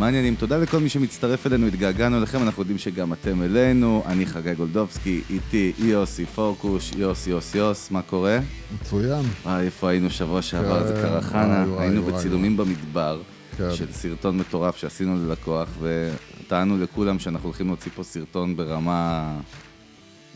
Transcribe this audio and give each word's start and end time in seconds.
מה 0.00 0.06
העניינים? 0.06 0.34
תודה 0.34 0.58
לכל 0.58 0.78
מי 0.78 0.88
שמצטרף 0.88 1.46
אלינו, 1.46 1.66
התגעגענו 1.66 2.18
אליכם, 2.18 2.42
אנחנו 2.42 2.62
יודעים 2.62 2.78
שגם 2.78 3.12
אתם 3.12 3.42
אלינו. 3.42 4.02
אני 4.06 4.26
חגי 4.26 4.54
גולדובסקי, 4.54 5.20
איתי 5.30 5.72
יוסי 5.78 6.26
פורקוש, 6.26 6.92
יוס, 6.96 7.26
יוס, 7.26 7.54
יוס, 7.54 7.90
מה 7.90 8.02
קורה? 8.02 8.38
מצוין. 8.80 9.22
וואי, 9.44 9.64
איפה 9.64 9.88
היינו 9.88 10.10
שבוע 10.10 10.42
שעבר? 10.42 10.86
זה 10.86 10.94
קרה 11.02 11.20
חנה. 11.20 11.64
היינו 11.78 12.02
בצילומים 12.02 12.56
במדבר, 12.56 13.20
כן. 13.56 13.74
של 13.74 13.92
סרטון 13.92 14.38
מטורף 14.38 14.76
שעשינו 14.76 15.16
ללקוח, 15.16 15.68
וטענו 15.80 16.78
לכולם 16.78 17.18
שאנחנו 17.18 17.46
הולכים 17.48 17.66
להוציא 17.66 17.90
פה 17.94 18.02
סרטון 18.02 18.56
ברמה 18.56 19.32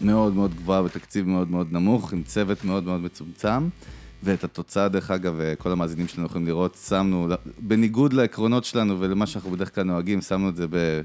מאוד 0.00 0.34
מאוד 0.34 0.54
גבוהה, 0.54 0.82
בתקציב 0.82 1.28
מאוד 1.28 1.50
מאוד 1.50 1.72
נמוך, 1.72 2.12
עם 2.12 2.22
צוות 2.22 2.64
מאוד 2.64 2.84
מאוד 2.84 3.00
מצומצם. 3.00 3.68
ואת 4.24 4.44
התוצאה, 4.44 4.88
דרך 4.88 5.10
אגב, 5.10 5.40
כל 5.58 5.72
המאזינים 5.72 6.08
שלנו 6.08 6.26
יכולים 6.26 6.46
לראות, 6.46 6.78
שמנו, 6.88 7.28
בניגוד 7.58 8.12
לעקרונות 8.12 8.64
שלנו 8.64 9.00
ולמה 9.00 9.26
שאנחנו 9.26 9.50
בדרך 9.50 9.74
כלל 9.74 9.84
נוהגים, 9.84 10.20
שמנו 10.20 10.48
את 10.48 10.56
זה 10.56 10.66
ב, 10.70 11.02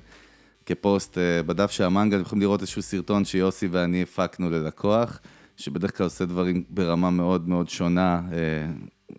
כפוסט 0.70 1.18
אה, 1.18 1.44
בדף 1.44 1.72
של 1.72 1.84
המנגל, 1.84 2.22
יכולים 2.22 2.42
לראות 2.42 2.62
איזשהו 2.62 2.82
סרטון 2.82 3.26
שיוסי 3.26 3.68
ואני 3.68 4.02
הפקנו 4.02 4.50
ללקוח, 4.50 5.20
שבדרך 5.58 5.98
כלל 5.98 6.04
עושה 6.04 6.26
דברים 6.26 6.64
ברמה 6.70 7.09
מאוד 7.09 7.50
מאוד 7.50 7.70
שונה, 7.70 8.22
אה, 8.32 8.38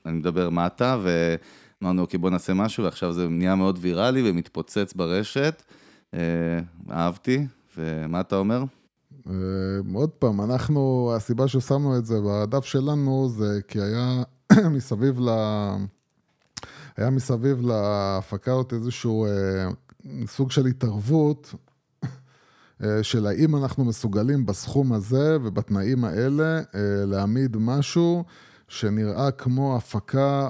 אני 0.06 0.18
מדבר 0.18 0.50
מטה, 0.50 0.98
ואמרנו, 1.02 2.02
אוקיי, 2.02 2.18
בוא 2.18 2.30
נעשה 2.30 2.54
משהו, 2.54 2.84
ועכשיו 2.84 3.12
זה 3.12 3.28
נהיה 3.28 3.54
מאוד 3.54 3.78
ויראלי 3.80 4.30
ומתפוצץ 4.30 4.92
ברשת. 4.94 5.62
אה, 6.14 6.20
אהבתי, 6.90 7.46
ומה 7.76 8.20
אתה 8.20 8.36
אומר? 8.36 8.62
אה, 9.28 9.34
עוד 9.94 10.10
פעם, 10.10 10.40
אנחנו, 10.40 11.12
הסיבה 11.16 11.48
ששמנו 11.48 11.98
את 11.98 12.06
זה 12.06 12.20
בדף 12.26 12.64
שלנו 12.64 13.28
זה 13.28 13.60
כי 13.68 13.80
היה 13.80 14.22
מסביב 14.76 15.20
ל... 15.20 15.28
היה 16.96 17.10
מסביב 17.10 17.60
להפקה 17.60 18.52
עוד 18.52 18.72
איזשהו 18.72 19.26
אה, 19.26 19.68
סוג 20.26 20.50
של 20.50 20.66
התערבות 20.66 21.54
אה, 22.84 23.02
של 23.02 23.26
האם 23.26 23.56
אנחנו 23.56 23.84
מסוגלים 23.84 24.46
בסכום 24.46 24.92
הזה 24.92 25.36
ובתנאים 25.42 26.04
האלה 26.04 26.60
להעמיד 27.06 27.56
משהו 27.56 28.24
שנראה 28.68 29.30
כמו 29.30 29.76
הפקה 29.76 30.48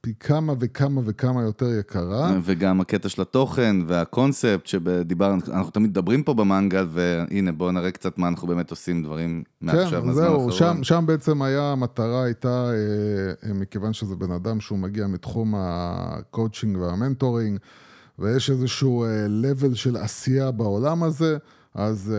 פי 0.00 0.12
כמה 0.20 0.52
וכמה 0.60 1.00
וכמה 1.04 1.42
יותר 1.42 1.78
יקרה. 1.80 2.38
וגם 2.42 2.80
הקטע 2.80 3.08
של 3.08 3.22
התוכן 3.22 3.76
והקונספט 3.86 4.66
שדיברנו, 4.66 5.40
אנחנו 5.48 5.70
תמיד 5.70 5.90
מדברים 5.90 6.22
פה 6.22 6.34
במנגל, 6.34 6.86
והנה 6.90 7.52
בואו 7.52 7.72
נראה 7.72 7.90
קצת 7.90 8.18
מה 8.18 8.28
אנחנו 8.28 8.48
באמת 8.48 8.70
עושים, 8.70 9.02
דברים 9.02 9.42
מעכשיו, 9.60 10.02
כן, 10.02 10.12
זהו, 10.12 10.52
שם, 10.52 10.78
שם 10.82 11.04
בעצם 11.06 11.42
היה, 11.42 11.72
המטרה 11.72 12.24
הייתה, 12.24 12.70
אה, 13.44 13.54
מכיוון 13.54 13.92
שזה 13.92 14.16
בן 14.16 14.32
אדם 14.32 14.60
שהוא 14.60 14.78
מגיע 14.78 15.06
מתחום 15.06 15.54
ה 15.56 15.69
coaching 15.69 16.76
וה 16.76 16.90
mentoring, 16.90 17.58
ויש 18.18 18.50
איזשהו 18.50 19.06
level 19.42 19.74
של 19.74 19.96
עשייה 19.96 20.50
בעולם 20.50 21.02
הזה, 21.02 21.36
אז 21.74 22.14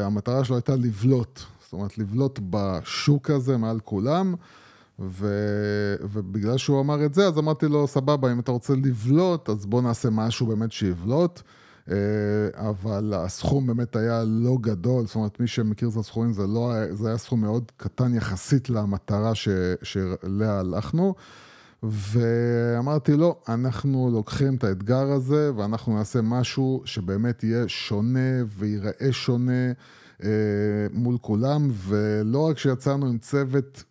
המטרה 0.00 0.44
שלו 0.44 0.56
הייתה 0.56 0.76
לבלוט, 0.76 1.40
זאת 1.62 1.72
אומרת, 1.72 1.98
לבלוט 1.98 2.40
בשוק 2.50 3.30
הזה 3.30 3.56
מעל 3.56 3.80
כולם. 3.80 4.34
ו... 4.98 5.26
ובגלל 6.00 6.56
שהוא 6.56 6.80
אמר 6.80 7.04
את 7.04 7.14
זה, 7.14 7.26
אז 7.26 7.38
אמרתי 7.38 7.68
לו, 7.68 7.86
סבבה, 7.86 8.32
אם 8.32 8.40
אתה 8.40 8.52
רוצה 8.52 8.74
לבלוט, 8.74 9.48
אז 9.48 9.66
בוא 9.66 9.82
נעשה 9.82 10.10
משהו 10.10 10.46
באמת 10.46 10.72
שיבלוט. 10.72 11.42
אה, 11.90 11.96
אבל 12.68 13.12
הסכום 13.16 13.66
באמת 13.66 13.96
היה 13.96 14.24
לא 14.26 14.56
גדול, 14.60 15.06
זאת 15.06 15.14
אומרת, 15.14 15.40
מי 15.40 15.46
שמכיר 15.46 15.88
את 15.88 15.96
הסכומים, 15.96 16.32
זה, 16.32 16.46
לא, 16.46 16.72
זה 16.90 17.08
היה 17.08 17.18
סכום 17.18 17.40
מאוד 17.40 17.72
קטן 17.76 18.14
יחסית 18.14 18.70
למטרה 18.70 19.34
ש... 19.34 19.48
שאליה 19.82 20.58
הלכנו. 20.58 21.14
ואמרתי 21.82 23.12
לו, 23.12 23.36
אנחנו 23.48 24.10
לוקחים 24.12 24.54
את 24.54 24.64
האתגר 24.64 25.12
הזה, 25.12 25.50
ואנחנו 25.56 25.96
נעשה 25.96 26.20
משהו 26.22 26.82
שבאמת 26.84 27.44
יהיה 27.44 27.68
שונה 27.68 28.44
וייראה 28.58 29.08
שונה 29.10 29.72
אה, 30.22 30.28
מול 30.92 31.18
כולם, 31.20 31.70
ולא 31.72 32.48
רק 32.48 32.58
שיצאנו 32.58 33.06
עם 33.06 33.18
צוות 33.18 33.84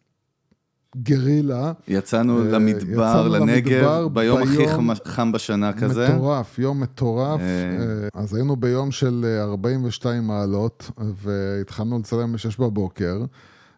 גרילה. 0.95 1.71
יצאנו 1.87 2.39
uh, 2.39 2.43
למדבר, 2.43 3.27
לנגב, 3.27 3.71
למדבר, 3.71 4.07
ביום, 4.07 4.43
ביום 4.43 4.63
הכי 4.63 4.67
חם 5.05 5.31
בשנה 5.31 5.73
כזה. 5.73 6.09
מטורף, 6.09 6.59
יום 6.59 6.79
מטורף. 6.79 7.39
Uh... 7.39 8.19
אז 8.19 8.35
היינו 8.35 8.55
ביום 8.55 8.91
של 8.91 9.37
42 9.39 10.23
מעלות, 10.27 10.91
והתחלנו 10.97 11.99
לצלם 11.99 12.33
ב-6 12.33 12.59
בבוקר, 12.59 13.25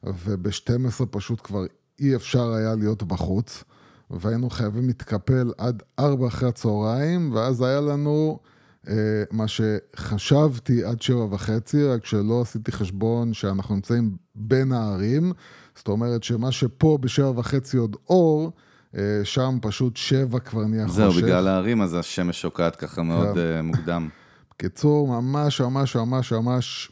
וב-12 0.04 1.06
פשוט 1.10 1.42
כבר 1.44 1.66
אי 2.00 2.16
אפשר 2.16 2.54
היה 2.54 2.76
להיות 2.76 3.04
בחוץ, 3.04 3.64
והיינו 4.10 4.50
חייבים 4.50 4.88
להתקפל 4.88 5.52
עד 5.58 5.84
4 6.00 6.28
אחרי 6.28 6.50
הצהריים, 6.50 7.32
ואז 7.34 7.62
היה 7.62 7.82
לנו... 7.82 8.40
Uh, 8.86 8.88
מה 9.32 9.46
שחשבתי 9.48 10.84
עד 10.84 11.02
שבע 11.02 11.28
וחצי, 11.32 11.84
רק 11.84 12.06
שלא 12.06 12.42
עשיתי 12.42 12.72
חשבון 12.72 13.34
שאנחנו 13.34 13.76
נמצאים 13.76 14.18
בין 14.36 14.72
הערים, 14.72 15.34
זאת 15.76 15.88
אומרת 15.88 16.24
שמה 16.24 16.52
שפה 16.52 16.98
בשבע 17.02 17.32
וחצי 17.36 17.78
עוד 17.78 17.96
אור, 18.10 18.52
אה, 18.98 19.02
שם 19.24 19.58
פשוט 19.62 19.98
שבע 19.98 20.40
כבר 20.40 20.66
נהיה 20.66 20.88
חושך. 20.88 20.98
זהו, 20.98 21.12
בגלל 21.12 21.48
הערים 21.48 21.82
אז 21.82 21.94
השמש 21.94 22.42
שוקעת 22.42 22.76
ככה 22.76 23.04
מאוד 23.04 23.34
כן. 23.34 23.40
אה, 23.40 23.62
מוקדם. 23.62 24.10
בקיצור, 24.52 25.22
ממש 25.22 25.62
ממש 25.62 25.96
ממש 25.96 26.32
ממש 26.32 26.92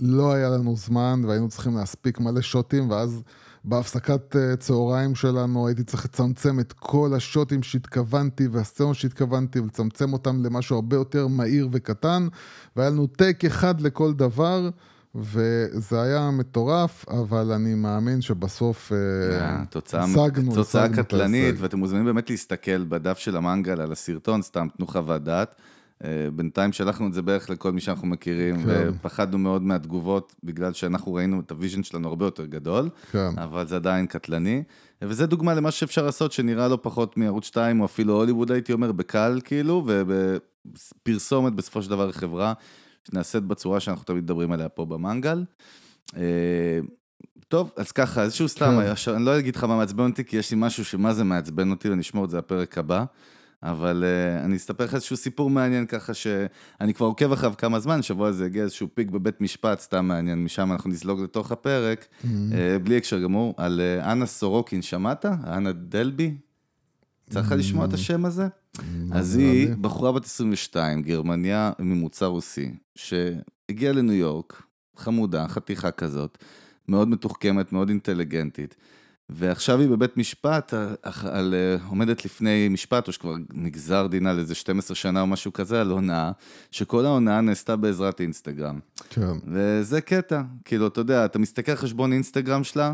לא 0.00 0.32
היה 0.32 0.48
לנו 0.48 0.76
זמן 0.76 1.22
והיינו 1.26 1.48
צריכים 1.48 1.76
להספיק 1.76 2.20
מלא 2.20 2.40
שוטים, 2.40 2.90
ואז 2.90 3.22
בהפסקת 3.64 4.36
אה, 4.36 4.56
צהריים 4.56 5.14
שלנו 5.14 5.66
הייתי 5.66 5.84
צריך 5.84 6.04
לצמצם 6.04 6.60
את 6.60 6.72
כל 6.72 7.12
השוטים 7.16 7.62
שהתכוונתי 7.62 8.46
והסצנות 8.46 8.96
שהתכוונתי 8.96 9.60
ולצמצם 9.60 10.12
אותם 10.12 10.44
למשהו 10.44 10.76
הרבה 10.76 10.96
יותר 10.96 11.26
מהיר 11.26 11.68
וקטן, 11.72 12.28
והיה 12.76 12.90
לנו 12.90 13.06
טייק 13.06 13.44
אחד 13.44 13.80
לכל 13.80 14.12
דבר. 14.12 14.70
וזה 15.14 16.02
היה 16.02 16.30
מטורף, 16.30 17.04
אבל 17.08 17.52
אני 17.52 17.74
מאמין 17.74 18.20
שבסוף 18.20 18.92
אה, 18.92 19.62
השגנו, 19.92 20.54
תוצאה 20.54 20.88
קטלנית, 20.88 21.54
ואתם 21.58 21.78
מוזמנים 21.78 22.04
באמת 22.04 22.30
להסתכל 22.30 22.84
בדף 22.84 23.18
של 23.18 23.36
המנגל 23.36 23.80
על 23.80 23.92
הסרטון, 23.92 24.42
סתם 24.42 24.66
תנו 24.76 24.86
חוות 24.86 25.24
דעת. 25.24 25.54
אה, 26.04 26.28
בינתיים 26.36 26.72
שלחנו 26.72 27.06
את 27.06 27.14
זה 27.14 27.22
בערך 27.22 27.50
לכל 27.50 27.72
מי 27.72 27.80
שאנחנו 27.80 28.06
מכירים, 28.06 28.56
כן. 28.56 28.88
ופחדנו 28.88 29.38
מאוד 29.38 29.62
מהתגובות, 29.62 30.34
בגלל 30.44 30.72
שאנחנו 30.72 31.14
ראינו 31.14 31.40
את 31.40 31.50
ה 31.50 31.55
vision 31.55 31.82
שלנו 31.82 32.08
הרבה 32.08 32.24
יותר 32.24 32.46
גדול, 32.46 32.88
כן. 33.12 33.38
אבל 33.38 33.66
זה 33.66 33.76
עדיין 33.76 34.06
קטלני. 34.06 34.62
וזה 35.02 35.26
דוגמה 35.26 35.54
למה 35.54 35.70
שאפשר 35.70 36.04
לעשות, 36.04 36.32
שנראה 36.32 36.68
לא 36.68 36.78
פחות 36.82 37.16
מערוץ 37.16 37.44
2, 37.44 37.80
או 37.80 37.84
אפילו 37.84 38.14
הוליווד, 38.14 38.52
הייתי 38.52 38.72
אומר, 38.72 38.92
בקל 38.92 39.40
כאילו, 39.44 39.84
ובפרסומת 39.86 41.52
בסופו 41.52 41.82
של 41.82 41.90
דבר 41.90 42.12
חברה. 42.12 42.52
נעשית 43.12 43.42
בצורה 43.42 43.80
שאנחנו 43.80 44.04
תמיד 44.04 44.24
מדברים 44.24 44.52
עליה 44.52 44.68
פה 44.68 44.84
במנגל. 44.84 45.44
אה, 46.16 46.22
טוב, 47.48 47.72
אז 47.76 47.92
ככה, 47.92 48.22
איזשהו 48.22 48.48
סתם, 48.48 48.80
כן. 48.96 49.12
אני 49.14 49.24
לא 49.24 49.38
אגיד 49.38 49.56
לך 49.56 49.64
מה 49.64 49.76
מעצבן 49.76 50.10
אותי, 50.10 50.24
כי 50.24 50.36
יש 50.36 50.50
לי 50.50 50.56
משהו 50.60 50.84
שמה 50.84 51.14
זה 51.14 51.24
מעצבן 51.24 51.70
אותי, 51.70 51.88
ואני 51.88 52.00
אשמור 52.00 52.24
את 52.24 52.30
זה 52.30 52.38
לפרק 52.38 52.78
הבא. 52.78 53.04
אבל 53.62 54.04
uh, 54.04 54.44
אני 54.44 54.56
אספר 54.56 54.84
לך 54.84 54.94
איזשהו 54.94 55.16
סיפור 55.16 55.50
מעניין 55.50 55.86
ככה 55.86 56.14
שאני 56.14 56.94
כבר 56.94 57.06
עוקב 57.06 57.32
אחריו 57.32 57.54
כמה 57.58 57.80
זמן, 57.80 58.02
שבוע 58.02 58.28
הזה 58.28 58.44
הגיע 58.44 58.62
איזשהו 58.62 58.88
פיק 58.94 59.10
בבית 59.10 59.40
משפט, 59.40 59.80
סתם 59.80 60.08
מעניין, 60.08 60.44
משם 60.44 60.72
אנחנו 60.72 60.90
נזלוג 60.90 61.20
לתוך 61.20 61.52
הפרק, 61.52 62.04
mm-hmm. 62.04 62.26
uh, 62.26 62.78
בלי 62.82 62.96
הקשר 62.96 63.18
גמור, 63.18 63.54
על 63.56 63.80
uh, 63.80 64.04
אנה 64.04 64.26
סורוקין, 64.26 64.82
שמעת? 64.82 65.26
אנה 65.26 65.72
דלבי? 65.72 66.34
צריך. 67.28 67.52
לשמוע 67.52 67.84
את 67.84 67.92
השם 67.92 68.24
הזה? 68.24 68.48
אז 69.12 69.36
היא 69.36 69.68
בחורה 69.80 70.12
בת 70.12 70.24
22, 70.24 71.02
גרמניה 71.02 71.72
ממוצא 71.78 72.26
רוסי, 72.26 72.74
שהגיעה 72.94 73.92
לניו 73.92 74.14
יורק, 74.14 74.62
חמודה, 74.96 75.48
חתיכה 75.48 75.90
כזאת, 75.90 76.38
מאוד 76.88 77.08
מתוחכמת, 77.08 77.72
מאוד 77.72 77.88
אינטליגנטית. 77.88 78.76
ועכשיו 79.30 79.80
היא 79.80 79.88
בבית 79.88 80.16
משפט, 80.16 80.74
על, 81.22 81.54
עומדת 81.88 82.24
לפני 82.24 82.68
משפט, 82.68 83.08
או 83.08 83.12
שכבר 83.12 83.34
נגזר 83.54 84.06
דינה 84.06 84.32
לאיזה 84.32 84.54
12 84.54 84.94
שנה 84.94 85.20
או 85.20 85.26
משהו 85.26 85.52
כזה, 85.52 85.80
על 85.80 85.90
הונאה, 85.90 86.30
שכל 86.70 87.06
ההונאה 87.06 87.40
נעשתה 87.40 87.76
בעזרת 87.76 88.20
אינסטגרם. 88.20 88.78
כן. 89.10 89.32
וזה 89.46 90.00
קטע, 90.00 90.42
כאילו, 90.64 90.86
אתה 90.86 91.00
יודע, 91.00 91.24
אתה 91.24 91.38
מסתכל 91.38 91.72
על 91.72 91.78
חשבון 91.78 92.12
אינסטגרם 92.12 92.64
שלה, 92.64 92.92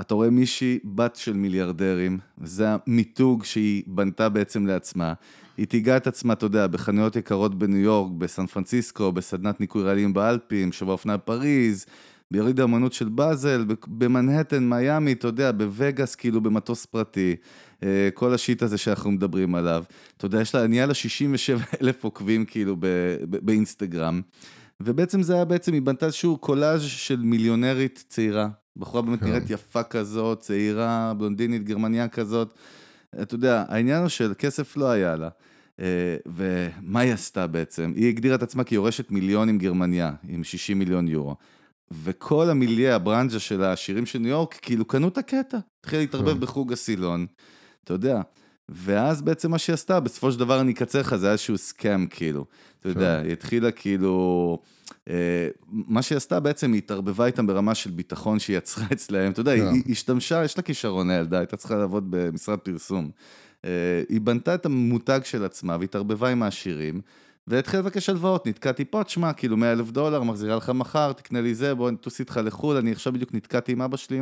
אתה 0.00 0.14
רואה 0.14 0.30
מישהי 0.30 0.78
בת 0.84 1.16
של 1.16 1.32
מיליארדרים, 1.32 2.18
וזה 2.38 2.66
המיתוג 2.68 3.44
שהיא 3.44 3.82
בנתה 3.86 4.28
בעצם 4.28 4.66
לעצמה. 4.66 5.12
היא 5.56 5.66
תיגעה 5.66 5.96
את 5.96 6.06
עצמה, 6.06 6.32
אתה 6.32 6.46
יודע, 6.46 6.66
בחנויות 6.66 7.16
יקרות 7.16 7.58
בניו 7.58 7.78
יורק, 7.78 8.12
בסן 8.18 8.46
פרנסיסקו, 8.46 9.12
בסדנת 9.12 9.60
ניקוי 9.60 9.82
רעלים 9.82 10.14
באלפים, 10.14 10.72
שבוע 10.72 10.92
אופנה 10.92 11.18
פריז, 11.18 11.86
ביריד 12.30 12.60
האמנות 12.60 12.92
של 12.92 13.08
באזל, 13.08 13.64
במנהטן, 13.86 14.68
מיאמי, 14.68 15.12
אתה 15.12 15.28
יודע, 15.28 15.52
בווגאס, 15.52 16.14
כאילו 16.14 16.40
במטוס 16.40 16.86
פרטי. 16.86 17.36
אה, 17.82 18.08
כל 18.14 18.34
השיט 18.34 18.62
הזה 18.62 18.78
שאנחנו 18.78 19.10
מדברים 19.10 19.54
עליו. 19.54 19.84
אתה 20.16 20.26
יודע, 20.26 20.40
יש 20.40 20.54
לה, 20.54 20.66
נהיה 20.66 20.86
לה 20.86 20.94
67 20.94 21.58
אלף 21.82 22.04
עוקבים 22.04 22.44
כאילו 22.44 22.76
באינסטגרם. 23.22 24.20
ובעצם 24.80 25.22
זה 25.22 25.34
היה 25.34 25.44
בעצם, 25.44 25.72
היא 25.72 25.82
בנתה 25.82 26.06
איזשהו 26.06 26.38
קולאז' 26.38 26.82
של 26.82 27.20
מיליונרית 27.20 28.04
צעירה. 28.08 28.48
בחורה 28.78 29.02
באמת 29.02 29.20
כן. 29.20 29.26
נראית 29.26 29.50
יפה 29.50 29.82
כזאת, 29.82 30.40
צעירה, 30.40 31.14
בלונדינית, 31.18 31.64
גרמניה 31.64 32.08
כזאת. 32.08 32.54
אתה 33.22 33.34
יודע, 33.34 33.64
העניין 33.68 34.00
הוא 34.00 34.08
של 34.08 34.32
כסף 34.38 34.76
לא 34.76 34.90
היה 34.90 35.16
לה. 35.16 35.28
אה, 35.80 36.16
ומה 36.26 37.00
היא 37.00 37.12
עשתה 37.12 37.46
בעצם? 37.46 37.92
היא 37.96 38.08
הגדירה 38.08 38.34
את 38.34 38.42
עצמה 38.42 38.64
כיורשת 38.64 39.10
מיליון 39.10 39.48
עם 39.48 39.58
גרמניה, 39.58 40.12
עם 40.28 40.44
60 40.44 40.78
מיליון 40.78 41.08
יורו. 41.08 41.36
וכל 41.90 42.50
המיליה, 42.50 42.94
הברנז'ה 42.94 43.38
של 43.38 43.62
השירים 43.62 44.06
של 44.06 44.18
ניו 44.18 44.30
יורק, 44.30 44.58
כאילו 44.62 44.84
קנו 44.84 45.08
את 45.08 45.18
הקטע. 45.18 45.58
התחילה 45.80 46.02
להתערבב 46.02 46.34
כן. 46.34 46.40
בחוג 46.40 46.72
הסילון, 46.72 47.26
אתה 47.84 47.94
יודע. 47.94 48.20
ואז 48.68 49.22
בעצם 49.22 49.50
מה 49.50 49.58
שהיא 49.58 49.74
עשתה, 49.74 50.00
בסופו 50.00 50.32
של 50.32 50.38
דבר 50.38 50.60
אני 50.60 50.72
אקצר 50.72 51.00
לך, 51.00 51.16
זה 51.16 51.26
היה 51.26 51.32
איזשהו 51.32 51.58
סקאם, 51.58 52.06
כאילו. 52.06 52.44
אתה 52.80 52.88
יודע, 52.88 53.18
כן. 53.18 53.24
היא 53.24 53.32
התחילה 53.32 53.70
כאילו... 53.70 54.58
אה, 55.08 55.48
מה 55.70 56.02
שהיא 56.02 56.16
עשתה 56.16 56.40
בעצם, 56.40 56.72
היא 56.72 56.78
התערבבה 56.78 57.26
איתם 57.26 57.46
ברמה 57.46 57.74
של 57.74 57.90
ביטחון 57.90 58.38
שהיא 58.38 58.56
יצרה 58.56 58.84
אצלהם. 58.92 59.32
אתה 59.32 59.40
יודע, 59.40 59.52
היא 59.52 59.62
כן. 59.62 59.92
השתמשה, 59.92 60.44
יש 60.44 60.56
לה 60.56 60.62
כישרון 60.62 61.10
הילדה, 61.10 61.38
הייתה 61.38 61.56
צריכה 61.56 61.76
לעבוד 61.76 62.06
במשרד 62.10 62.58
פרסום. 62.58 63.10
אה, 63.64 63.70
היא 64.08 64.20
בנתה 64.20 64.54
את 64.54 64.66
המותג 64.66 65.20
של 65.24 65.44
עצמה 65.44 65.76
והתערבבה 65.80 66.28
עם 66.28 66.42
העשירים. 66.42 67.00
והתחיל 67.46 67.80
לבקש 67.80 68.08
הלוואות, 68.08 68.46
נתקע 68.46 68.72
טיפות, 68.72 69.06
תשמע, 69.06 69.32
כאילו 69.32 69.56
100 69.56 69.72
אלף 69.72 69.90
דולר, 69.90 70.22
מחזירה 70.22 70.56
לך 70.56 70.70
מחר, 70.70 71.12
תקנה 71.12 71.40
לי 71.40 71.54
זה, 71.54 71.74
בוא 71.74 71.90
נטוס 71.90 72.20
איתך 72.20 72.40
לחו"ל, 72.44 72.76
אני 72.76 72.92
עכשיו 72.92 73.12
בדיוק 73.12 73.34
נתקעתי 73.34 73.72
עם 73.72 73.82
אבא 73.82 73.96
שלי, 73.96 74.20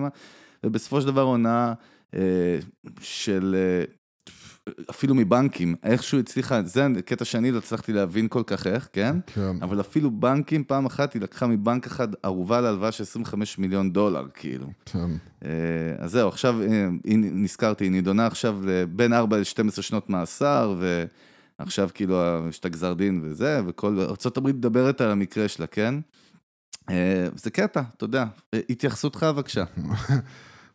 ובסופו 0.65 1.01
של 1.01 1.07
דבר 1.07 1.23
עונה 1.23 1.75
אה, 2.15 2.59
של 3.01 3.57
אה, 3.59 3.85
אפילו 4.91 5.15
מבנקים, 5.15 5.75
איכשהו 5.83 6.19
הצליחה, 6.19 6.63
זה 6.63 6.87
הקטע 6.99 7.25
שאני 7.25 7.51
לא 7.51 7.59
הצלחתי 7.59 7.93
להבין 7.93 8.29
כל 8.29 8.43
כך 8.47 8.67
איך, 8.67 8.89
כן? 8.93 9.17
כן. 9.27 9.57
אבל 9.63 9.81
אפילו 9.81 10.11
בנקים, 10.11 10.65
פעם 10.65 10.87
אחת 10.87 11.15
היא 11.15 11.23
לקחה 11.23 11.47
מבנק 11.47 11.87
אחד 11.87 12.09
ערובה 12.23 12.61
להלוואה 12.61 12.93
של 12.93 13.03
25 13.03 13.59
מיליון 13.59 13.93
דולר, 13.93 14.27
כאילו. 14.35 14.67
כן. 14.85 15.11
אה, 15.45 15.51
אז 15.99 16.11
זהו, 16.11 16.29
עכשיו, 16.29 16.63
אה, 16.63 16.89
נזכרתי, 17.15 17.85
היא 17.85 17.91
נידונה 17.91 18.27
עכשיו 18.27 18.59
בין 18.91 19.13
4 19.13 19.37
ל-12 19.37 19.83
שנות 19.83 20.11
מאסר, 20.11 20.75
ועכשיו 21.59 21.89
כאילו 21.95 22.23
יש 22.49 22.59
את 22.59 22.65
הגזר 22.65 22.95
דין 22.95 23.21
וזה, 23.25 23.61
וכל, 23.67 24.01
ארה"ב 24.01 24.47
מדברת 24.49 25.01
על 25.01 25.11
המקרה 25.11 25.49
שלה, 25.49 25.67
כן? 25.67 25.95
אה, 26.91 27.29
זה 27.35 27.51
קטע, 27.51 27.83
אתה 27.97 28.05
יודע. 28.05 28.25
התייחסותך 28.71 29.23
בבקשה. 29.23 29.65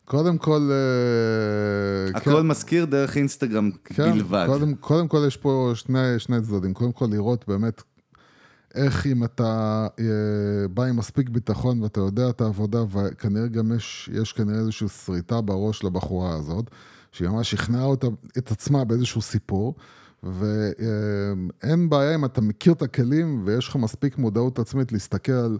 קודם 0.04 0.38
כל... 0.38 0.70
אה, 0.72 2.18
הכל 2.18 2.30
כן, 2.30 2.46
מזכיר 2.46 2.84
דרך 2.84 3.16
אינסטגרם 3.16 3.70
כן, 3.84 4.12
בלבד. 4.12 4.46
קודם, 4.46 4.74
קודם 4.74 5.08
כל 5.08 5.24
יש 5.26 5.36
פה 5.36 5.72
שני, 5.74 6.18
שני 6.18 6.40
צדדים. 6.40 6.74
קודם 6.74 6.92
כל 6.92 7.06
לראות 7.10 7.44
באמת 7.48 7.82
איך 8.74 9.06
אם 9.06 9.24
אתה 9.24 9.86
אה, 10.00 10.68
בא 10.74 10.84
עם 10.84 10.96
מספיק 10.96 11.28
ביטחון 11.28 11.82
ואתה 11.82 12.00
יודע 12.00 12.28
את 12.28 12.40
העבודה, 12.40 12.82
וכנראה 12.92 13.46
גם 13.46 13.72
יש, 13.76 14.10
יש 14.12 14.32
כנראה 14.32 14.58
איזושהי 14.58 14.88
שריטה 14.88 15.40
בראש 15.40 15.84
לבחורה 15.84 16.34
הזאת, 16.34 16.70
שהיא 17.12 17.28
ממש 17.28 17.50
שכנעה 17.50 17.84
אותה, 17.84 18.06
את 18.38 18.50
עצמה 18.50 18.84
באיזשהו 18.84 19.20
סיפור. 19.20 19.74
ואין 20.22 21.88
בעיה 21.88 22.14
אם 22.14 22.24
אתה 22.24 22.40
מכיר 22.40 22.72
את 22.72 22.82
הכלים 22.82 23.42
ויש 23.44 23.68
לך 23.68 23.76
מספיק 23.76 24.18
מודעות 24.18 24.58
עצמית 24.58 24.92
להסתכל 24.92 25.32
על 25.32 25.58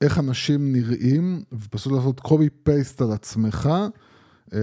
איך 0.00 0.18
אנשים 0.18 0.72
נראים, 0.72 1.42
ופשוט 1.52 1.92
לעשות 1.92 2.20
קובי 2.20 2.48
פייסט 2.62 3.02
על 3.02 3.12
עצמך. 3.12 3.70
אמ, 4.52 4.58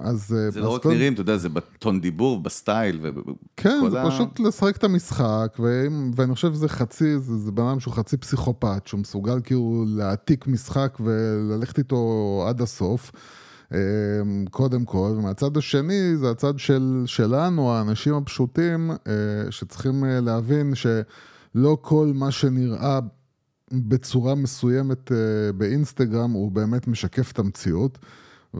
אז... 0.00 0.36
אה, 0.38 0.50
זה 0.50 0.60
לא 0.60 0.74
רק 0.74 0.86
נראים, 0.86 1.12
אתה 1.12 1.20
יודע, 1.20 1.36
זה 1.36 1.48
בטון 1.48 2.00
דיבור, 2.00 2.40
בסטייל. 2.40 3.00
כן, 3.56 3.80
זה 3.90 3.98
פשוט 4.06 4.40
לשחק 4.40 4.76
את 4.76 4.84
המשחק, 4.84 5.56
ואני 6.16 6.34
חושב 6.34 6.52
שזה 6.52 6.68
חצי, 6.68 7.18
זה 7.18 7.52
בן 7.52 7.62
אדם 7.62 7.80
שהוא 7.80 7.94
חצי 7.94 8.16
פסיכופת, 8.16 8.86
שהוא 8.86 9.00
מסוגל 9.00 9.40
כאילו 9.44 9.84
להעתיק 9.88 10.46
משחק 10.46 10.98
וללכת 11.00 11.78
איתו 11.78 12.44
עד 12.48 12.60
הסוף. 12.60 13.12
אמ, 13.72 13.78
קודם 14.50 14.84
כל, 14.84 15.14
ומהצד 15.18 15.56
השני 15.56 16.16
זה 16.16 16.30
הצד 16.30 16.58
של, 16.58 17.02
שלנו, 17.06 17.72
האנשים 17.72 18.14
הפשוטים, 18.14 18.90
אה, 18.90 19.50
שצריכים 19.50 20.04
אה, 20.04 20.20
להבין 20.20 20.72
שלא 20.74 21.78
כל 21.80 22.12
מה 22.14 22.30
שנראה 22.30 23.00
בצורה 23.72 24.34
מסוימת 24.34 25.12
אה, 25.12 25.52
באינסטגרם 25.52 26.30
הוא 26.30 26.52
באמת 26.52 26.88
משקף 26.88 27.32
את 27.32 27.38
המציאות. 27.38 27.98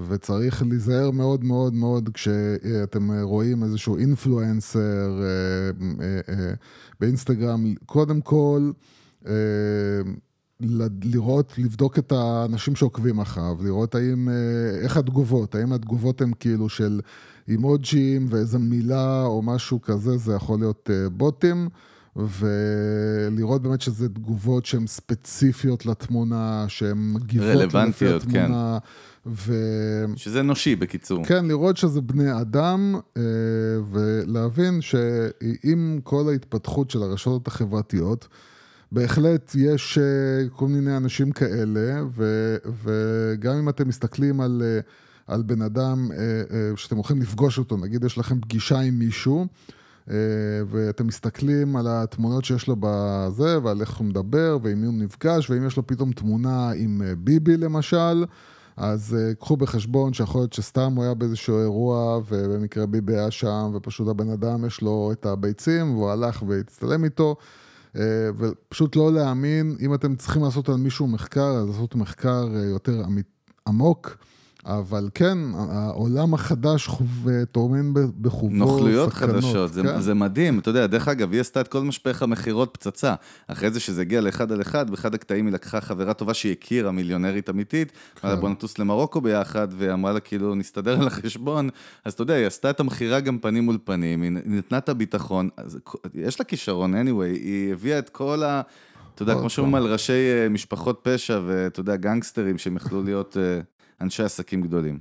וצריך 0.08 0.62
להיזהר 0.68 1.10
מאוד 1.10 1.44
מאוד 1.44 1.74
מאוד 1.74 2.10
כשאתם 2.14 3.20
רואים 3.22 3.62
איזשהו 3.62 3.96
אינפלואנסר 3.96 5.20
אה, 5.22 6.10
אה, 6.28 6.52
באינסטגרם, 7.00 7.74
קודם 7.86 8.20
כל 8.20 8.70
לראות, 11.04 11.58
לבדוק 11.58 11.98
את 11.98 12.12
האנשים 12.12 12.76
שעוקבים 12.76 13.18
אחריו, 13.20 13.56
לראות 13.64 13.94
האם, 13.94 14.28
איך 14.82 14.96
התגובות, 14.96 15.54
האם 15.54 15.72
התגובות 15.72 16.20
הן 16.20 16.30
כאילו 16.40 16.68
של 16.68 17.00
אימוג'ים 17.48 18.26
ואיזה 18.30 18.58
מילה 18.58 19.24
או 19.24 19.42
משהו 19.42 19.80
כזה, 19.82 20.16
זה 20.16 20.34
יכול 20.34 20.58
להיות 20.58 20.90
בוטים. 21.12 21.68
ולראות 22.16 23.62
באמת 23.62 23.80
שזה 23.80 24.08
תגובות 24.08 24.66
שהן 24.66 24.86
ספציפיות 24.86 25.86
לתמונה, 25.86 26.64
שהן 26.68 27.12
מגיבות 27.12 27.74
לפי. 27.74 28.08
התמונה. 28.08 28.78
כן. 28.82 29.26
ו... 29.26 29.54
שזה 30.16 30.40
אנושי 30.40 30.76
בקיצור. 30.76 31.24
כן, 31.24 31.44
לראות 31.44 31.76
שזה 31.76 32.00
בני 32.00 32.40
אדם, 32.40 32.94
אה, 33.16 33.22
ולהבין 33.90 34.80
שעם 34.80 35.98
כל 36.02 36.28
ההתפתחות 36.28 36.90
של 36.90 37.02
הרשתות 37.02 37.48
החברתיות, 37.48 38.28
בהחלט 38.92 39.54
יש 39.58 39.98
אה, 39.98 40.48
כל 40.48 40.66
מיני 40.66 40.96
אנשים 40.96 41.32
כאלה, 41.32 42.02
ו, 42.14 42.56
וגם 42.84 43.56
אם 43.56 43.68
אתם 43.68 43.88
מסתכלים 43.88 44.40
על, 44.40 44.62
אה, 44.64 44.80
על 45.34 45.42
בן 45.42 45.62
אדם 45.62 46.10
שאתם 46.76 46.96
הולכים 46.96 47.20
לפגוש 47.22 47.58
אותו, 47.58 47.76
נגיד 47.76 48.04
יש 48.04 48.18
לכם 48.18 48.40
פגישה 48.40 48.78
עם 48.78 48.98
מישהו, 48.98 49.46
ואתם 50.66 51.06
מסתכלים 51.06 51.76
על 51.76 51.86
התמונות 51.88 52.44
שיש 52.44 52.68
לו 52.68 52.76
בזה, 52.80 53.58
ועל 53.62 53.80
איך 53.80 53.96
הוא 53.96 54.06
מדבר, 54.06 54.58
ועם 54.62 54.80
מי 54.80 54.86
הוא 54.86 54.94
נפגש, 54.94 55.50
ואם 55.50 55.66
יש 55.66 55.76
לו 55.76 55.86
פתאום 55.86 56.12
תמונה 56.12 56.70
עם 56.70 57.02
אה, 57.02 57.14
ביבי 57.14 57.56
למשל, 57.56 58.24
אז 58.76 59.16
uh, 59.16 59.34
קחו 59.34 59.56
בחשבון 59.56 60.12
שיכול 60.12 60.40
להיות 60.40 60.52
שסתם 60.52 60.92
הוא 60.96 61.04
היה 61.04 61.14
באיזשהו 61.14 61.60
אירוע, 61.60 62.20
ובמקרה 62.28 62.86
ביבי 62.86 63.14
היה 63.14 63.30
שם, 63.30 63.70
ופשוט 63.74 64.08
הבן 64.08 64.30
אדם 64.30 64.64
יש 64.64 64.80
לו 64.80 65.10
את 65.12 65.26
הביצים, 65.26 65.94
והוא 65.94 66.10
הלך 66.10 66.42
והצטלם 66.48 67.04
איתו. 67.04 67.36
ופשוט 68.38 68.96
לא 68.96 69.12
להאמין, 69.12 69.76
אם 69.80 69.94
אתם 69.94 70.16
צריכים 70.16 70.42
לעשות 70.42 70.68
על 70.68 70.76
מישהו 70.76 71.06
מחקר, 71.06 71.56
אז 71.56 71.68
לעשות 71.68 71.94
מחקר 71.94 72.48
יותר 72.70 73.02
עמוק. 73.68 74.16
אבל 74.66 75.08
כן, 75.14 75.38
העולם 75.54 76.34
החדש 76.34 76.88
טומן 77.52 77.92
בחובו 78.20 78.48
סכנות. 78.48 78.68
נוכלויות 78.68 79.12
חדשות, 79.12 79.72
זה, 79.72 79.82
כן. 79.82 80.00
זה 80.00 80.14
מדהים. 80.14 80.58
אתה 80.58 80.70
יודע, 80.70 80.86
דרך 80.86 81.08
אגב, 81.08 81.32
היא 81.32 81.40
עשתה 81.40 81.60
את 81.60 81.68
כל 81.68 81.80
משפך 81.80 82.22
המכירות 82.22 82.70
פצצה. 82.72 83.14
אחרי 83.46 83.70
זה 83.70 83.80
שזה 83.80 84.00
הגיע 84.00 84.20
לאחד 84.20 84.52
על 84.52 84.60
אחד, 84.60 84.90
באחד 84.90 85.14
הקטעים 85.14 85.46
היא 85.46 85.54
לקחה 85.54 85.80
חברה 85.80 86.14
טובה 86.14 86.34
שהיא 86.34 86.52
הכירה, 86.52 86.90
מיליונרית 86.90 87.50
אמיתית, 87.50 87.92
כן. 87.92 88.28
אמרה 88.28 88.40
בוא 88.40 88.48
נטוס 88.48 88.78
למרוקו 88.78 89.20
ביחד, 89.20 89.68
ואמרה 89.78 90.12
לה 90.12 90.20
כאילו, 90.20 90.54
נסתדר 90.54 91.00
על 91.00 91.06
החשבון. 91.06 91.68
אז 92.04 92.12
אתה 92.12 92.22
יודע, 92.22 92.34
היא 92.34 92.46
עשתה 92.46 92.70
את 92.70 92.80
המכירה 92.80 93.20
גם 93.20 93.38
פנים 93.38 93.64
מול 93.64 93.78
פנים, 93.84 94.22
היא 94.22 94.32
נתנה 94.44 94.78
את 94.78 94.88
הביטחון, 94.88 95.48
אז, 95.56 95.78
יש 96.14 96.40
לה 96.40 96.44
כישרון 96.44 96.94
anyway, 96.94 97.24
היא 97.24 97.72
הביאה 97.72 97.98
את 97.98 98.08
כל 98.08 98.42
ה... 98.42 98.62
אתה 99.14 99.22
יודע, 99.22 99.34
כמו 99.34 99.50
שאומרים 99.50 99.74
על 99.74 99.92
ראשי 99.92 100.12
אה, 100.12 100.48
משפחות 100.48 101.00
פשע 101.02 101.40
ואתה 101.46 101.80
יודע, 101.80 101.96
גנגסטרים 101.96 102.58
שהם 102.58 102.76
יכלו 102.76 103.02
להיות 103.02 103.36
אה, 103.36 103.60
אנשי 104.00 104.22
עסקים 104.22 104.62
גדולים. 104.62 104.98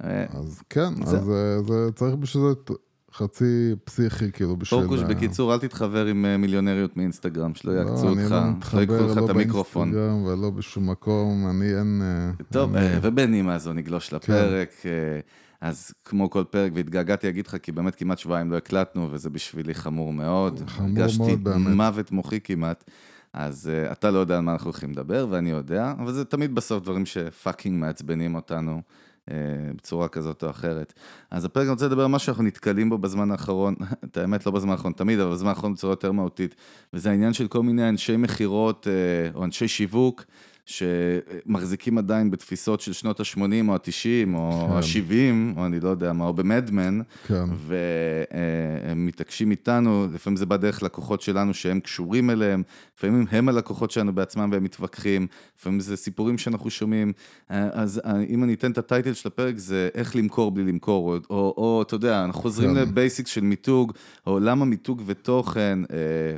אז 0.00 0.62
כן, 0.70 1.04
זה... 1.04 1.18
אז 1.18 1.24
זה 1.66 1.92
צריך 1.94 2.14
בשביל 2.14 2.44
זה 2.44 2.74
חצי 3.12 3.74
פסיכי, 3.84 4.32
כאילו, 4.32 4.56
בשביל... 4.56 4.80
פורקוש, 4.80 5.02
בקיצור, 5.02 5.54
אל 5.54 5.58
תתחבר 5.58 6.06
עם 6.06 6.24
אה, 6.26 6.36
מיליונריות 6.36 6.96
מאינסטגרם, 6.96 7.54
שלא 7.54 7.74
לא, 7.74 7.78
יעקצו 7.78 8.08
אותך, 8.08 8.74
לא 8.74 8.80
ייקחו 8.80 9.06
לך 9.06 9.18
את 9.24 9.30
המיקרופון. 9.30 9.92
לא 9.92 10.00
באינסטגרם 10.00 10.24
ולא 10.24 10.50
בשום 10.50 10.90
מקום, 10.90 11.46
אני 11.50 11.78
אין... 11.78 12.02
טוב, 12.52 12.70
ובנימה 13.02 13.54
הזו 13.54 13.72
נגלוש 13.72 14.08
כן. 14.08 14.16
לפרק. 14.16 14.70
אז 15.60 15.92
כמו 16.04 16.30
כל 16.30 16.44
פרק, 16.50 16.72
והתגעגעתי 16.74 17.26
להגיד 17.26 17.46
לך, 17.46 17.56
כי 17.62 17.72
באמת 17.72 17.94
כמעט 17.94 18.18
שבועיים 18.18 18.50
לא 18.50 18.56
הקלטנו, 18.56 19.08
וזה 19.12 19.30
בשבילי 19.30 19.74
חמור 19.74 20.12
מאוד. 20.12 20.62
חמור 20.66 20.88
מאוד, 20.88 21.44
באמת. 21.44 21.56
הרגשתי 21.56 21.74
מוות 21.74 22.12
מוחי 22.12 22.40
כמעט. 22.40 22.84
אז 23.32 23.70
uh, 23.70 23.92
אתה 23.92 24.10
לא 24.10 24.18
יודע 24.18 24.36
על 24.36 24.40
מה 24.40 24.52
אנחנו 24.52 24.66
הולכים 24.66 24.90
לדבר, 24.90 25.26
ואני 25.30 25.50
יודע, 25.50 25.94
אבל 25.98 26.12
זה 26.12 26.24
תמיד 26.24 26.54
בסוף 26.54 26.82
דברים 26.82 27.06
שפאקינג 27.06 27.80
מעצבנים 27.80 28.34
אותנו 28.34 28.82
uh, 29.26 29.32
בצורה 29.76 30.08
כזאת 30.08 30.44
או 30.44 30.50
אחרת. 30.50 30.92
אז 31.30 31.44
הפרק 31.44 31.62
אני 31.62 31.70
רוצה 31.70 31.86
לדבר 31.86 32.02
על 32.02 32.08
משהו 32.08 32.26
שאנחנו 32.26 32.44
נתקלים 32.44 32.90
בו 32.90 32.98
בזמן 32.98 33.30
האחרון, 33.30 33.74
את 34.04 34.16
האמת 34.16 34.46
לא 34.46 34.52
בזמן 34.52 34.70
האחרון 34.70 34.92
תמיד, 34.92 35.20
אבל 35.20 35.32
בזמן 35.32 35.48
האחרון 35.48 35.74
בצורה 35.74 35.92
יותר 35.92 36.12
מהותית, 36.12 36.54
וזה 36.92 37.10
העניין 37.10 37.32
של 37.32 37.48
כל 37.48 37.62
מיני 37.62 37.88
אנשי 37.88 38.16
מכירות 38.16 38.86
uh, 38.86 39.36
או 39.36 39.44
אנשי 39.44 39.68
שיווק. 39.68 40.24
שמחזיקים 40.68 41.98
עדיין 41.98 42.30
בתפיסות 42.30 42.80
של 42.80 42.92
שנות 42.92 43.20
ה-80 43.20 43.40
או 43.68 43.74
ה-90 43.74 44.34
או 44.34 44.66
כן. 44.68 44.72
ה-70, 44.72 45.56
או 45.58 45.66
אני 45.66 45.80
לא 45.80 45.88
יודע 45.88 46.12
מה, 46.12 46.24
או 46.24 46.32
במדמן, 46.32 47.00
כן. 47.26 47.44
והם 47.56 49.06
מתעקשים 49.06 49.50
איתנו, 49.50 50.06
לפעמים 50.12 50.36
זה 50.36 50.46
בא 50.46 50.56
דרך 50.56 50.82
לקוחות 50.82 51.20
שלנו 51.20 51.54
שהם 51.54 51.80
קשורים 51.80 52.30
אליהם, 52.30 52.62
לפעמים 52.96 53.26
הם 53.30 53.48
הלקוחות 53.48 53.90
שלנו 53.90 54.14
בעצמם 54.14 54.48
והם 54.52 54.64
מתווכחים, 54.64 55.26
לפעמים 55.58 55.80
זה 55.80 55.96
סיפורים 55.96 56.38
שאנחנו 56.38 56.70
שומעים, 56.70 57.12
אז 57.48 58.00
אם 58.28 58.44
אני 58.44 58.54
אתן 58.54 58.70
את 58.70 58.78
הטייטל 58.78 59.12
של 59.12 59.28
הפרק 59.28 59.58
זה 59.58 59.88
איך 59.94 60.16
למכור 60.16 60.50
בלי 60.50 60.64
למכור, 60.64 61.14
או, 61.14 61.20
או, 61.30 61.54
או 61.56 61.82
אתה 61.82 61.94
יודע, 61.94 62.24
אנחנו 62.24 62.42
חוזרים 62.42 62.70
כן. 62.70 62.76
לבייסיקס 62.76 63.30
של 63.30 63.40
מיתוג, 63.40 63.92
או 64.26 64.40
למה 64.40 64.64
מיתוג 64.64 65.02
ותוכן, 65.06 65.78
אה, 65.90 65.96
אה, 65.98 66.36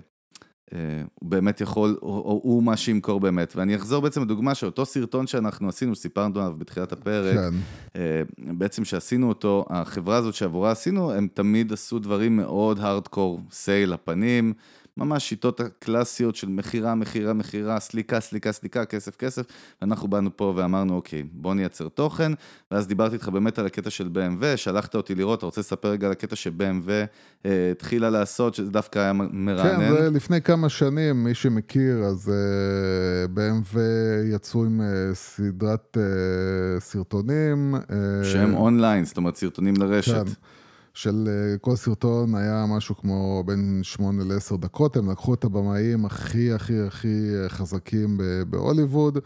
הוא 1.15 1.31
באמת 1.31 1.61
יכול, 1.61 1.99
או 2.03 2.41
הוא 2.43 2.63
מה 2.63 2.77
שימכור 2.77 3.21
באמת. 3.21 3.57
ואני 3.57 3.77
אחזור 3.77 4.03
בעצם 4.03 4.23
לדוגמה 4.23 4.55
שאותו 4.55 4.87
סרטון 4.87 5.27
שאנחנו 5.27 5.69
עשינו, 5.69 5.95
סיפרנו 5.95 6.41
עליו 6.41 6.55
בתחילת 6.59 6.93
הפרק, 6.93 7.35
כן. 7.35 7.55
אה, 7.97 8.23
בעצם 8.39 8.85
שעשינו 8.85 9.29
אותו, 9.29 9.65
החברה 9.71 10.17
הזאת 10.17 10.35
שעבורה 10.35 10.71
עשינו, 10.71 11.13
הם 11.13 11.29
תמיד 11.35 11.73
עשו 11.73 11.99
דברים 11.99 12.37
מאוד 12.37 12.81
הארדקור, 12.81 13.41
סייל 13.51 13.93
לפנים. 13.93 14.53
ממש 15.01 15.29
שיטות 15.29 15.61
הקלאסיות 15.61 16.37
של 16.37 16.49
מכירה, 16.49 16.95
מכירה, 16.95 17.33
מכירה, 17.33 17.81
סליקה, 17.81 18.21
סליקה, 18.21 18.53
סליקה, 18.53 18.85
כסף, 18.85 19.17
כסף. 19.17 19.43
ואנחנו 19.83 20.09
באנו 20.09 20.37
פה 20.37 20.53
ואמרנו, 20.57 20.95
אוקיי, 20.95 21.23
בוא 21.33 21.55
נייצר 21.55 21.89
תוכן. 21.89 22.33
ואז 22.71 22.87
דיברתי 22.87 23.15
איתך 23.15 23.29
באמת 23.29 23.59
על 23.59 23.67
הקטע 23.67 23.91
של 23.91 24.09
BMW, 24.15 24.57
שלחת 24.57 24.95
אותי 24.95 25.15
לראות, 25.15 25.39
אתה 25.39 25.47
רוצה 25.47 25.61
לספר 25.61 25.89
רגע 25.89 26.07
על 26.07 26.13
הקטע 26.13 26.37
ש-BMW 26.37 26.91
אה, 27.47 27.71
התחילה 27.71 28.11
לעשות, 28.11 28.55
שזה 28.55 28.71
דווקא 28.71 28.99
היה 28.99 29.13
מרענן? 29.13 29.81
כן, 29.81 30.03
זה 30.03 30.11
לפני 30.11 30.43
כמה 30.43 30.69
שנים, 30.69 31.25
מי 31.25 31.35
שמכיר, 31.35 31.99
אז 32.05 32.33
אה, 32.33 33.25
BMW 33.35 33.79
יצאו 34.35 34.65
עם 34.65 34.81
אה, 34.81 35.15
סדרת 35.15 35.97
אה, 36.01 36.81
סרטונים. 36.81 37.75
אה, 37.75 38.25
שהם 38.25 38.55
אונליין, 38.55 39.05
זאת 39.05 39.17
אומרת, 39.17 39.37
סרטונים 39.37 39.75
לרשת. 39.77 40.27
כן. 40.27 40.33
של 40.95 41.29
אה, 41.29 41.59
כל 41.59 41.77
סרטון 41.77 42.35
היה 42.35 42.65
משהו 42.69 42.97
כמו 42.97 43.43
בין 43.47 43.81
8 43.83 44.25
ל-10 44.25 44.57
דקות, 44.57 44.97
הם 44.97 45.11
לקחו 45.11 45.35
את 45.35 45.45
הבמאים 45.45 46.05
הכי 46.05 46.53
הכי 46.53 46.81
הכי 46.81 47.31
אה, 47.35 47.49
חזקים 47.49 48.19
בהוליווד, 48.51 49.19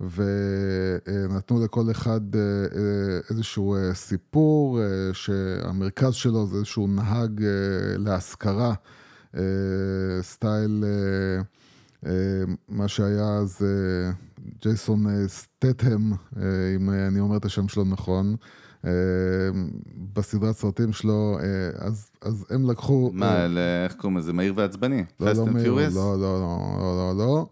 ונתנו 0.00 1.64
לכל 1.64 1.90
אחד 1.90 2.20
אה, 2.36 2.40
איזשהו 3.30 3.76
סיפור, 3.92 4.80
שהמרכז 5.12 6.14
שלו 6.14 6.46
זה 6.46 6.56
איזשהו 6.56 6.86
נהג 6.86 7.44
להשכרה, 7.98 8.74
סטייל, 10.20 10.84
מה 12.68 12.88
שהיה 12.88 13.34
אז 13.34 13.66
ג'ייסון 14.62 15.06
סטטהם, 15.26 16.12
אם 16.76 16.90
אני 16.90 17.20
אומר 17.20 17.36
את 17.36 17.44
השם 17.44 17.68
שלו 17.68 17.84
נכון. 17.84 18.36
אה, 18.86 18.92
בסדרת 20.12 20.56
סרטים 20.56 20.92
שלו, 20.92 21.38
אה, 21.40 21.86
אז, 21.86 22.10
אז 22.22 22.46
הם 22.50 22.70
לקחו... 22.70 23.10
מה, 23.14 23.36
אה, 23.36 23.84
איך 23.84 23.94
קוראים 23.94 24.18
לזה? 24.18 24.32
מהיר 24.32 24.52
ועצבני? 24.56 25.04
לא, 25.20 25.32
לא 25.32 25.46
מהיר, 25.46 25.74
לא, 25.74 25.80
לא, 25.94 26.16
לא, 26.20 26.50
לא, 26.78 27.14
לא, 27.16 27.16
לא. 27.16 27.46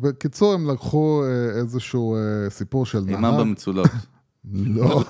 בקיצור, 0.00 0.54
הם 0.54 0.70
לקחו 0.70 1.24
איזשהו 1.54 2.16
סיפור 2.48 2.86
של 2.86 3.00
נהג. 3.00 3.14
אימה 3.14 3.40
במצולות. 3.40 3.90
לא, 4.76 5.04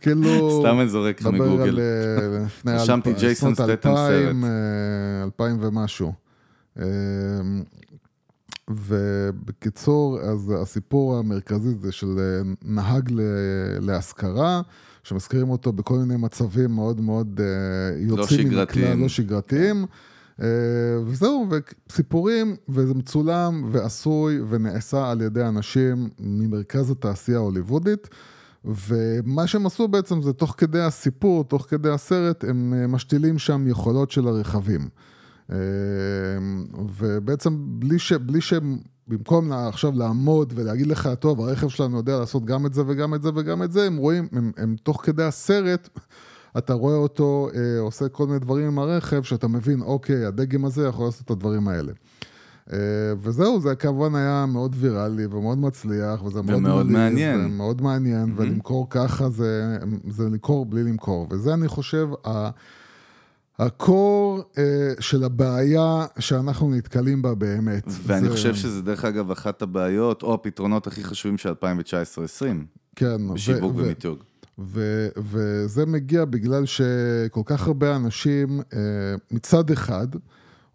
כאילו... 0.00 0.60
סתם 0.60 0.80
אני 0.80 0.88
זורק 0.88 1.20
לך 1.20 1.26
מגוגל. 1.26 1.78
רשמתי 2.66 3.12
ג'ייסון 3.12 3.54
סטטם 3.54 3.94
סרט. 3.96 4.34
אלפיים 5.24 5.56
ומשהו. 5.60 6.12
ובקיצור, 8.70 10.20
אז 10.20 10.52
הסיפור 10.62 11.16
המרכזי 11.16 11.74
זה 11.80 11.92
של 11.92 12.18
אה, 12.18 12.52
נהג 12.64 13.10
להשכרה, 13.80 14.62
שמזכירים 15.02 15.50
אותו 15.50 15.72
בכל 15.72 15.98
מיני 15.98 16.16
מצבים 16.16 16.70
מאוד 16.70 17.00
מאוד 17.00 17.40
אה, 17.40 17.98
יוצאים 17.98 18.50
לא 18.50 18.56
מן 18.56 18.62
הכלל, 18.62 18.94
לא 18.94 19.08
שגרתיים. 19.08 19.86
אה, 20.42 20.46
וזהו, 21.06 21.48
וסיפורים, 21.50 22.56
וזה 22.68 22.94
מצולם 22.94 23.68
ועשוי 23.72 24.40
ונעשה 24.48 25.10
על 25.10 25.20
ידי 25.20 25.42
אנשים 25.42 26.08
ממרכז 26.18 26.90
התעשייה 26.90 27.38
ההוליוודית. 27.38 28.08
ומה 28.64 29.46
שהם 29.46 29.66
עשו 29.66 29.88
בעצם 29.88 30.22
זה 30.22 30.32
תוך 30.32 30.54
כדי 30.58 30.80
הסיפור, 30.80 31.44
תוך 31.44 31.66
כדי 31.68 31.90
הסרט, 31.90 32.44
הם 32.44 32.92
משתילים 32.92 33.38
שם 33.38 33.68
יכולות 33.68 34.10
של 34.10 34.28
הרכבים. 34.28 34.88
אמ, 35.50 35.56
ובעצם 36.98 37.56
בלי, 37.58 37.98
ש, 37.98 38.12
בלי 38.12 38.40
שהם, 38.40 38.78
במקום 39.08 39.52
עכשיו 39.52 39.92
לעמוד 39.96 40.52
ולהגיד 40.56 40.86
לך, 40.86 41.08
טוב, 41.18 41.40
הרכב 41.40 41.68
שלנו 41.68 41.96
יודע 41.96 42.18
לעשות 42.18 42.44
גם 42.44 42.66
את 42.66 42.74
זה 42.74 42.82
וגם 42.86 43.14
את 43.14 43.22
זה 43.22 43.30
וגם 43.34 43.62
את 43.62 43.72
זה, 43.72 43.86
הם 43.86 43.96
רואים, 43.96 44.28
הם, 44.32 44.52
הם 44.56 44.76
תוך 44.82 45.00
כדי 45.04 45.22
הסרט, 45.22 45.88
אתה 46.58 46.72
רואה 46.72 46.96
אותו 46.96 47.48
אה, 47.54 47.80
עושה 47.80 48.08
כל 48.08 48.26
מיני 48.26 48.38
דברים 48.38 48.66
עם 48.66 48.78
הרכב, 48.78 49.22
שאתה 49.22 49.48
מבין, 49.48 49.80
אוקיי, 49.80 50.24
הדגם 50.24 50.64
הזה 50.64 50.86
יכול 50.86 51.06
לעשות 51.06 51.24
את 51.24 51.30
הדברים 51.30 51.68
האלה. 51.68 51.92
אה, 52.72 52.78
וזהו, 53.20 53.60
זה 53.60 53.74
כמובן 53.74 54.14
היה 54.14 54.46
מאוד 54.48 54.76
ויראלי 54.78 55.26
ומאוד 55.26 55.58
מצליח, 55.58 56.24
וזה 56.24 56.42
מאוד, 56.42 56.58
ומאוד 56.58 56.86
מעניין. 56.86 57.56
מאוד 57.56 57.82
מעניין, 57.82 58.28
mm-hmm. 58.28 58.40
ולמכור 58.40 58.86
ככה 58.90 59.30
זה, 59.30 59.78
זה 60.08 60.24
למכור 60.24 60.66
בלי 60.66 60.82
למכור. 60.82 61.26
וזה, 61.30 61.54
אני 61.54 61.68
חושב, 61.68 62.08
ה... 62.26 62.50
הקור 63.58 64.40
uh, 64.52 64.58
של 65.00 65.24
הבעיה 65.24 66.06
שאנחנו 66.18 66.70
נתקלים 66.70 67.22
בה 67.22 67.34
באמת. 67.34 67.84
ואני 68.02 68.28
זה... 68.28 68.30
חושב 68.30 68.54
שזה 68.54 68.82
דרך 68.82 69.04
אגב 69.04 69.30
אחת 69.30 69.62
הבעיות, 69.62 70.22
או 70.22 70.34
הפתרונות 70.34 70.86
הכי 70.86 71.04
חשובים 71.04 71.38
של 71.38 71.52
2019-2020. 71.52 72.44
כן. 72.96 73.34
בשיווק 73.34 73.72
ו- 73.76 73.78
ומיתוג. 73.78 74.18
ו- 74.58 75.08
וזה 75.16 75.86
מגיע 75.86 76.24
בגלל 76.24 76.66
שכל 76.66 77.42
כך 77.44 77.66
הרבה 77.66 77.96
אנשים, 77.96 78.60
uh, 78.60 78.74
מצד 79.30 79.70
אחד, 79.70 80.06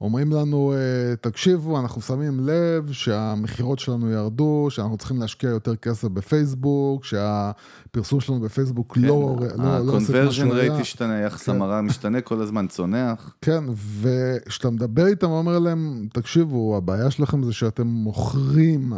אומרים 0.02 0.32
לנו, 0.32 0.74
אה, 0.74 1.16
תקשיבו, 1.16 1.80
אנחנו 1.80 2.02
שמים 2.02 2.40
לב 2.40 2.92
שהמכירות 2.92 3.80
שלנו 3.80 4.12
ירדו, 4.12 4.68
שאנחנו 4.70 4.98
צריכים 4.98 5.22
להשקיע 5.22 5.50
יותר 5.50 5.76
כסף 5.76 6.08
בפייסבוק, 6.08 7.06
שהפרסום 7.06 8.20
שלנו 8.20 8.40
בפייסבוק 8.40 8.96
כן, 8.96 9.02
לא, 9.02 9.36
לא, 9.58 9.80
לא. 9.86 9.98
ה-conversion 9.98 10.52
rate 10.52 10.82
השתנה, 10.82 11.20
יחס 11.20 11.44
כן. 11.44 11.52
המרה 11.52 11.82
משתנה 11.82 12.22
כל 12.22 12.42
הזמן, 12.42 12.68
צונח. 12.68 13.36
כן, 13.42 13.64
וכשאתה 14.02 14.70
מדבר 14.70 15.08
איתם 15.08 15.30
ואומר 15.30 15.60
להם, 15.60 16.08
תקשיבו, 16.14 16.78
הבעיה 16.78 17.12
שלכם 17.12 17.44
זה 17.44 17.54
שאתם 17.54 17.88
מוכרים. 17.88 18.94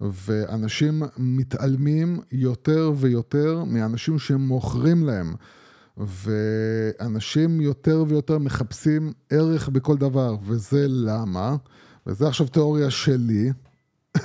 ואנשים 0.00 1.02
מתעלמים 1.18 2.20
יותר 2.32 2.92
ויותר 2.96 3.64
מאנשים 3.66 4.18
שמוכרים 4.18 5.04
להם. 5.06 5.34
ואנשים 5.96 7.60
יותר 7.60 8.04
ויותר 8.08 8.38
מחפשים 8.38 9.12
ערך 9.30 9.68
בכל 9.68 9.96
דבר, 9.96 10.36
וזה 10.46 10.86
למה? 10.88 11.56
וזה 12.06 12.28
עכשיו 12.28 12.46
תיאוריה 12.46 12.90
שלי. 12.90 13.50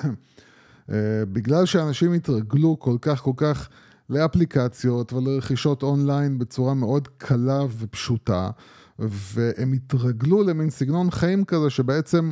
אה, 0.92 1.24
בגלל 1.34 1.66
שאנשים 1.66 2.14
התרגלו 2.14 2.80
כל 2.80 2.98
כך 3.02 3.20
כל 3.20 3.34
כך 3.38 3.70
לאפליקציות 4.10 5.14
ולרכישות 5.14 5.84
אונליין 5.84 6.40
בצורה 6.40 6.74
מאוד 6.74 7.08
קלה 7.18 7.62
ופשוטה, 7.78 8.50
והם 9.00 9.74
התרגלו 9.74 10.44
למין 10.44 10.70
סגנון 10.70 11.12
חיים 11.12 11.46
כזה 11.46 11.70
שבעצם 11.70 12.32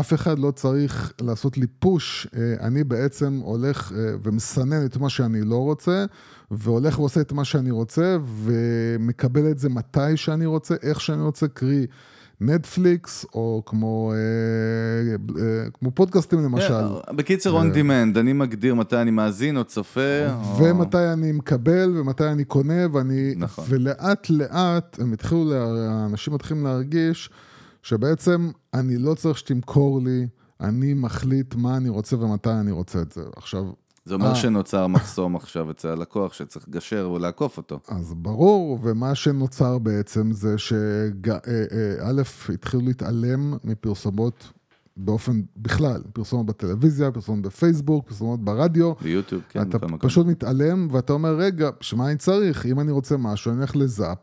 אף 0.00 0.14
אחד 0.14 0.38
לא 0.38 0.50
צריך 0.50 1.12
לעשות 1.20 1.58
לי 1.58 1.66
פוש, 1.78 2.26
אה, 2.36 2.66
אני 2.66 2.84
בעצם 2.84 3.40
הולך 3.42 3.92
אה, 3.92 4.14
ומסנן 4.22 4.86
את 4.86 4.96
מה 4.96 5.10
שאני 5.10 5.40
לא 5.42 5.56
רוצה, 5.56 6.04
והולך 6.50 6.98
ועושה 6.98 7.20
את 7.20 7.32
מה 7.32 7.44
שאני 7.44 7.70
רוצה, 7.70 8.16
ומקבל 8.44 9.50
את 9.50 9.58
זה 9.58 9.68
מתי 9.68 10.16
שאני 10.16 10.46
רוצה, 10.46 10.74
איך 10.82 11.00
שאני 11.00 11.22
רוצה, 11.22 11.48
קרי... 11.48 11.86
נטפליקס, 12.40 13.26
או 13.34 13.62
כמו, 13.66 14.12
אה, 14.14 15.42
אה, 15.42 15.70
כמו 15.78 15.90
פודקאסטים 15.90 16.44
למשל. 16.44 16.72
Yeah, 16.72 17.12
בקיצר, 17.12 17.60
on 17.60 17.74
demand, 17.74 18.18
אני 18.18 18.32
מגדיר 18.32 18.74
מתי 18.74 18.96
אני 18.96 19.10
מאזין 19.10 19.56
או 19.56 19.64
צופה. 19.64 20.26
ומתי 20.58 20.96
או... 20.96 21.12
אני 21.12 21.32
מקבל, 21.32 21.98
ומתי 21.98 22.24
אני 22.24 22.44
קונה, 22.44 22.86
ואני... 22.92 23.34
נכון. 23.36 23.64
ולאט 23.68 24.30
לאט, 24.30 24.98
הם 25.00 25.12
התחילו, 25.12 25.54
האנשים 25.88 26.34
מתחילים 26.34 26.64
להרגיש 26.64 27.30
שבעצם 27.82 28.50
אני 28.74 28.98
לא 28.98 29.14
צריך 29.14 29.38
שתמכור 29.38 30.00
לי, 30.02 30.26
אני 30.60 30.94
מחליט 30.94 31.54
מה 31.54 31.76
אני 31.76 31.88
רוצה 31.88 32.16
ומתי 32.16 32.50
אני 32.50 32.70
רוצה 32.70 33.02
את 33.02 33.12
זה. 33.12 33.22
עכשיו... 33.36 33.64
זה 34.04 34.14
אומר 34.14 34.26
아, 34.26 34.30
אה. 34.30 34.34
שנוצר 34.34 34.86
מחסום 34.86 35.36
עכשיו 35.36 35.70
אצל 35.70 35.88
הלקוח 35.88 36.32
שצריך 36.32 36.68
לגשר 36.68 37.10
ולעקוף 37.14 37.56
אותו. 37.56 37.80
אז 37.88 38.14
ברור, 38.14 38.78
ומה 38.82 39.14
שנוצר 39.14 39.78
בעצם 39.78 40.32
זה 40.32 40.58
שא', 40.58 40.74
אה, 41.28 41.64
אה, 42.02 42.52
התחילו 42.54 42.82
להתעלם 42.82 43.54
מפרסומות 43.64 44.52
באופן 44.96 45.40
בכלל, 45.56 46.02
פרסומות 46.12 46.46
בטלוויזיה, 46.46 47.10
פרסומות 47.10 47.42
בפייסבוק, 47.42 48.08
פרסומות 48.08 48.44
ברדיו. 48.44 48.92
ביוטיוב, 49.02 49.42
כן. 49.48 49.62
אתה 49.62 49.78
פשוט 50.00 50.26
מתעלם 50.26 50.88
ואתה 50.90 51.12
אומר, 51.12 51.34
רגע, 51.34 51.70
שמה 51.80 52.08
אני 52.08 52.16
צריך? 52.16 52.66
אם 52.66 52.80
אני 52.80 52.92
רוצה 52.92 53.16
משהו, 53.16 53.52
אני 53.52 53.60
אלך 53.60 53.76
לזאפ. 53.76 54.18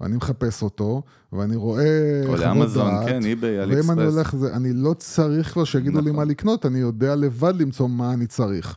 ואני 0.00 0.16
מחפש 0.16 0.62
אותו, 0.62 1.02
ואני 1.32 1.56
רואה 1.56 2.20
חוות 2.26 2.38
דעת. 2.38 2.48
או 2.48 2.54
לאמזון, 2.54 3.06
כן, 3.06 3.24
איביי, 3.24 3.62
אלי 3.62 3.74
אקספרס. 3.74 3.88
ואם 3.88 3.98
אני 3.98 4.08
הולך, 4.08 4.36
זה, 4.36 4.56
אני 4.56 4.72
לא 4.72 4.94
צריך 4.94 5.52
כבר 5.52 5.64
שיגידו 5.64 5.98
נכון. 5.98 6.04
לי 6.04 6.10
מה 6.10 6.24
לקנות, 6.24 6.66
אני 6.66 6.78
יודע 6.78 7.16
לבד 7.16 7.54
למצוא 7.58 7.88
מה 7.88 8.12
אני 8.12 8.26
צריך. 8.26 8.76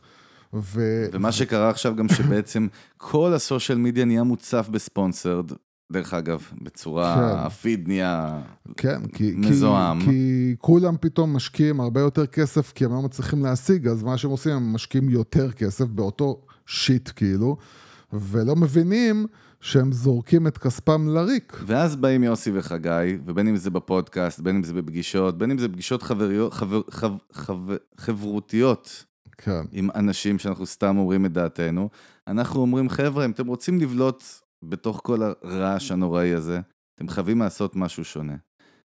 ו... 0.54 1.06
ומה 1.12 1.32
שקרה 1.32 1.70
עכשיו 1.70 1.96
גם 1.96 2.08
שבעצם 2.08 2.66
כל 2.96 3.34
הסושיאל 3.34 3.78
מדיה 3.78 4.04
נהיה 4.04 4.22
מוצף 4.22 4.68
בספונסרד, 4.70 5.52
דרך 5.92 6.14
אגב, 6.14 6.42
בצורה, 6.62 7.14
כן. 7.14 7.46
הפיד 7.46 7.88
נהיה 7.88 8.40
כן, 8.76 9.06
כי, 9.06 9.32
מזוהם. 9.36 10.00
כי, 10.00 10.06
כי 10.06 10.54
כולם 10.58 10.96
פתאום 11.00 11.36
משקיעים 11.36 11.80
הרבה 11.80 12.00
יותר 12.00 12.26
כסף, 12.26 12.72
כי 12.72 12.84
הם 12.84 12.92
לא 12.92 13.02
מצליחים 13.02 13.44
להשיג, 13.44 13.88
אז 13.88 14.02
מה 14.02 14.18
שהם 14.18 14.30
עושים, 14.30 14.52
הם 14.52 14.72
משקיעים 14.72 15.08
יותר 15.08 15.52
כסף 15.52 15.84
באותו 15.84 16.40
שיט, 16.66 17.10
כאילו, 17.16 17.56
ולא 18.12 18.56
מבינים 18.56 19.26
שהם 19.62 19.92
זורקים 19.92 20.46
את 20.46 20.58
כספם 20.58 21.08
לריק. 21.08 21.56
ואז 21.66 21.96
באים 21.96 22.22
יוסי 22.22 22.50
וחגי, 22.54 23.18
ובין 23.24 23.48
אם 23.48 23.56
זה 23.56 23.70
בפודקאסט, 23.70 24.40
בין 24.40 24.56
אם 24.56 24.62
זה 24.62 24.74
בפגישות, 24.74 25.38
בין 25.38 25.50
אם 25.50 25.58
זה 25.58 25.68
פגישות 25.68 26.02
חבריות, 26.02 26.54
חבר, 26.54 26.82
חבר, 26.90 27.16
חבר, 27.32 27.76
חברותיות. 27.96 29.04
כן. 29.38 29.62
עם 29.72 29.88
אנשים 29.94 30.38
שאנחנו 30.38 30.66
סתם 30.66 30.96
אומרים 30.96 31.26
את 31.26 31.32
דעתנו. 31.32 31.88
אנחנו 32.26 32.60
אומרים, 32.60 32.88
חבר'ה, 32.88 33.24
אם 33.24 33.30
אתם 33.30 33.46
רוצים 33.46 33.80
לבלוט 33.80 34.24
בתוך 34.62 35.00
כל 35.04 35.22
הרעש 35.22 35.92
הנוראי 35.92 36.34
הזה, 36.34 36.60
אתם 36.94 37.08
חייבים 37.08 37.38
לעשות 37.38 37.76
משהו 37.76 38.04
שונה. 38.04 38.36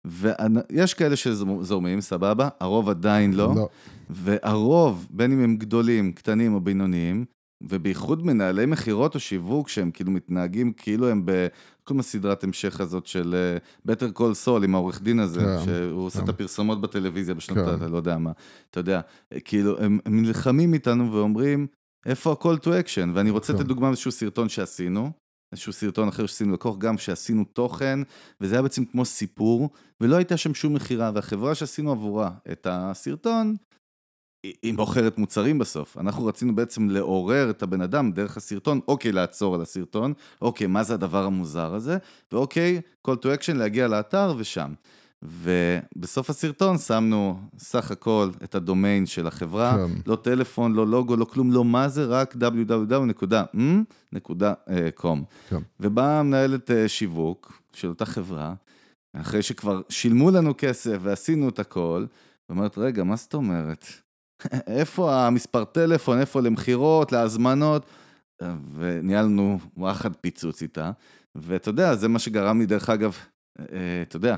ויש 0.05 0.93
כאלה 0.93 1.15
שזורמים, 1.15 2.01
סבבה, 2.01 2.49
הרוב 2.59 2.89
עדיין 2.89 3.33
לא. 3.33 3.55
לא. 3.55 3.67
והרוב, 4.09 5.07
בין 5.09 5.31
אם 5.31 5.39
הם 5.39 5.57
גדולים, 5.57 6.11
קטנים 6.11 6.53
או 6.53 6.61
בינוניים, 6.61 7.25
ובייחוד 7.69 8.25
מנהלי 8.25 8.65
מכירות 8.65 9.15
או 9.15 9.19
שיווק, 9.19 9.69
שהם 9.69 9.91
כאילו 9.91 10.11
מתנהגים 10.11 10.73
כאילו 10.73 11.09
הם 11.09 11.25
בכל 11.25 11.99
הסדרת 11.99 12.43
המשך 12.43 12.81
הזאת 12.81 13.05
של 13.05 13.57
Better 13.87 14.19
Call 14.19 14.45
Saul 14.45 14.63
עם 14.63 14.75
העורך 14.75 15.01
דין 15.01 15.19
הזה, 15.19 15.39
כן, 15.39 15.65
שהוא 15.65 16.05
עושה 16.05 16.17
כן. 16.17 16.23
את 16.23 16.29
הפרסומות 16.29 16.81
בטלוויזיה 16.81 17.35
בשנות, 17.35 17.79
כן. 17.79 17.91
לא 17.91 17.97
יודע 17.97 18.17
מה, 18.17 18.31
אתה 18.71 18.79
יודע, 18.79 19.01
כאילו, 19.45 19.79
הם, 19.79 19.99
הם 20.05 20.21
נלחמים 20.21 20.73
איתנו 20.73 21.13
ואומרים, 21.13 21.67
איפה 22.05 22.31
ה-call 22.31 22.63
to 22.63 22.67
action? 22.67 23.09
ואני 23.13 23.29
רוצה 23.29 23.53
כן. 23.53 23.59
לתת 23.59 23.67
דוגמה 23.67 23.87
מאיזשהו 23.87 24.11
סרטון 24.11 24.49
שעשינו, 24.49 25.11
איזשהו 25.51 25.73
סרטון 25.73 26.07
אחר 26.07 26.25
שעשינו 26.25 26.53
לקוח, 26.53 26.77
גם 26.77 26.97
שעשינו 26.97 27.43
תוכן, 27.43 27.99
וזה 28.41 28.55
היה 28.55 28.61
בעצם 28.61 28.85
כמו 28.85 29.05
סיפור, 29.05 29.69
ולא 30.01 30.15
הייתה 30.15 30.37
שם 30.37 30.53
שום 30.53 30.73
מכירה, 30.73 31.11
והחברה 31.15 31.55
שעשינו 31.55 31.91
עבורה 31.91 32.31
את 32.51 32.67
הסרטון, 32.69 33.55
היא 34.43 34.73
מוכרת 34.73 35.17
מוצרים 35.17 35.59
בסוף. 35.59 35.97
אנחנו 35.97 36.25
רצינו 36.25 36.55
בעצם 36.55 36.89
לעורר 36.89 37.49
את 37.49 37.63
הבן 37.63 37.81
אדם 37.81 38.11
דרך 38.11 38.37
הסרטון, 38.37 38.79
אוקיי, 38.87 39.11
לעצור 39.11 39.55
על 39.55 39.61
הסרטון, 39.61 40.13
אוקיי, 40.41 40.67
מה 40.67 40.83
זה 40.83 40.93
הדבר 40.93 41.25
המוזר 41.25 41.75
הזה, 41.75 41.97
ואוקיי, 42.31 42.81
call 43.07 43.11
to 43.11 43.25
action, 43.25 43.53
להגיע 43.53 43.87
לאתר 43.87 44.33
ושם. 44.37 44.73
ובסוף 45.23 46.29
הסרטון 46.29 46.77
שמנו 46.77 47.39
סך 47.57 47.91
הכל 47.91 48.29
את 48.43 48.55
הדומיין 48.55 49.05
של 49.05 49.27
החברה, 49.27 49.71
כן. 49.71 49.93
לא 50.05 50.15
טלפון, 50.15 50.73
לא 50.73 50.87
לוגו, 50.87 51.15
לא 51.15 51.25
כלום, 51.25 51.51
לא 51.51 51.65
מה 51.65 51.89
זה, 51.89 52.05
רק 52.05 52.35
www.com. 52.35 53.57
כן. 55.49 55.57
ובאה 55.79 56.23
מנהלת 56.23 56.71
אה, 56.71 56.87
שיווק 56.87 57.61
של 57.73 57.87
אותה 57.87 58.05
חברה, 58.05 58.53
אחרי 59.13 59.41
שכבר 59.41 59.81
שילמו 59.89 60.31
לנו 60.31 60.53
כסף 60.57 60.97
ועשינו 61.01 61.49
את 61.49 61.59
הכל, 61.59 62.05
ואומרת, 62.49 62.77
רגע, 62.77 63.03
מה 63.03 63.15
זאת 63.15 63.33
אומרת? 63.33 63.85
איפה 64.67 65.25
המספר 65.27 65.63
טלפון, 65.63 66.19
איפה 66.19 66.41
למכירות, 66.41 67.11
להזמנות, 67.11 67.85
וניהלנו 68.75 69.59
וואחד 69.77 70.15
פיצוץ 70.21 70.61
איתה, 70.61 70.91
ואתה 71.35 71.69
יודע, 71.69 71.95
זה 71.95 72.07
מה 72.07 72.19
שגרם 72.19 72.59
לי, 72.59 72.65
דרך 72.65 72.89
אגב, 72.89 73.17
אה, 73.59 73.65
אתה 74.01 74.15
יודע, 74.15 74.35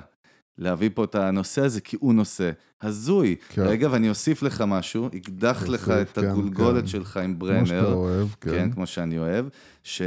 להביא 0.57 0.89
פה 0.93 1.03
את 1.03 1.15
הנושא 1.15 1.61
הזה, 1.61 1.81
כי 1.81 1.97
הוא 1.99 2.13
נושא 2.13 2.51
הזוי. 2.81 3.35
כן. 3.49 3.61
רגע, 3.61 3.87
ואני 3.91 4.09
אוסיף 4.09 4.43
לך 4.43 4.63
משהו, 4.67 5.09
אקדח 5.15 5.67
לך 5.67 5.89
את 5.89 6.19
כן, 6.19 6.29
הגולגולת 6.29 6.81
כן. 6.81 6.87
שלך 6.87 7.17
עם 7.17 7.39
ברנר. 7.39 7.57
כמו 7.57 7.67
שאתה 7.67 7.93
אוהב, 7.93 8.27
כן. 8.41 8.51
כן, 8.51 8.71
כמו 8.71 8.87
שאני 8.87 9.17
אוהב. 9.17 9.45
ש... 9.83 10.01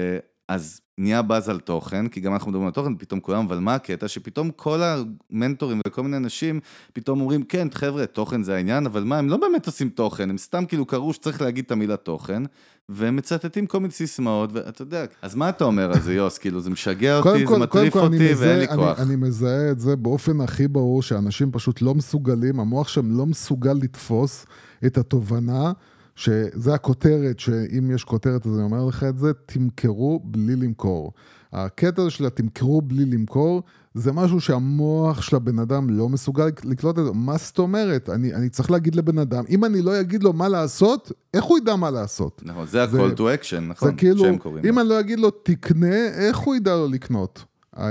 אז 0.49 0.81
נהיה 0.99 1.23
באז 1.23 1.49
על 1.49 1.61
תוכן, 1.61 2.09
כי 2.09 2.21
גם 2.21 2.33
אנחנו 2.33 2.51
מדברים 2.51 2.67
על 2.67 2.73
תוכן, 2.73 2.97
פתאום 2.97 3.21
כולם, 3.21 3.45
אבל 3.45 3.59
מה 3.59 3.75
הקטע? 3.75 4.09
שפתאום 4.09 4.51
כל 4.51 4.81
המנטורים 4.83 5.81
וכל 5.87 6.03
מיני 6.03 6.17
אנשים 6.17 6.61
פתאום 6.93 7.21
אומרים, 7.21 7.43
כן, 7.43 7.69
חבר'ה, 7.75 8.07
תוכן 8.07 8.43
זה 8.43 8.57
העניין, 8.57 8.87
אבל 8.87 9.05
מה, 9.05 9.19
הם 9.19 9.29
לא 9.29 9.37
באמת 9.37 9.67
עושים 9.67 9.89
תוכן, 9.89 10.31
הם 10.31 10.39
סתם 10.39 10.65
כאילו 10.67 10.87
קראו 10.87 11.13
שצריך 11.13 11.43
להגיד 11.43 11.65
את 11.65 11.73
המילה 11.73 11.97
תוכן, 11.97 12.43
והם 12.89 13.17
מצטטים 13.17 13.67
כל 13.67 13.81
מיני 13.81 13.93
סיסמאות, 13.93 14.51
ואתה 14.53 14.83
יודע, 14.83 15.05
אז 15.23 15.35
מה 15.35 15.49
אתה 15.49 15.65
אומר 15.65 15.93
על 15.93 16.01
זה, 16.01 16.15
יוס? 16.15 16.39
כאילו, 16.43 16.61
זה 16.61 16.71
משגע 16.71 17.19
אותי, 17.19 17.47
זה 17.47 17.59
מטריף 17.59 17.97
אותי, 17.97 18.35
ואין 18.37 18.59
לי 18.59 18.69
כוח. 18.69 18.99
אני, 18.99 19.07
אני 19.07 19.17
מזהה 19.17 19.71
את 19.71 19.81
זה 19.81 19.97
באופן 19.97 20.41
הכי 20.41 20.69
ברור, 20.69 21.03
שאנשים 21.03 21.53
פשוט 21.53 21.83
לא 21.83 21.95
מסוגלים, 21.95 22.61
המוח 22.61 22.89
שם 22.89 23.19
לא 23.19 23.27
מסוגל 23.27 23.73
לתפוס 23.73 24.47
את 24.87 24.99
התובנה. 24.99 25.73
שזה 26.19 26.75
הכותרת, 26.75 27.41
שאם 27.41 27.91
יש 27.91 28.05
כותרת 28.05 28.47
אז 28.47 28.55
אני 28.55 28.63
אומר 28.63 28.85
לך 28.85 29.05
את 29.05 29.19
זה, 29.19 29.33
תמכרו 29.47 30.21
בלי 30.25 30.57
למכור. 30.57 31.13
הקטע 31.53 32.03
הזה 32.03 32.11
של 32.11 32.27
התמכרו 32.27 32.83
בלי 32.83 33.05
למכור, 33.05 33.63
זה 33.95 34.13
משהו 34.13 34.41
שהמוח 34.41 35.23
של 35.23 35.37
הבן 35.37 35.59
אדם 35.59 35.91
לא 35.91 36.09
מסוגל 36.09 36.51
לקלוט 36.65 36.99
את 36.99 37.05
זה. 37.05 37.11
מה 37.15 37.37
זאת 37.37 37.59
אומרת? 37.59 38.09
אני, 38.09 38.35
אני 38.35 38.49
צריך 38.49 38.71
להגיד 38.71 38.95
לבן 38.95 39.19
אדם, 39.19 39.45
אם 39.49 39.65
אני 39.65 39.83
לא 39.83 40.01
אגיד 40.01 40.23
לו 40.23 40.33
מה 40.33 40.49
לעשות, 40.49 41.13
איך 41.35 41.45
הוא 41.45 41.59
ידע 41.59 41.77
מה 41.77 41.91
לעשות? 41.91 42.43
נכון, 42.45 42.67
זה 42.67 42.83
ה-call 42.83 43.17
to 43.17 43.21
action, 43.21 43.61
נכון? 43.61 43.89
זה 43.89 43.95
כאילו, 43.97 44.25
אם 44.69 44.79
אני 44.79 44.89
לא 44.89 45.01
אגיד 45.01 45.19
לו 45.19 45.31
תקנה, 45.31 46.07
איך 46.07 46.39
הוא 46.39 46.55
ידע 46.55 46.77
לו 46.77 46.89
לקנות? 46.89 47.45
אה, 47.79 47.85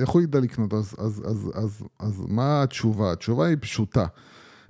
איך 0.00 0.08
הוא 0.08 0.22
ידע 0.22 0.40
לקנות? 0.40 0.74
אז, 0.74 0.94
אז, 0.98 1.22
אז, 1.24 1.50
אז, 1.54 1.82
אז 1.98 2.22
מה 2.28 2.62
התשובה? 2.62 3.12
התשובה 3.12 3.46
היא 3.46 3.56
פשוטה. 3.60 4.06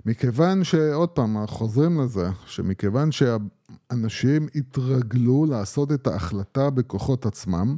מכיוון 0.05 0.63
שעוד 0.63 1.09
פעם, 1.09 1.47
חוזרים 1.47 2.01
לזה, 2.01 2.29
שמכיוון 2.45 3.09
שאנשים 3.11 4.47
התרגלו 4.55 5.45
לעשות 5.45 5.91
את 5.91 6.07
ההחלטה 6.07 6.69
בכוחות 6.69 7.25
עצמם, 7.25 7.77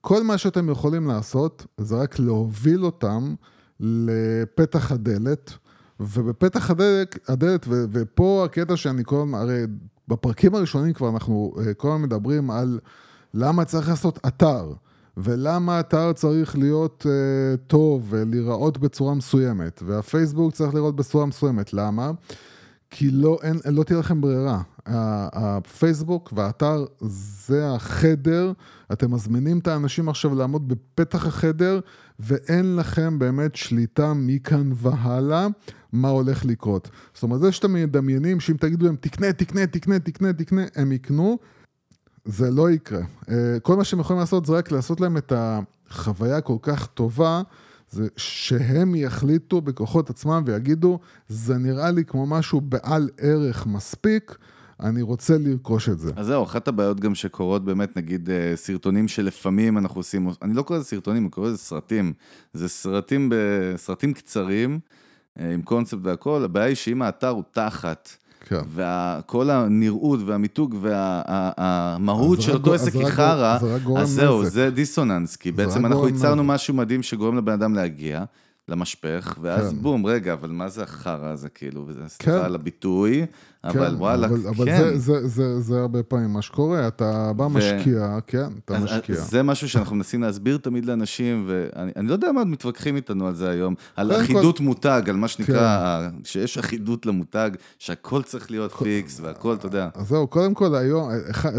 כל 0.00 0.22
מה 0.22 0.38
שאתם 0.38 0.68
יכולים 0.68 1.06
לעשות 1.06 1.66
זה 1.78 1.96
רק 1.96 2.18
להוביל 2.18 2.84
אותם 2.84 3.34
לפתח 3.80 4.92
הדלת, 4.92 5.52
ובפתח 6.00 6.70
הדלת, 6.70 7.28
הדלת 7.28 7.66
ו, 7.68 7.84
ופה 7.92 8.42
הקטע 8.44 8.76
שאני 8.76 9.02
כל 9.04 9.16
הזמן, 9.16 9.38
הרי 9.38 9.62
בפרקים 10.08 10.54
הראשונים 10.54 10.92
כבר 10.92 11.08
אנחנו 11.08 11.54
אה, 11.58 11.74
כל 11.74 11.88
הזמן 11.88 12.02
מדברים 12.02 12.50
על 12.50 12.80
למה 13.34 13.64
צריך 13.64 13.88
לעשות 13.88 14.18
אתר. 14.26 14.72
ולמה 15.22 15.80
אתר 15.80 16.12
צריך 16.12 16.58
להיות 16.58 17.06
uh, 17.06 17.56
טוב 17.66 18.06
ולהיראות 18.08 18.78
בצורה 18.78 19.14
מסוימת, 19.14 19.82
והפייסבוק 19.86 20.54
צריך 20.54 20.74
לראות 20.74 20.96
בצורה 20.96 21.26
מסוימת. 21.26 21.72
למה? 21.72 22.10
כי 22.90 23.10
לא, 23.10 23.38
אין, 23.42 23.60
לא 23.64 23.82
תהיה 23.82 23.98
לכם 23.98 24.20
ברירה. 24.20 24.62
הפייסבוק 24.86 26.32
והאתר 26.36 26.84
זה 27.00 27.72
החדר, 27.74 28.52
אתם 28.92 29.14
מזמינים 29.14 29.58
את 29.58 29.68
האנשים 29.68 30.08
עכשיו 30.08 30.34
לעמוד 30.34 30.68
בפתח 30.68 31.26
החדר, 31.26 31.80
ואין 32.20 32.76
לכם 32.76 33.18
באמת 33.18 33.56
שליטה 33.56 34.12
מכאן 34.14 34.70
והלאה 34.74 35.46
מה 35.92 36.08
הולך 36.08 36.44
לקרות. 36.44 36.90
זאת 37.14 37.22
אומרת, 37.22 37.40
זה 37.40 37.52
שאתם 37.52 37.72
מדמיינים 37.72 38.40
שאם 38.40 38.56
תגידו 38.56 38.86
להם 38.86 38.96
תקנה, 39.00 39.32
תקנה, 39.32 39.66
תקנה, 39.66 39.98
תקנה, 39.98 40.32
תקנה, 40.32 40.62
הם 40.76 40.92
יקנו. 40.92 41.38
זה 42.28 42.50
לא 42.50 42.70
יקרה. 42.70 43.02
אה, 43.30 43.60
כל 43.62 43.76
מה 43.76 43.84
שהם 43.84 44.00
יכולים 44.00 44.20
לעשות 44.20 44.46
זה 44.46 44.52
רק 44.52 44.72
לעשות 44.72 45.00
להם 45.00 45.16
את 45.16 45.32
החוויה 45.36 46.40
כל 46.40 46.56
כך 46.62 46.86
טובה, 46.86 47.42
זה 47.90 48.08
שהם 48.16 48.94
יחליטו 48.94 49.60
בכוחות 49.60 50.10
עצמם 50.10 50.42
ויגידו, 50.46 50.98
זה 51.28 51.58
נראה 51.58 51.90
לי 51.90 52.04
כמו 52.04 52.26
משהו 52.26 52.60
בעל 52.60 53.08
ערך 53.18 53.66
מספיק. 53.66 54.38
אני 54.80 55.02
רוצה 55.02 55.38
לרכוש 55.38 55.88
את 55.88 55.98
זה. 55.98 56.10
אז 56.16 56.26
זהו, 56.26 56.42
אחת 56.44 56.68
הבעיות 56.68 57.00
גם 57.00 57.14
שקורות 57.14 57.64
באמת, 57.64 57.96
נגיד 57.96 58.30
אה, 58.30 58.52
סרטונים 58.56 59.08
שלפעמים 59.08 59.78
אנחנו 59.78 59.98
עושים, 59.98 60.28
אני 60.42 60.54
לא 60.54 60.62
קורא 60.62 60.78
לזה 60.78 60.88
סרטונים, 60.88 61.22
אני 61.22 61.30
קורא 61.30 61.48
לזה 61.48 61.58
סרטים. 61.58 62.12
זה 62.52 62.68
סרטים, 62.68 63.32
סרטים 63.76 64.12
קצרים, 64.12 64.80
אה, 65.38 65.54
עם 65.54 65.62
קונספט 65.62 65.98
והכל, 66.02 66.44
הבעיה 66.44 66.66
היא 66.66 66.74
שאם 66.74 67.02
האתר 67.02 67.28
הוא 67.28 67.42
תחת 67.52 68.08
כן. 68.48 68.60
וכל 68.74 69.50
הנראות 69.50 70.20
והמיתוג 70.26 70.76
והמהות 70.80 72.42
של 72.42 72.52
אותו 72.52 72.74
עסק 72.74 72.94
היא 72.94 73.06
חרא, 73.06 73.58
אז 73.96 74.08
זהו, 74.08 74.44
זה 74.44 74.70
דיסוננס, 74.70 75.36
כי 75.36 75.52
בעצם 75.52 75.86
אנחנו 75.86 76.08
ייצרנו 76.08 76.44
משהו 76.44 76.74
מדהים 76.74 77.02
שגורם 77.02 77.36
לבן 77.36 77.52
אדם 77.52 77.74
להגיע. 77.74 78.24
למשפך, 78.68 79.38
ואז 79.40 79.70
כן. 79.70 79.76
בום, 79.82 80.06
רגע, 80.06 80.32
אבל 80.32 80.50
מה 80.50 80.68
זה 80.68 80.82
החרא 80.82 81.28
הזה, 81.28 81.48
כאילו, 81.48 81.84
וזה 81.86 82.00
סליחה 82.08 82.38
כן. 82.38 82.44
על 82.44 82.54
הביטוי, 82.54 83.26
אבל 83.64 83.88
כן, 83.88 83.94
וואלה, 83.94 84.26
אבל, 84.26 84.46
אבל 84.48 84.64
כן. 84.64 84.78
זה, 84.78 84.98
זה, 84.98 85.28
זה, 85.28 85.60
זה 85.60 85.80
הרבה 85.80 86.02
פעמים 86.02 86.32
מה 86.32 86.42
שקורה, 86.42 86.88
אתה 86.88 87.32
בא 87.36 87.42
ו... 87.42 87.48
משקיע, 87.48 88.18
כן, 88.26 88.46
אתה 88.64 88.76
אז, 88.76 88.82
משקיע. 88.82 89.16
זה 89.16 89.42
משהו 89.42 89.68
שאנחנו 89.68 89.96
מנסים 89.96 90.22
להסביר 90.22 90.58
תמיד 90.58 90.84
לאנשים, 90.84 91.44
ואני 91.48 92.08
לא 92.08 92.12
יודע 92.12 92.32
מה 92.32 92.44
מתווכחים 92.44 92.96
איתנו 92.96 93.26
על 93.26 93.34
זה 93.34 93.50
היום, 93.50 93.74
על 93.96 94.12
אחידות 94.12 94.58
כל... 94.58 94.64
מותג, 94.64 95.02
על 95.08 95.16
מה 95.16 95.28
שנקרא, 95.28 96.08
כן. 96.10 96.24
שיש 96.24 96.58
אחידות 96.58 97.06
למותג, 97.06 97.50
שהכל 97.78 98.22
צריך 98.22 98.50
להיות 98.50 98.72
כל... 98.72 98.84
פיקס 98.84 99.20
והכל, 99.20 99.54
אתה 99.54 99.66
יודע. 99.66 99.88
אז 99.94 100.08
זהו, 100.08 100.26
קודם 100.26 100.54
כל 100.54 100.74
היום, 100.74 101.10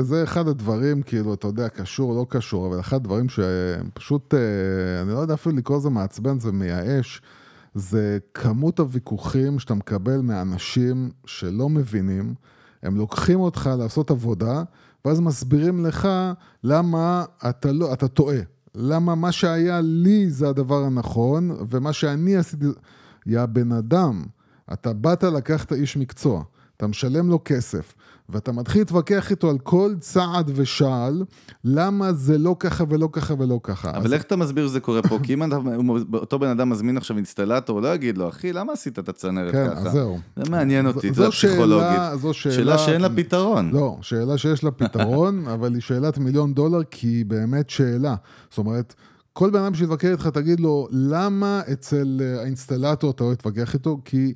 זה 0.02 0.24
אחד 0.24 0.48
הדברים, 0.48 1.02
כאילו, 1.02 1.34
אתה 1.34 1.48
יודע, 1.48 1.70
קשור, 1.70 2.16
לא 2.16 2.26
קשור, 2.30 2.68
אבל 2.68 2.80
אחד 2.80 2.96
הדברים 2.96 3.26
שפשוט, 3.30 4.34
אה, 4.34 4.40
אני 5.02 5.12
לא 5.14 5.20
יודע 5.20 5.34
אפילו 5.34 5.56
לקרוא 5.56 5.78
לזה 5.78 5.90
מעצבן, 5.90 6.40
זה 6.40 6.52
מייאש. 6.52 7.22
זה 7.74 8.18
כמות 8.34 8.80
הוויכוחים 8.80 9.60
שאתה 9.60 9.74
מקבל 9.74 10.18
מאנשים 10.18 11.10
שלא 11.26 11.70
מבינים, 11.70 12.34
הם 12.84 12.96
לוקחים 12.98 13.40
אותך 13.40 13.70
לעשות 13.78 14.12
עבודה, 14.12 14.64
ואז 15.06 15.20
מסבירים 15.20 15.86
לך 15.86 16.08
למה 16.64 17.26
אתה, 17.50 17.72
לא, 17.72 17.94
אתה 17.94 18.08
טועה. 18.08 18.40
למה 18.76 19.16
מה 19.16 19.32
שהיה 19.32 19.82
לי 19.82 20.30
זה 20.30 20.50
הדבר 20.50 20.84
הנכון, 20.84 21.58
ומה 21.70 21.94
שאני 21.94 22.36
עשיתי... 22.36 22.66
יא 23.26 23.46
בן 23.46 23.72
אדם, 23.72 24.24
אתה 24.74 24.94
באת 24.94 25.24
לקחת 25.24 25.74
איש 25.74 25.98
מקצוע, 25.98 26.44
אתה 26.78 26.88
משלם 26.88 27.30
לו 27.30 27.40
כסף, 27.46 27.96
ואתה 28.30 28.52
מתחיל 28.52 28.82
להתווכח 28.82 29.32
איתו 29.32 29.50
על 29.50 29.58
כל 29.58 29.94
צעד 30.00 30.52
ושעל, 30.56 31.24
למה 31.64 32.14
זה 32.14 32.38
לא 32.38 32.56
ככה 32.60 32.84
ולא 32.90 33.10
ככה 33.12 33.34
ולא 33.40 33.60
ככה. 33.64 33.90
אבל 33.90 34.06
אז... 34.06 34.14
איך 34.14 34.22
אתה 34.22 34.36
מסביר 34.36 34.68
שזה 34.68 34.80
קורה 34.80 35.02
פה? 35.02 35.20
כי 35.24 35.34
אם 35.34 35.54
אותו 36.14 36.40
בן 36.40 36.48
אדם 36.48 36.70
מזמין 36.70 36.98
עכשיו 36.98 37.18
אינסטלטור, 37.18 37.82
לא 37.82 37.94
יגיד 37.94 38.18
לו, 38.18 38.30
אחי, 38.30 38.54
למה 38.54 38.74
עשית 38.74 39.00
את 39.00 39.10
הצנרת 39.10 39.52
כן, 39.52 39.70
ככה? 39.70 39.84
כן, 39.84 39.90
זהו. 39.90 40.20
זה 40.36 40.52
מעניין 40.52 40.88
אותי, 40.88 41.14
זו 41.14 41.32
פסיכולוגית. 41.32 42.00
זו 42.16 42.34
שאלה... 42.34 42.56
שאלה 42.56 42.78
שאין 42.78 43.02
לה 43.02 43.10
פתרון. 43.10 43.72
לא, 43.72 43.98
שאלה 44.02 44.38
שיש 44.38 44.64
לה 44.64 44.72
פתרון, 44.72 45.44
אבל 45.54 45.74
היא 45.74 45.82
שאלת 45.82 46.18
מיליון 46.18 46.54
דולר, 46.54 46.84
כי 46.92 47.08
היא 47.08 47.26
באמת 47.26 47.70
שאלה. 47.70 48.16
זאת 48.50 48.58
אומרת... 48.58 48.96
כל 49.34 49.50
בן 49.50 49.60
אדם 49.60 49.74
שיתווכח 49.74 50.08
איתך, 50.08 50.28
תגיד 50.28 50.60
לו, 50.60 50.88
למה 50.92 51.62
אצל 51.74 52.22
אה, 52.22 52.42
האינסטלטור 52.42 53.12
אתה 53.12 53.24
לא 53.24 53.34
תתווכח 53.34 53.74
איתו? 53.74 54.02
כי 54.06 54.34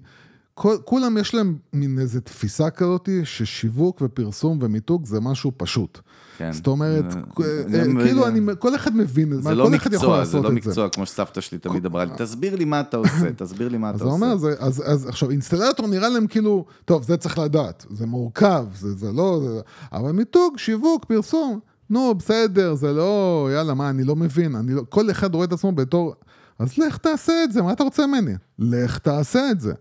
כל, 0.53 0.77
כולם 0.85 1.17
יש 1.17 1.35
להם 1.35 1.57
מין 1.73 1.99
איזו 1.99 2.19
תפיסה 2.19 2.69
כזאת 2.69 3.09
ששיווק 3.23 4.01
ופרסום 4.01 4.59
ומיתוג 4.61 5.05
זה 5.05 5.19
משהו 5.19 5.51
פשוט. 5.57 5.99
כן. 6.37 6.51
זאת 6.51 6.67
אומרת, 6.67 7.05
אה, 7.15 7.83
כאילו 8.03 8.27
אני, 8.27 8.39
כל 8.59 8.75
אחד 8.75 8.95
מבין 8.95 9.33
את 9.33 9.43
זה, 9.43 9.55
לא 9.55 9.65
כל 9.65 9.75
אחד 9.75 9.93
יכול 9.93 10.09
לעשות 10.09 10.25
את 10.25 10.31
זה. 10.31 10.37
זה 10.41 10.43
לא 10.43 10.51
מקצוע, 10.51 10.89
כמו 10.89 11.05
שסבתא 11.05 11.41
שלי 11.41 11.57
תמיד 11.57 11.85
אמרה 11.85 12.05
לי, 12.05 12.11
תסביר 12.17 12.55
לי 12.55 12.65
מה 12.65 12.79
אתה 12.79 12.97
עושה, 12.97 13.31
תסביר 13.37 13.69
לי 13.69 13.77
מה 13.77 13.89
אתה 13.89 14.03
עושה. 14.03 14.15
אז 14.15 14.21
אומר, 14.21 14.55
אז, 14.59 14.83
אז 14.85 15.07
עכשיו, 15.07 15.29
אינסטלטור 15.29 15.87
נראה 15.87 16.09
להם 16.09 16.27
כאילו, 16.27 16.65
טוב, 16.85 17.03
זה 17.03 17.17
צריך 17.17 17.37
לדעת, 17.37 17.85
זה 17.89 18.05
מורכב, 18.05 18.65
זה, 18.75 18.93
זה 18.95 19.11
לא, 19.11 19.39
זה, 19.43 19.61
אבל 19.91 20.11
מיתוג, 20.11 20.57
שיווק, 20.57 21.05
פרסום, 21.05 21.59
נו, 21.89 22.15
בסדר, 22.15 22.75
זה 22.75 22.93
לא, 22.93 23.49
יאללה, 23.53 23.73
מה, 23.73 23.89
אני 23.89 24.03
לא 24.03 24.15
מבין, 24.15 24.55
אני 24.55 24.73
לא, 24.73 24.81
כל 24.89 25.11
אחד 25.11 25.35
רואה 25.35 25.45
את 25.45 25.53
עצמו 25.53 25.71
בתור, 25.71 26.15
אז 26.59 26.77
לך 26.77 26.97
תעשה 26.97 27.33
את 27.43 27.51
זה, 27.51 27.61
מה 27.61 27.73
אתה 27.73 27.83
רוצה 27.83 28.07
ממני? 28.07 28.33
לך 28.59 28.97
תעשה 28.97 29.51
את 29.51 29.59
זה. 29.59 29.73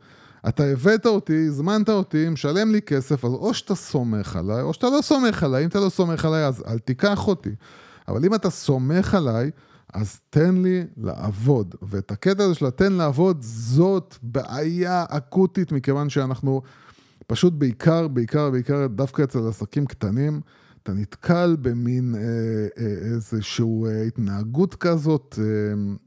אתה 0.48 0.64
הבאת 0.64 1.06
אותי, 1.06 1.46
הזמנת 1.46 1.88
אותי, 1.88 2.28
משלם 2.28 2.72
לי 2.72 2.82
כסף, 2.82 3.24
אז 3.24 3.32
או 3.32 3.54
שאתה 3.54 3.74
סומך 3.74 4.36
עליי, 4.36 4.62
או 4.62 4.72
שאתה 4.72 4.86
לא 4.86 5.02
סומך 5.02 5.42
עליי. 5.42 5.64
אם 5.64 5.68
אתה 5.68 5.80
לא 5.80 5.88
סומך 5.88 6.24
עליי, 6.24 6.46
אז 6.46 6.62
אל 6.66 6.78
תיקח 6.78 7.28
אותי. 7.28 7.50
אבל 8.08 8.24
אם 8.24 8.34
אתה 8.34 8.50
סומך 8.50 9.14
עליי, 9.14 9.50
אז 9.92 10.20
תן 10.30 10.54
לי 10.62 10.84
לעבוד. 10.96 11.74
ואת 11.82 12.10
הקטע 12.10 12.44
הזה 12.44 12.54
של 12.54 12.66
התן 12.66 12.92
לעבוד, 12.92 13.36
זאת 13.40 14.16
בעיה 14.22 15.04
אקוטית, 15.08 15.72
מכיוון 15.72 16.10
שאנחנו 16.10 16.62
פשוט 17.26 17.52
בעיקר, 17.52 18.08
בעיקר, 18.08 18.50
בעיקר, 18.50 18.86
דווקא 18.86 19.22
אצל 19.22 19.48
עסקים 19.48 19.86
קטנים, 19.86 20.40
אתה 20.82 20.92
נתקל 20.92 21.56
במין 21.60 22.14
אה, 22.14 22.20
אה, 22.78 22.86
איזושהי 22.86 23.66
אה, 23.86 24.02
התנהגות 24.02 24.74
כזאת 24.74 25.38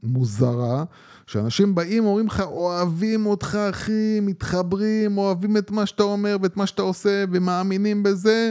מוזרה, 0.02 0.84
שאנשים 1.26 1.74
באים, 1.74 2.04
אומרים 2.04 2.26
לך, 2.26 2.40
אוהבים 2.40 3.26
אותך, 3.26 3.58
אחי, 3.70 4.20
מתחברים, 4.22 5.18
אוהבים 5.18 5.56
את 5.56 5.70
מה 5.70 5.86
שאתה 5.86 6.02
אומר 6.02 6.36
ואת 6.42 6.56
מה 6.56 6.66
שאתה 6.66 6.82
עושה, 6.82 7.24
ומאמינים 7.32 8.02
בזה, 8.02 8.50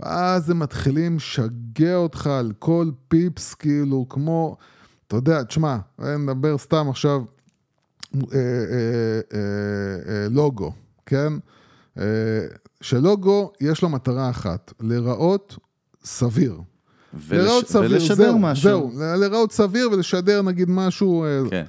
ואז 0.00 0.50
הם 0.50 0.58
מתחילים 0.58 1.16
לשגע 1.16 1.96
אותך 1.96 2.26
על 2.26 2.52
כל 2.58 2.90
פיפס, 3.08 3.54
כאילו, 3.54 4.06
כמו, 4.08 4.56
אתה 5.06 5.16
יודע, 5.16 5.42
תשמע, 5.42 5.76
נדבר 5.98 6.58
סתם 6.58 6.86
עכשיו, 6.88 7.22
אה, 8.14 8.20
אה, 8.32 9.20
אה, 9.34 10.28
לוגו, 10.30 10.72
כן? 11.06 11.32
שלוגו 12.86 13.52
יש 13.60 13.82
לו 13.82 13.88
מטרה 13.88 14.30
אחת, 14.30 14.72
להיראות 14.80 15.58
סביר. 16.04 16.60
ולש... 17.14 17.30
להיראות 17.30 17.68
סביר, 17.68 17.90
ולשדר 17.90 18.14
זהו, 18.14 18.38
משהו. 18.38 18.62
זהו, 18.62 18.92
להיראות 19.20 19.52
סביר 19.52 19.90
ולשדר 19.92 20.42
נגיד 20.42 20.70
משהו. 20.70 21.24
אה, 21.24 21.40
כן. 21.50 21.64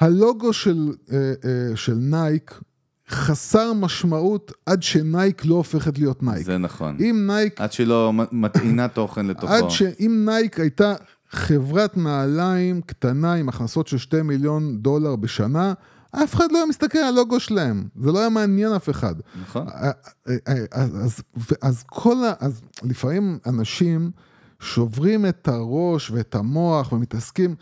הלוגו 0.00 0.52
של, 0.52 0.92
אה, 1.12 1.16
אה, 1.18 1.76
של 1.76 1.94
נייק 1.94 2.60
חסר 3.08 3.72
משמעות 3.72 4.52
עד 4.66 4.82
שנייק 4.82 5.44
לא 5.44 5.54
הופכת 5.54 5.98
להיות 5.98 6.22
נייק. 6.22 6.46
זה 6.46 6.58
נכון. 6.58 6.96
אם 7.00 7.24
נייק... 7.26 7.60
עד 7.60 7.72
שהיא 7.72 7.86
לא 7.86 8.12
מטעינה 8.32 8.88
תוכן 8.88 9.26
לתוכו. 9.26 9.52
עד 9.52 9.70
שאם 9.70 10.22
נייק 10.28 10.60
הייתה 10.60 10.94
חברת 11.30 11.96
נעליים 11.96 12.80
קטנה 12.80 13.34
עם 13.34 13.48
הכנסות 13.48 13.86
של 13.86 13.98
2 13.98 14.26
מיליון 14.26 14.78
דולר 14.78 15.16
בשנה, 15.16 15.72
אף 16.22 16.34
אחד 16.34 16.52
לא 16.52 16.58
היה 16.58 16.66
מסתכל 16.66 16.98
על 16.98 17.04
הלוגו 17.04 17.40
שלהם, 17.40 17.88
זה 18.00 18.12
לא 18.12 18.18
היה 18.18 18.28
מעניין 18.28 18.72
אף 18.72 18.90
אחד. 18.90 19.14
נכון. 19.42 19.66
אז, 20.72 21.20
אז 21.62 21.82
כל 21.86 22.24
ה... 22.24 22.32
אז 22.40 22.60
לפעמים 22.82 23.38
אנשים 23.46 24.10
שוברים 24.60 25.26
את 25.26 25.48
הראש 25.48 26.10
ואת 26.10 26.34
המוח 26.34 26.92
ומתעסקים, 26.92 27.54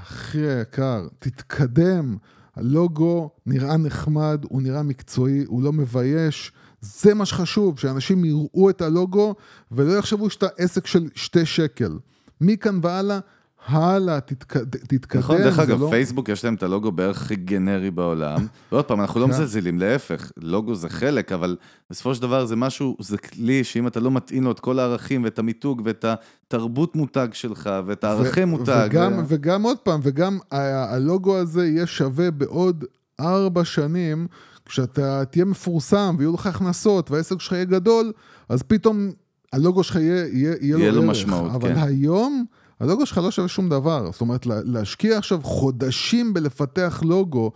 אחי 0.00 0.38
היקר, 0.38 1.06
תתקדם, 1.18 2.16
הלוגו 2.56 3.30
נראה 3.46 3.76
נחמד, 3.76 4.44
הוא 4.48 4.62
נראה 4.62 4.82
מקצועי, 4.82 5.44
הוא 5.46 5.62
לא 5.62 5.72
מבייש. 5.72 6.52
זה 6.80 7.14
מה 7.14 7.26
שחשוב, 7.26 7.78
שאנשים 7.78 8.24
יראו 8.24 8.70
את 8.70 8.82
הלוגו 8.82 9.34
ולא 9.72 9.92
יחשבו 9.92 10.30
שאתה 10.30 10.46
עסק 10.58 10.86
של 10.86 11.08
שתי 11.14 11.46
שקל. 11.46 11.98
מכאן 12.40 12.78
והלאה, 12.82 13.18
הלאה, 13.66 14.20
תתקדם. 14.20 15.20
נכון, 15.20 15.36
דרך 15.36 15.58
אגב, 15.58 15.80
לא... 15.80 15.88
פייסבוק 15.90 16.28
יש 16.28 16.44
להם 16.44 16.54
את 16.54 16.62
הלוגו 16.62 16.92
בערך 16.92 17.22
הכי 17.22 17.36
גנרי 17.36 17.90
בעולם. 17.90 18.46
ועוד 18.72 18.84
פעם, 18.84 19.00
אנחנו 19.00 19.20
לא 19.20 19.26
כן. 19.26 19.30
מזלזלים, 19.30 19.78
להפך, 19.78 20.32
לוגו 20.36 20.74
זה 20.74 20.88
חלק, 20.88 21.32
אבל 21.32 21.56
בסופו 21.90 22.14
של 22.14 22.22
דבר 22.22 22.46
זה 22.46 22.56
משהו, 22.56 22.96
זה 23.00 23.18
כלי 23.18 23.64
שאם 23.64 23.86
אתה 23.86 24.00
לא 24.00 24.10
מתאים 24.10 24.44
לו 24.44 24.50
את 24.50 24.60
כל 24.60 24.78
הערכים 24.78 25.24
ואת 25.24 25.38
המיתוג 25.38 25.82
ואת 25.84 26.04
התרבות 26.04 26.96
מותג 26.96 27.28
שלך 27.32 27.70
ואת 27.86 28.04
הערכי 28.04 28.44
מותג. 28.44 28.88
וגם, 28.90 29.12
ו... 29.18 29.22
וגם 29.28 29.62
עוד 29.62 29.78
פעם, 29.78 30.00
וגם 30.02 30.38
הלוגו 30.50 31.36
הזה 31.36 31.66
יהיה 31.66 31.86
שווה 31.86 32.30
בעוד 32.30 32.84
ארבע 33.20 33.64
שנים, 33.64 34.26
כשאתה 34.66 35.24
תהיה 35.24 35.44
מפורסם 35.44 36.16
ויהיו 36.18 36.34
לך 36.34 36.46
הכנסות 36.46 37.10
והעסק 37.10 37.40
שלך 37.40 37.52
יהיה 37.52 37.64
גדול, 37.64 38.12
אז 38.48 38.62
פתאום 38.62 39.10
הלוגו 39.52 39.82
שלך 39.82 39.96
יהיה, 39.96 40.26
יהיה, 40.26 40.54
יהיה, 40.60 40.78
יהיה 40.78 40.90
לו 40.90 41.02
ערך. 41.02 41.10
משמעות, 41.10 41.52
אבל 41.54 41.74
כן. 41.74 41.80
היום... 41.80 42.44
הלוגו 42.84 43.06
שלך 43.06 43.18
לא 43.18 43.30
שווה 43.30 43.48
שום 43.48 43.68
דבר. 43.68 44.12
זאת 44.12 44.20
אומרת, 44.20 44.46
להשקיע 44.46 45.18
עכשיו 45.18 45.40
חודשים 45.42 46.34
בלפתח 46.34 47.02
לוגו, 47.04 47.52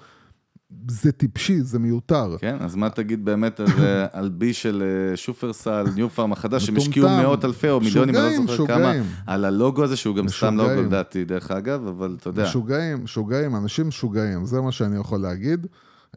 זה 0.90 1.12
טיפשי, 1.12 1.60
זה 1.60 1.78
מיותר. 1.78 2.36
כן, 2.40 2.56
אז 2.60 2.76
מה 2.76 2.90
תגיד 2.90 3.24
באמת 3.24 3.60
על, 3.60 3.66
על 4.12 4.28
בי 4.28 4.52
של 4.52 4.82
אה, 4.82 5.16
שופרסל, 5.16 5.84
ניו 5.94 6.10
פארם 6.10 6.32
החדש, 6.32 6.66
שהם 6.66 6.76
השקיעו 6.76 7.08
מאות 7.08 7.44
אלפי 7.44 7.68
או 7.68 7.80
מיליונים, 7.80 8.16
אני 8.16 8.24
לא 8.24 8.46
זוכר 8.46 8.66
כמה, 8.66 8.92
על 9.26 9.44
הלוגו 9.44 9.84
הזה, 9.84 9.96
שהוא 9.96 10.16
גם 10.16 10.24
משוגעים. 10.24 10.60
סתם 10.60 10.70
לוגו 10.70 10.82
לדעתי, 10.82 11.24
דרך 11.24 11.50
אגב, 11.50 11.86
אבל 11.86 12.16
אתה 12.20 12.28
יודע. 12.28 12.42
משוגעים, 12.42 13.04
משוגעים, 13.04 13.56
אנשים 13.56 13.88
משוגעים, 13.88 14.46
זה 14.46 14.60
מה 14.60 14.72
שאני 14.72 14.96
יכול 14.96 15.20
להגיד. 15.20 15.66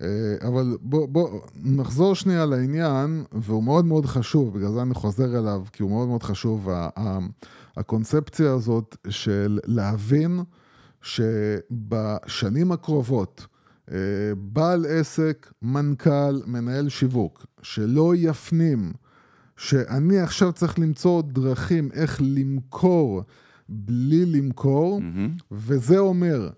אה, 0.02 0.08
אבל 0.47 0.78
בוא, 0.82 1.08
בוא 1.08 1.39
נחזור 1.63 2.15
שנייה 2.15 2.45
לעניין, 2.45 3.24
והוא 3.32 3.63
מאוד 3.63 3.86
מאוד 3.86 4.06
חשוב, 4.06 4.54
בגלל 4.54 4.71
זה 4.71 4.82
אני 4.82 4.93
חוזר 4.93 5.39
אליו, 5.39 5.62
כי 5.74 5.84
הוא 5.84 5.91
מאוד 5.91 6.08
מאוד 6.08 6.24
חשוב. 6.24 6.69
הקונספציה 7.77 8.53
הזאת 8.53 8.95
של 9.10 9.60
להבין 9.65 10.39
שבשנים 11.01 12.71
הקרובות, 12.71 13.47
אה, 13.91 13.97
בעל 14.38 14.86
עסק, 14.89 15.53
מנכ"ל, 15.62 16.41
מנהל 16.45 16.89
שיווק, 16.89 17.45
שלא 17.62 18.13
יפנים 18.15 18.93
שאני 19.57 20.19
עכשיו 20.19 20.51
צריך 20.51 20.79
למצוא 20.79 21.21
דרכים 21.21 21.89
איך 21.93 22.21
למכור 22.23 23.23
בלי 23.69 24.25
למכור, 24.25 24.99
mm-hmm. 24.99 25.43
וזה 25.51 25.97
אומר 25.97 26.49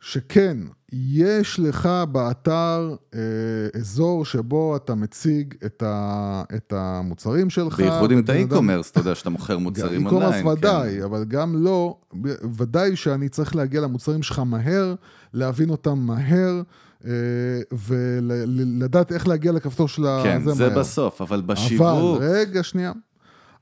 שכן, 0.00 0.56
יש 0.92 1.60
לך 1.60 1.88
באתר 2.12 2.96
אה, 3.14 3.20
אזור 3.80 4.24
שבו 4.24 4.76
אתה 4.76 4.94
מציג 4.94 5.54
את, 5.66 5.82
ה, 5.86 6.42
את 6.56 6.72
המוצרים 6.76 7.50
שלך. 7.50 7.80
בייחוד 7.80 8.12
אם 8.12 8.18
אתה 8.18 8.32
אי-קומרס, 8.32 8.90
אתה 8.90 9.00
יודע 9.00 9.14
שאתה 9.14 9.30
מוכר 9.30 9.58
מוצרים 9.58 10.06
אונליין. 10.06 10.32
אי-קומרס 10.32 10.58
ודאי, 10.58 10.96
כן. 10.98 11.02
אבל 11.02 11.24
גם 11.24 11.64
לא, 11.64 11.96
ודאי 12.56 12.96
שאני 12.96 13.28
צריך 13.28 13.56
להגיע 13.56 13.80
למוצרים 13.80 14.22
שלך 14.22 14.38
מהר, 14.38 14.94
להבין 15.34 15.70
אותם 15.70 15.98
מהר. 15.98 16.62
אה, 17.04 17.10
ולדעת 17.88 19.12
איך 19.12 19.28
להגיע 19.28 19.52
לכפתור 19.52 19.88
של 19.88 20.02
מהר. 20.02 20.22
כן, 20.22 20.42
זה 20.44 20.68
מהר. 20.68 20.78
בסוף, 20.78 21.22
אבל 21.22 21.40
בשיווק... 21.40 21.86
אבל, 21.86 22.26
רגע, 22.26 22.62
שנייה. 22.62 22.92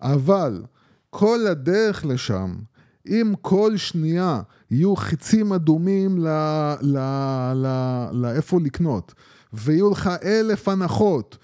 אבל 0.02 0.62
כל 1.10 1.46
הדרך 1.46 2.06
לשם, 2.06 2.54
אם 3.06 3.32
כל 3.40 3.76
שנייה 3.76 4.40
יהיו 4.70 4.96
חיצים 4.96 5.52
אדומים 5.52 6.18
לאיפה 8.12 8.60
לקנות, 8.64 9.14
ויהיו 9.52 9.90
לך 9.90 10.10
אלף 10.24 10.68
הנחות, 10.68 11.38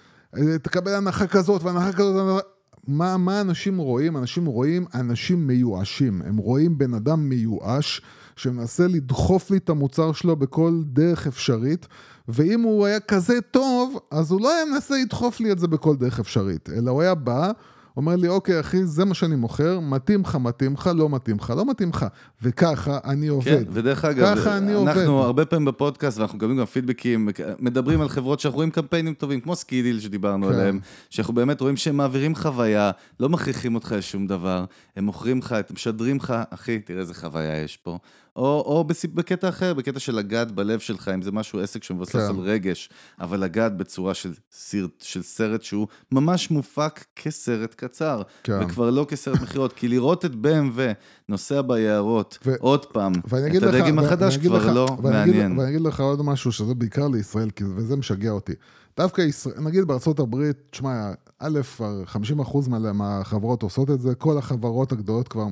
תקבל 0.62 0.94
הנחה 0.94 1.26
כזאת 1.26 1.62
והנחה 1.62 1.92
כזאת, 1.92 2.44
מה, 2.88 3.16
מה 3.16 3.40
אנשים 3.40 3.78
רואים? 3.78 4.16
אנשים 4.16 4.46
רואים 4.46 4.87
אנשים 4.94 5.46
מיואשים. 5.46 6.22
הם 6.22 6.37
רואים 6.37 6.78
בן 6.78 6.94
אדם 6.94 7.28
מיואש 7.28 8.02
שמנסה 8.37 8.87
לדחוף 8.87 9.50
לי 9.50 9.56
את 9.56 9.68
המוצר 9.68 10.12
שלו 10.12 10.37
בכל 10.37 10.82
דרך 10.87 11.26
אפשרית, 11.26 11.87
ואם 12.28 12.61
הוא 12.61 12.87
היה 12.87 13.00
כזה 13.00 13.40
טוב, 13.50 13.98
אז 14.11 14.30
הוא 14.30 14.40
לא 14.40 14.54
היה 14.54 14.64
מנסה 14.64 14.94
לדחוף 15.02 15.40
לי 15.40 15.52
את 15.52 15.58
זה 15.58 15.68
בכל 15.68 15.96
דרך 15.96 16.20
אפשרית, 16.20 16.68
אלא 16.76 16.90
הוא 16.90 17.02
היה 17.02 17.14
בא... 17.14 17.50
אומר 17.96 18.16
לי, 18.16 18.28
אוקיי, 18.28 18.61
אחי, 18.61 18.85
זה 18.85 19.05
מה 19.05 19.14
שאני 19.14 19.37
מוכר, 19.37 19.81
מתאים 19.81 20.20
לך, 20.20 20.37
מתאים 20.37 20.74
לך, 20.74 20.90
לא 20.94 21.09
מתאים 21.09 21.37
לך, 21.37 21.50
לא 21.57 21.70
מתאים 21.70 21.88
לך. 21.88 22.07
וככה 22.42 22.98
אני 23.05 23.28
עובד. 23.28 23.44
כן, 23.44 23.62
ודרך 23.72 24.05
אגב, 24.05 24.35
ככה 24.37 24.57
אני 24.57 24.72
עובד. 24.72 24.88
אנחנו 24.88 25.18
הרבה 25.18 25.44
פעמים 25.44 25.64
בפודקאסט, 25.64 26.18
ואנחנו 26.18 26.38
מקבלים 26.38 26.57
גם 26.59 26.64
פידבקים, 26.64 27.28
מדברים 27.59 28.00
על 28.00 28.09
חברות 28.09 28.40
שאנחנו 28.40 28.57
רואים 28.57 28.70
קמפיינים 28.70 29.14
טובים, 29.14 29.40
כמו 29.40 29.57
סקידיל 29.57 30.00
שדיברנו 30.00 30.46
כן. 30.46 30.52
עליהם, 30.52 30.81
שאנחנו 31.11 31.35
באמת 31.35 31.61
רואים 31.61 31.76
שהם 31.76 31.96
מעבירים 31.96 32.35
חוויה, 32.35 32.90
לא 33.20 33.28
מכריחים 33.28 33.74
אותך 33.74 33.94
לשום 33.98 34.26
דבר, 34.26 34.64
הם 34.96 35.05
מוכרים 35.05 35.38
לך, 35.38 35.52
הם 35.52 35.62
משדרים 35.74 36.16
לך, 36.16 36.35
אחי, 36.50 36.78
תראה 36.78 37.00
איזה 37.00 37.14
חוויה 37.14 37.62
יש 37.62 37.76
פה. 37.76 37.98
או, 38.37 38.45
או 38.66 38.85
בקטע 39.14 39.49
אחר, 39.49 39.75
בקטע 39.75 40.01
של 40.01 40.14
לגעת 40.14 40.53
בלב 40.53 40.79
שלך, 40.79 41.11
אם 41.14 41.23
זה 41.23 41.33
משהו, 41.33 41.61
עסק 41.61 41.85
שמבוסס 41.85 42.12
כן. 42.12 42.18
על 42.18 42.38
רגש, 42.38 42.90
אבל 43.21 43.40
לגעת 43.40 43.77
בצורה 43.77 44.14
של, 44.14 44.33
סרט, 44.53 44.90
של 45.01 45.23
סרט 45.23 45.62
שהוא 45.62 45.87
ממש 46.12 46.51
מופק 46.51 47.05
כסרט 47.16 47.75
קצר, 47.75 48.23
כן. 48.42 48.59
וכבר 48.62 48.90
לא 48.90 49.07
כסרט 49.09 49.40
מכירות, 49.40 49.73
כי 49.73 49.88
לראות 49.88 50.25
את 50.25 50.33
BMW 50.33 50.81
נוסע 51.29 51.62
ביערות, 51.62 52.38
ו... 52.47 52.55
עוד 52.61 52.87
פעם, 52.87 53.12
את 53.57 53.62
הדגם 53.62 53.99
החדש 53.99 54.37
כבר 54.37 54.59
לך, 54.59 54.66
לא 54.75 54.97
ואני 55.03 55.16
מעניין. 55.16 55.47
אגיד, 55.47 55.59
ואני 55.59 55.71
אגיד 55.71 55.81
לך 55.81 56.01
עוד 56.01 56.23
משהו, 56.23 56.53
שזה 56.53 56.75
בעיקר 56.75 57.09
לישראל, 57.09 57.49
וזה 57.77 57.97
משגע 57.97 58.31
אותי. 58.31 58.53
דווקא 58.97 59.21
ישראל, 59.23 59.61
נגיד 59.61 59.85
בארצות 59.85 60.18
הברית, 60.18 60.57
תשמע, 60.71 61.12
א', 61.38 61.61
50% 62.07 62.68
מהחברות 62.92 63.62
עושות 63.62 63.90
את 63.90 64.01
זה, 64.01 64.14
כל 64.14 64.38
החברות 64.38 64.92
הגדולות 64.92 65.29
כבר 65.29 65.47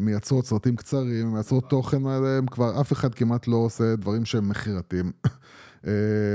מייצרות 0.00 0.46
סרטים 0.46 0.76
קצרים, 0.76 1.32
מייצרות 1.32 1.70
תוכן 1.70 2.06
עליהם, 2.06 2.46
כבר 2.46 2.80
אף 2.80 2.92
אחד 2.92 3.14
כמעט 3.14 3.46
לא 3.46 3.56
עושה 3.56 3.96
דברים 3.96 4.24
שהם 4.24 4.48
מכירתיים, 4.48 5.12
אה, 5.86 5.92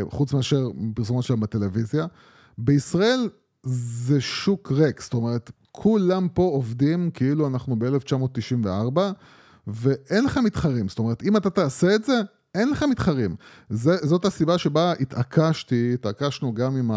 חוץ 0.09 0.33
מאשר 0.33 0.69
פרסומות 0.95 1.23
שלהם 1.23 1.39
בטלוויזיה. 1.39 2.05
בישראל 2.57 3.29
זה 3.63 4.21
שוק 4.21 4.71
ריק, 4.71 5.01
זאת 5.01 5.13
אומרת, 5.13 5.51
כולם 5.71 6.27
פה 6.33 6.43
עובדים 6.43 7.11
כאילו 7.13 7.47
אנחנו 7.47 7.75
ב-1994, 7.79 8.99
ואין 9.67 10.25
לך 10.25 10.37
מתחרים. 10.37 10.87
זאת 10.87 10.99
אומרת, 10.99 11.23
אם 11.23 11.37
אתה 11.37 11.49
תעשה 11.49 11.95
את 11.95 12.03
זה, 12.03 12.21
אין 12.55 12.69
לך 12.69 12.83
מתחרים. 12.83 13.35
זה, 13.69 13.97
זאת 14.03 14.25
הסיבה 14.25 14.57
שבה 14.57 14.93
התעקשתי, 14.99 15.91
התעקשנו 15.93 16.53
גם 16.53 16.75
עם 16.75 16.91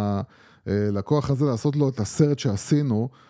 הלקוח 0.67 1.31
הזה 1.31 1.45
לעשות 1.45 1.77
לו 1.77 1.89
את 1.89 2.01
הסרט 2.01 2.39
שעשינו, 2.39 3.09
אה, 3.13 3.28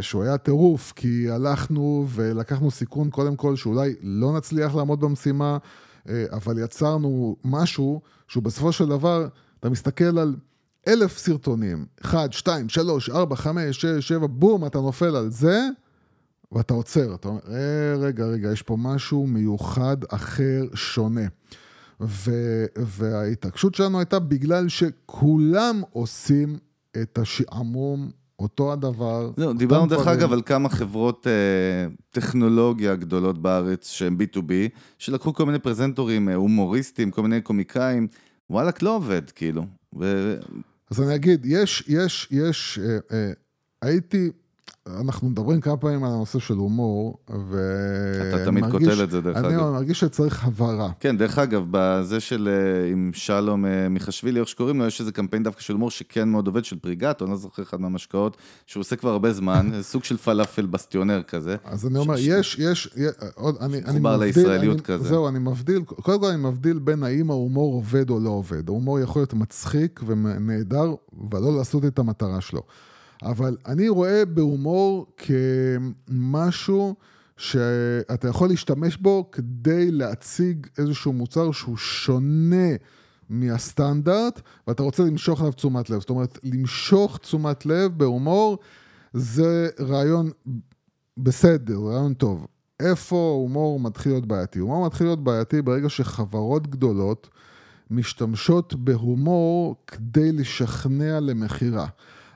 שהוא 0.00 0.22
היה 0.22 0.38
טירוף, 0.38 0.92
כי 0.96 1.30
הלכנו 1.30 2.06
ולקחנו 2.08 2.70
סיכון 2.70 3.10
קודם 3.10 3.36
כל 3.36 3.56
שאולי 3.56 3.94
לא 4.02 4.36
נצליח 4.36 4.74
לעמוד 4.74 5.00
במשימה, 5.00 5.58
אה, 6.08 6.24
אבל 6.32 6.58
יצרנו 6.58 7.36
משהו 7.44 8.00
שהוא 8.28 8.42
בסופו 8.42 8.72
של 8.72 8.88
דבר, 8.88 9.28
אתה 9.60 9.70
מסתכל 9.70 10.18
על 10.18 10.36
אלף 10.88 11.18
סרטונים, 11.18 11.86
1, 12.04 12.32
2, 12.32 12.68
3, 12.68 13.10
4, 13.10 13.36
5, 13.36 13.80
6, 13.80 14.08
7, 14.08 14.26
בום, 14.26 14.66
אתה 14.66 14.78
נופל 14.78 15.16
על 15.16 15.30
זה, 15.30 15.68
ואתה 16.52 16.74
עוצר, 16.74 17.14
אתה 17.14 17.28
אומר, 17.28 17.40
אה, 17.48 17.96
רגע, 17.96 18.24
רגע, 18.24 18.52
יש 18.52 18.62
פה 18.62 18.76
משהו 18.76 19.26
מיוחד, 19.26 19.96
אחר, 20.08 20.64
שונה. 20.74 21.26
ו, 22.00 22.30
וההתעקשות 22.76 23.74
שלנו 23.74 23.98
הייתה 23.98 24.18
בגלל 24.18 24.68
שכולם 24.68 25.82
עושים 25.90 26.58
את 27.02 27.18
השעמום, 27.18 28.10
אותו 28.38 28.72
הדבר. 28.72 29.30
לא, 29.38 29.52
דיברנו 29.52 29.86
דרך 29.86 30.06
אגב 30.06 30.32
על 30.32 30.42
כמה 30.42 30.68
חברות 30.68 31.26
אה, 31.26 31.32
טכנולוגיה 32.10 32.96
גדולות 32.96 33.42
בארץ 33.42 33.90
שהן 33.90 34.16
B2B, 34.20 34.52
שלקחו 34.98 35.34
כל 35.34 35.46
מיני 35.46 35.58
פרזנטורים, 35.58 36.28
אה, 36.28 36.34
הומוריסטים, 36.34 37.10
כל 37.10 37.22
מיני 37.22 37.40
קומיקאים, 37.40 38.06
וואלכ, 38.50 38.82
לא 38.82 38.96
עובד, 38.96 39.30
כאילו. 39.30 39.66
ו... 39.98 40.34
אז 40.90 41.00
אני 41.00 41.14
אגיד, 41.14 41.46
יש, 41.46 41.84
יש, 41.88 42.28
יש, 42.30 42.78
אה, 42.78 42.98
אה, 43.12 43.32
הייתי... 43.82 44.30
אנחנו 45.00 45.28
מדברים 45.28 45.60
כמה 45.60 45.76
פעמים 45.76 46.04
על 46.04 46.12
הנושא 46.12 46.38
של 46.38 46.54
הומור, 46.54 47.18
ו... 47.48 47.58
אתה 48.28 48.44
תמיד 48.44 48.64
כותל 48.70 49.02
את 49.04 49.10
זה, 49.10 49.20
דרך 49.20 49.36
אני 49.36 49.48
אגב. 49.48 49.60
אני 49.60 49.72
מרגיש 49.72 50.00
שצריך 50.00 50.44
הבהרה. 50.44 50.90
כן, 51.00 51.16
דרך 51.16 51.38
אגב, 51.38 51.66
בזה 51.70 52.20
של 52.20 52.48
אה, 52.48 52.90
עם 52.92 53.10
שלום 53.14 53.66
אה, 53.66 53.88
מיכשווילי, 53.88 54.40
איך 54.40 54.48
שקוראים 54.48 54.78
לו, 54.78 54.86
יש 54.86 55.00
איזה 55.00 55.12
קמפיין 55.12 55.42
דווקא 55.42 55.60
של 55.60 55.72
הומור 55.72 55.90
שכן 55.90 56.28
מאוד 56.28 56.46
עובד, 56.46 56.64
של 56.64 56.78
פריגט, 56.78 57.22
אני 57.22 57.30
לא 57.30 57.36
זוכר 57.36 57.62
אחד 57.62 57.80
מהמשקאות, 57.80 58.36
שהוא 58.66 58.80
עושה 58.80 58.96
כבר 58.96 59.10
הרבה 59.10 59.32
זמן, 59.32 59.70
סוג 59.82 60.04
של 60.04 60.16
פלאפל 60.16 60.66
בסטיונר 60.66 61.22
כזה. 61.22 61.56
אז 61.64 61.86
אני 61.86 61.98
אומר, 61.98 62.14
יש, 62.18 62.58
יש, 62.58 62.88
עוד, 63.34 63.56
אני, 63.60 63.84
אני 63.84 63.98
מבדיל, 63.98 64.20
לישראליות 64.20 64.76
אני, 64.76 64.84
כזה. 64.84 65.08
זהו, 65.08 65.28
אני 65.28 65.38
מבדיל, 65.38 65.82
קודם 65.84 66.20
כל 66.20 66.26
אני 66.26 66.42
מבדיל 66.42 66.78
בין 66.78 67.02
האם 67.02 67.30
ההומור 67.30 67.74
עובד 67.74 68.10
או 68.10 68.20
לא 68.20 68.30
עובד. 68.30 68.68
ההומור 68.68 69.00
יכול 69.00 69.20
להיות 69.22 69.34
מצחיק 69.34 70.00
ונהדר, 70.06 70.94
ולא 71.30 71.56
לעשות 71.56 71.84
את 71.84 71.98
המטרה 71.98 72.40
שלו. 72.40 72.62
אבל 73.22 73.56
אני 73.66 73.88
רואה 73.88 74.24
בהומור 74.24 75.06
כמשהו 75.16 76.94
שאתה 77.36 78.28
יכול 78.28 78.48
להשתמש 78.48 78.96
בו 78.96 79.30
כדי 79.32 79.90
להציג 79.90 80.66
איזשהו 80.78 81.12
מוצר 81.12 81.52
שהוא 81.52 81.76
שונה 81.76 82.72
מהסטנדרט, 83.30 84.40
ואתה 84.66 84.82
רוצה 84.82 85.02
למשוך 85.02 85.40
עליו 85.40 85.52
תשומת 85.52 85.90
לב. 85.90 86.00
זאת 86.00 86.10
אומרת, 86.10 86.38
למשוך 86.44 87.18
תשומת 87.18 87.66
לב 87.66 87.98
בהומור 87.98 88.58
זה 89.12 89.68
רעיון 89.80 90.30
בסדר, 91.16 91.78
רעיון 91.78 92.14
טוב. 92.14 92.46
איפה 92.80 93.16
הומור 93.16 93.80
מתחיל 93.80 94.12
להיות 94.12 94.26
בעייתי? 94.26 94.58
הומור 94.58 94.86
מתחיל 94.86 95.06
להיות 95.06 95.24
בעייתי 95.24 95.62
ברגע 95.62 95.88
שחברות 95.88 96.66
גדולות 96.66 97.28
משתמשות 97.90 98.74
בהומור 98.74 99.76
כדי 99.86 100.32
לשכנע 100.32 101.20
למכירה. 101.20 101.86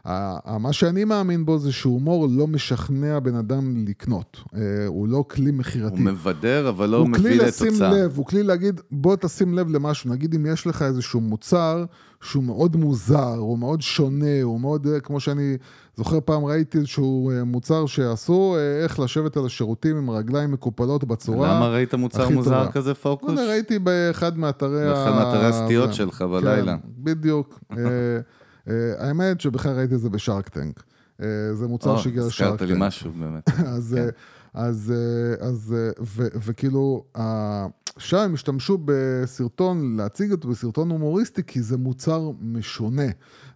מה 0.04 0.72
שאני 0.72 1.04
מאמין 1.04 1.46
בו 1.46 1.58
זה 1.58 1.72
שהומור 1.72 2.28
לא 2.30 2.46
משכנע 2.46 3.18
בן 3.18 3.34
אדם 3.34 3.84
לקנות. 3.88 4.40
אה, 4.54 4.60
הוא 4.86 5.08
לא 5.08 5.24
כלי 5.28 5.50
מכירתי. 5.50 5.96
הוא 5.96 6.04
מבדר, 6.04 6.68
אבל 6.68 6.88
לא 6.88 7.06
מביא 7.06 7.40
לתוצאה. 7.40 7.68
הוא 7.68 7.76
כלי 7.78 7.78
לשים 7.78 7.82
לב, 7.82 8.16
הוא 8.16 8.26
כלי 8.26 8.42
להגיד, 8.42 8.80
בוא 8.90 9.16
תשים 9.16 9.54
לב 9.54 9.68
למשהו. 9.68 10.10
נגיד 10.10 10.34
אם 10.34 10.46
יש 10.46 10.66
לך 10.66 10.82
איזשהו 10.82 11.20
מוצר 11.20 11.84
שהוא 12.20 12.44
מאוד 12.44 12.76
מוזר, 12.76 13.34
הוא 13.34 13.58
מאוד 13.58 13.82
שונה, 13.82 14.42
הוא 14.42 14.60
מאוד, 14.60 14.86
אה, 14.86 15.00
כמו 15.00 15.20
שאני 15.20 15.56
זוכר 15.96 16.18
פעם 16.24 16.44
ראיתי 16.44 16.78
איזשהו 16.78 17.30
אה, 17.30 17.44
מוצר 17.44 17.86
שעשו, 17.86 18.56
איך 18.82 19.00
לשבת 19.00 19.36
על 19.36 19.46
השירותים 19.46 19.96
עם 19.96 20.10
רגליים 20.10 20.52
מקופלות 20.52 21.04
בצורה 21.04 21.54
למה 21.54 21.68
ראית 21.68 21.94
מוצר 21.94 22.28
מוזר 22.28 22.60
טובה. 22.60 22.72
כזה 22.72 22.94
פוקוס? 22.94 23.38
ראיתי 23.48 23.78
באחד 23.78 24.38
מאתרי... 24.38 24.84
באחד 24.84 25.10
מאתרי 25.10 25.46
הסטיות 25.46 25.94
שלך 25.94 26.22
בלילה. 26.22 26.76
כן, 26.76 26.88
בדיוק. 26.98 27.60
אה, 28.68 28.74
האמת 28.98 29.40
שבכלל 29.40 29.76
ראיתי 29.76 29.94
את 29.94 30.00
זה 30.00 30.10
בשארק 30.10 30.48
טנק. 30.48 30.82
אה, 31.22 31.26
זה 31.54 31.68
מוצר 31.68 31.96
שהגיע 31.96 32.26
לשארק 32.26 32.50
טנק. 32.50 32.62
הזכרת 32.62 32.70
לי 32.70 32.86
משהו 32.86 33.12
באמת. 33.12 33.48
אז, 33.76 33.96
כן. 33.98 34.08
אז, 34.54 34.92
אה, 34.96 35.46
אז, 35.46 35.74
ו, 36.00 36.26
וכאילו, 36.34 37.04
שם 37.98 38.16
הם 38.16 38.34
השתמשו 38.34 38.78
בסרטון, 38.84 39.96
להציג 39.96 40.32
אותו 40.32 40.48
בסרטון 40.48 40.90
הומוריסטי, 40.90 41.42
כי 41.46 41.62
זה 41.62 41.76
מוצר 41.76 42.30
משונה. 42.40 43.06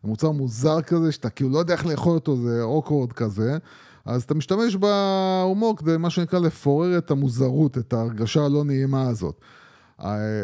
זה 0.02 0.08
מוצר 0.08 0.30
מוזר 0.30 0.80
כזה, 0.80 1.12
שאתה 1.12 1.30
כאילו 1.30 1.50
לא 1.50 1.58
יודע 1.58 1.74
איך 1.74 1.86
לאכול 1.86 2.14
אותו, 2.14 2.36
זה 2.36 2.62
אוקוורד 2.62 3.12
כזה. 3.12 3.58
אז 4.04 4.22
אתה 4.22 4.34
משתמש 4.34 4.76
בהומור 4.76 5.76
כדי, 5.76 5.96
מה 5.96 6.10
שנקרא, 6.10 6.38
לפורר 6.38 6.98
את 6.98 7.10
המוזרות, 7.10 7.78
את 7.78 7.92
ההרגשה 7.92 8.44
הלא 8.44 8.64
נעימה 8.64 9.08
הזאת. 9.08 9.40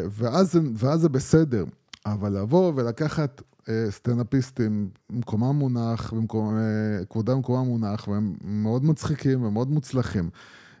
ואז, 0.09 0.59
ואז 0.75 1.01
זה 1.01 1.09
בסדר. 1.09 1.65
אבל 2.05 2.37
לבוא 2.37 2.71
ולקחת 2.75 3.41
סטנדאפיסטים, 3.89 4.89
מקומם 5.09 5.55
מונח, 5.55 6.13
במקום, 6.13 6.57
אה, 6.57 7.05
כבודם 7.09 7.35
במקומם 7.35 7.67
מונח, 7.67 8.07
והם 8.07 8.33
מאוד 8.43 8.85
מצחיקים 8.85 9.43
ומאוד 9.43 9.71
מוצלחים. 9.71 10.29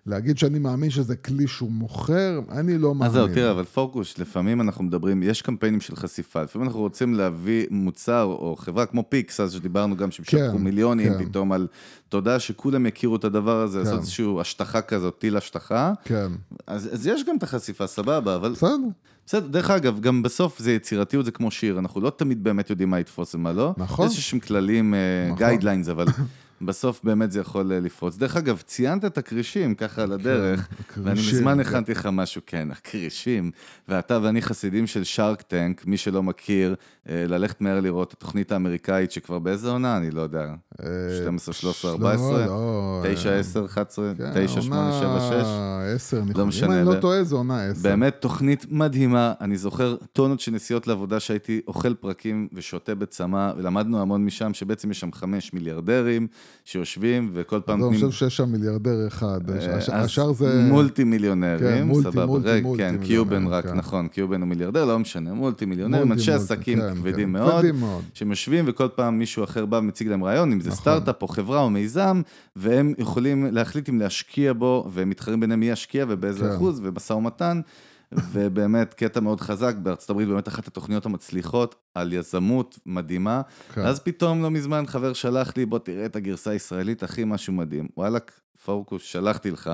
להגיד 0.05 0.37
שאני 0.37 0.59
מאמין 0.59 0.89
שזה 0.89 1.15
כלי 1.15 1.47
שהוא 1.47 1.71
מוכר, 1.71 2.39
אני 2.51 2.77
לא 2.77 2.95
מאמין. 2.95 3.07
אז 3.07 3.13
זהו, 3.13 3.27
תראה, 3.27 3.51
אבל 3.51 3.63
פוקוס, 3.63 4.17
לפעמים 4.17 4.61
אנחנו 4.61 4.83
מדברים, 4.83 5.23
יש 5.23 5.41
קמפיינים 5.41 5.81
של 5.81 5.95
חשיפה, 5.95 6.41
לפעמים 6.41 6.67
אנחנו 6.67 6.79
רוצים 6.79 7.13
להביא 7.13 7.65
מוצר 7.71 8.23
או 8.23 8.55
חברה 8.59 8.85
כמו 8.85 9.03
פיקס, 9.09 9.39
אז 9.39 9.53
שדיברנו 9.53 9.95
גם 9.95 10.11
שהם 10.11 10.25
כן, 10.25 10.57
מיליונים 10.57 11.13
כן. 11.13 11.25
פתאום 11.25 11.51
על 11.51 11.67
תודה 12.09 12.39
שכולם 12.39 12.85
יכירו 12.85 13.15
את 13.15 13.23
הדבר 13.23 13.61
הזה, 13.61 13.77
כן. 13.77 13.83
לעשות 13.83 13.99
איזושהי 13.99 14.25
השטחה 14.39 14.81
כזאת, 14.81 15.19
טיל 15.19 15.37
השטחה. 15.37 15.93
כן. 16.03 16.27
אז, 16.67 16.89
אז 16.93 17.07
יש 17.07 17.23
גם 17.27 17.37
את 17.37 17.43
החשיפה, 17.43 17.87
סבבה, 17.87 18.35
אבל... 18.35 18.51
בסדר. 18.51 18.69
בסדר, 19.31 19.47
דרך 19.47 19.69
אגב, 19.69 19.99
גם 19.99 20.23
בסוף 20.23 20.59
זה 20.59 20.71
יצירתיות, 20.71 21.25
זה 21.25 21.31
כמו 21.31 21.51
שיר, 21.51 21.79
אנחנו 21.79 22.01
לא 22.01 22.09
תמיד 22.09 22.43
באמת 22.43 22.69
יודעים 22.69 22.89
מה 22.89 22.99
יתפוס 22.99 23.35
ומה 23.35 23.51
לא. 23.51 23.73
נכון. 23.77 24.05
יש 24.05 24.11
איזשהם 24.11 24.39
כללים, 24.39 24.93
guidelines, 25.37 25.89
אה, 25.89 25.93
נכון. 25.93 26.07
אבל 26.07 26.13
בסוף 26.61 27.01
באמת 27.03 27.31
זה 27.31 27.39
יכול 27.39 27.71
אה, 27.71 27.79
לפרוץ. 27.79 28.17
דרך 28.17 28.37
אגב, 28.37 28.61
ציינת 28.65 29.05
את 29.05 29.17
הכרישים 29.17 29.75
ככה 29.75 30.03
על 30.03 30.11
הדרך, 30.11 30.67
כן, 30.95 31.01
ואני 31.03 31.19
מזמן 31.19 31.53
כן. 31.53 31.59
הכנתי 31.59 31.91
לך 31.91 32.09
משהו, 32.11 32.41
כן, 32.45 32.67
הכרישים, 32.71 33.51
ואתה 33.87 34.19
ואני 34.21 34.41
חסידים 34.41 34.87
של 34.87 35.03
Shark 35.03 35.41
Tank, 35.41 35.85
מי 35.85 35.97
שלא 35.97 36.23
מכיר, 36.23 36.75
אה, 37.09 37.25
ללכת 37.27 37.61
מהר 37.61 37.79
לראות 37.79 38.07
את 38.07 38.13
התוכנית 38.13 38.51
האמריקאית 38.51 39.11
שכבר 39.11 39.39
באיזה 39.39 39.69
עונה, 39.69 39.97
אני 39.97 40.11
לא 40.11 40.21
יודע, 40.21 40.45
12, 41.21 41.53
13, 41.53 41.91
14, 41.91 43.03
9, 43.03 43.35
10, 43.35 43.65
11, 43.65 44.13
9, 44.33 44.61
8, 44.61 44.99
7, 44.99 45.19
6, 45.19 45.47
10, 45.95 46.21
לא 46.35 46.45
משנה. 46.45 46.67
אם 46.67 46.71
אני 46.71 46.95
לא 46.95 47.01
טועה, 47.01 47.23
זו 47.23 47.37
עונה 47.37 47.65
10. 47.65 47.81
באמת 47.89 48.15
תוכנית 48.19 48.65
מדהימה, 48.69 49.33
אני 49.41 49.57
זוכר 49.57 49.95
טונות 50.13 50.39
של 50.39 50.51
נסיעות 50.51 50.87
לעבודה 50.87 51.19
שהייתי 51.19 51.61
אוכל 51.67 51.93
פרקים 51.93 52.47
ושותה 52.53 52.95
בצמא, 52.95 53.51
ולמדנו 53.57 54.01
המון 54.01 54.25
משם, 54.25 54.53
שבעצם 54.53 54.91
יש 54.91 54.99
שם 54.99 55.11
חמש 55.11 55.53
מיליארדרים. 55.53 56.27
שיושבים 56.65 57.31
וכל 57.33 57.59
פעם... 57.65 57.83
אני 57.83 57.95
חושב 57.95 58.11
שיש 58.11 58.37
שם 58.37 58.51
מיליארדר 58.51 59.07
אחד, 59.07 59.39
אה, 59.49 60.03
השאר 60.03 60.33
זה... 60.33 60.61
מולטי 60.69 61.03
מיליונרים, 61.03 61.93
סבבה. 61.93 62.25
מולטי 62.25 62.63
כן, 62.77 62.95
קיובן 63.01 63.47
רק, 63.47 63.65
כן. 63.65 63.73
נכון, 63.73 64.07
קיובן 64.07 64.41
הוא 64.41 64.49
מיליארדר, 64.49 64.85
לא 64.85 64.99
משנה, 64.99 65.33
מולטי 65.33 65.65
מיליונרים, 65.65 66.11
אנשי 66.11 66.31
עסקים 66.31 66.79
כן, 66.79 66.95
כבדים 66.95 67.31
מאוד, 67.31 67.65
שהם 68.13 68.29
יושבים 68.29 68.65
וכל 68.67 68.87
פעם 68.95 69.19
מישהו 69.19 69.43
אחר 69.43 69.65
בא 69.65 69.77
ומציג 69.77 70.07
להם 70.07 70.23
רעיון, 70.23 70.51
אם 70.51 70.61
זה 70.61 70.69
נכון. 70.69 70.81
סטארט-אפ 70.81 71.21
או 71.21 71.27
חברה 71.27 71.61
או 71.61 71.69
מיזם, 71.69 72.21
והם 72.55 72.93
יכולים 72.97 73.45
להחליט 73.51 73.89
אם 73.89 73.99
להשקיע 73.99 74.53
בו, 74.53 74.89
והם 74.93 75.09
מתחרים 75.09 75.39
ביניהם 75.39 75.59
מי 75.59 75.69
ישקיע 75.69 76.05
ובאיזה 76.09 76.55
אחוז, 76.55 76.79
ובמשא 76.79 77.13
ומתן. 77.13 77.61
ובאמת 78.31 78.93
קטע 78.93 79.19
מאוד 79.19 79.41
חזק, 79.41 79.75
בארצות 79.75 80.09
הברית 80.09 80.27
באמת 80.27 80.47
אחת 80.47 80.67
התוכניות 80.67 81.05
המצליחות 81.05 81.75
על 81.95 82.13
יזמות 82.13 82.79
מדהימה. 82.85 83.41
כן. 83.73 83.81
אז 83.81 83.99
פתאום 83.99 84.43
לא 84.43 84.51
מזמן 84.51 84.83
חבר 84.87 85.13
שלח 85.13 85.57
לי, 85.57 85.65
בוא 85.65 85.79
תראה 85.79 86.05
את 86.05 86.15
הגרסה 86.15 86.51
הישראלית, 86.51 87.03
אחי, 87.03 87.23
משהו 87.23 87.53
מדהים. 87.53 87.87
וואלכ, 87.97 88.23
פורקוס, 88.65 89.03
שלחתי 89.03 89.51
לך. 89.51 89.71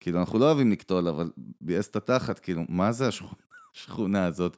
כאילו, 0.00 0.20
אנחנו 0.20 0.38
לא 0.38 0.44
אוהבים 0.44 0.70
לקטול, 0.72 1.08
אבל 1.08 1.30
ביאס 1.60 1.88
את 1.88 1.96
התחת, 1.96 2.38
כאילו, 2.38 2.62
מה 2.68 2.92
זה 2.92 3.08
השכונה? 3.08 3.47
השכונה 3.76 4.24
הזאת. 4.24 4.56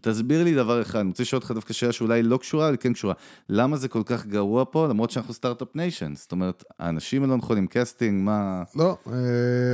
תסביר 0.00 0.44
לי 0.44 0.54
דבר 0.54 0.82
אחד, 0.82 0.98
אני 0.98 1.08
רוצה 1.08 1.22
לשאול 1.22 1.38
אותך 1.38 1.50
דווקא 1.50 1.72
שאלה 1.72 1.92
שאולי 1.92 2.22
לא 2.22 2.36
קשורה, 2.36 2.68
אבל 2.68 2.76
כן 2.80 2.92
קשורה. 2.92 3.14
למה 3.48 3.76
זה 3.76 3.88
כל 3.88 4.02
כך 4.06 4.26
גרוע 4.26 4.64
פה, 4.70 4.86
למרות 4.88 5.10
שאנחנו 5.10 5.34
startup 5.34 5.68
nation? 5.74 6.14
זאת 6.14 6.32
אומרת, 6.32 6.64
האנשים 6.78 7.24
לא 7.24 7.36
נכונים, 7.36 7.66
casting, 7.70 8.24
מה... 8.24 8.62
לא, 8.76 8.96
אה, 9.06 9.12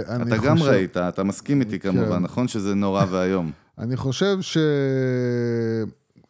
אני 0.09 0.25
חושב... 0.25 0.35
אתה 0.35 0.47
גם 0.47 0.57
ראית, 0.59 0.97
אתה 0.97 1.25
מסכים 1.25 1.61
איתי 1.61 1.79
כן. 1.79 1.93
כמובן, 1.93 2.23
נכון 2.23 2.49
שזה 2.49 2.75
נורא 2.75 3.05
ואיום. 3.11 3.51
אני 3.79 3.97
חושב 3.97 4.39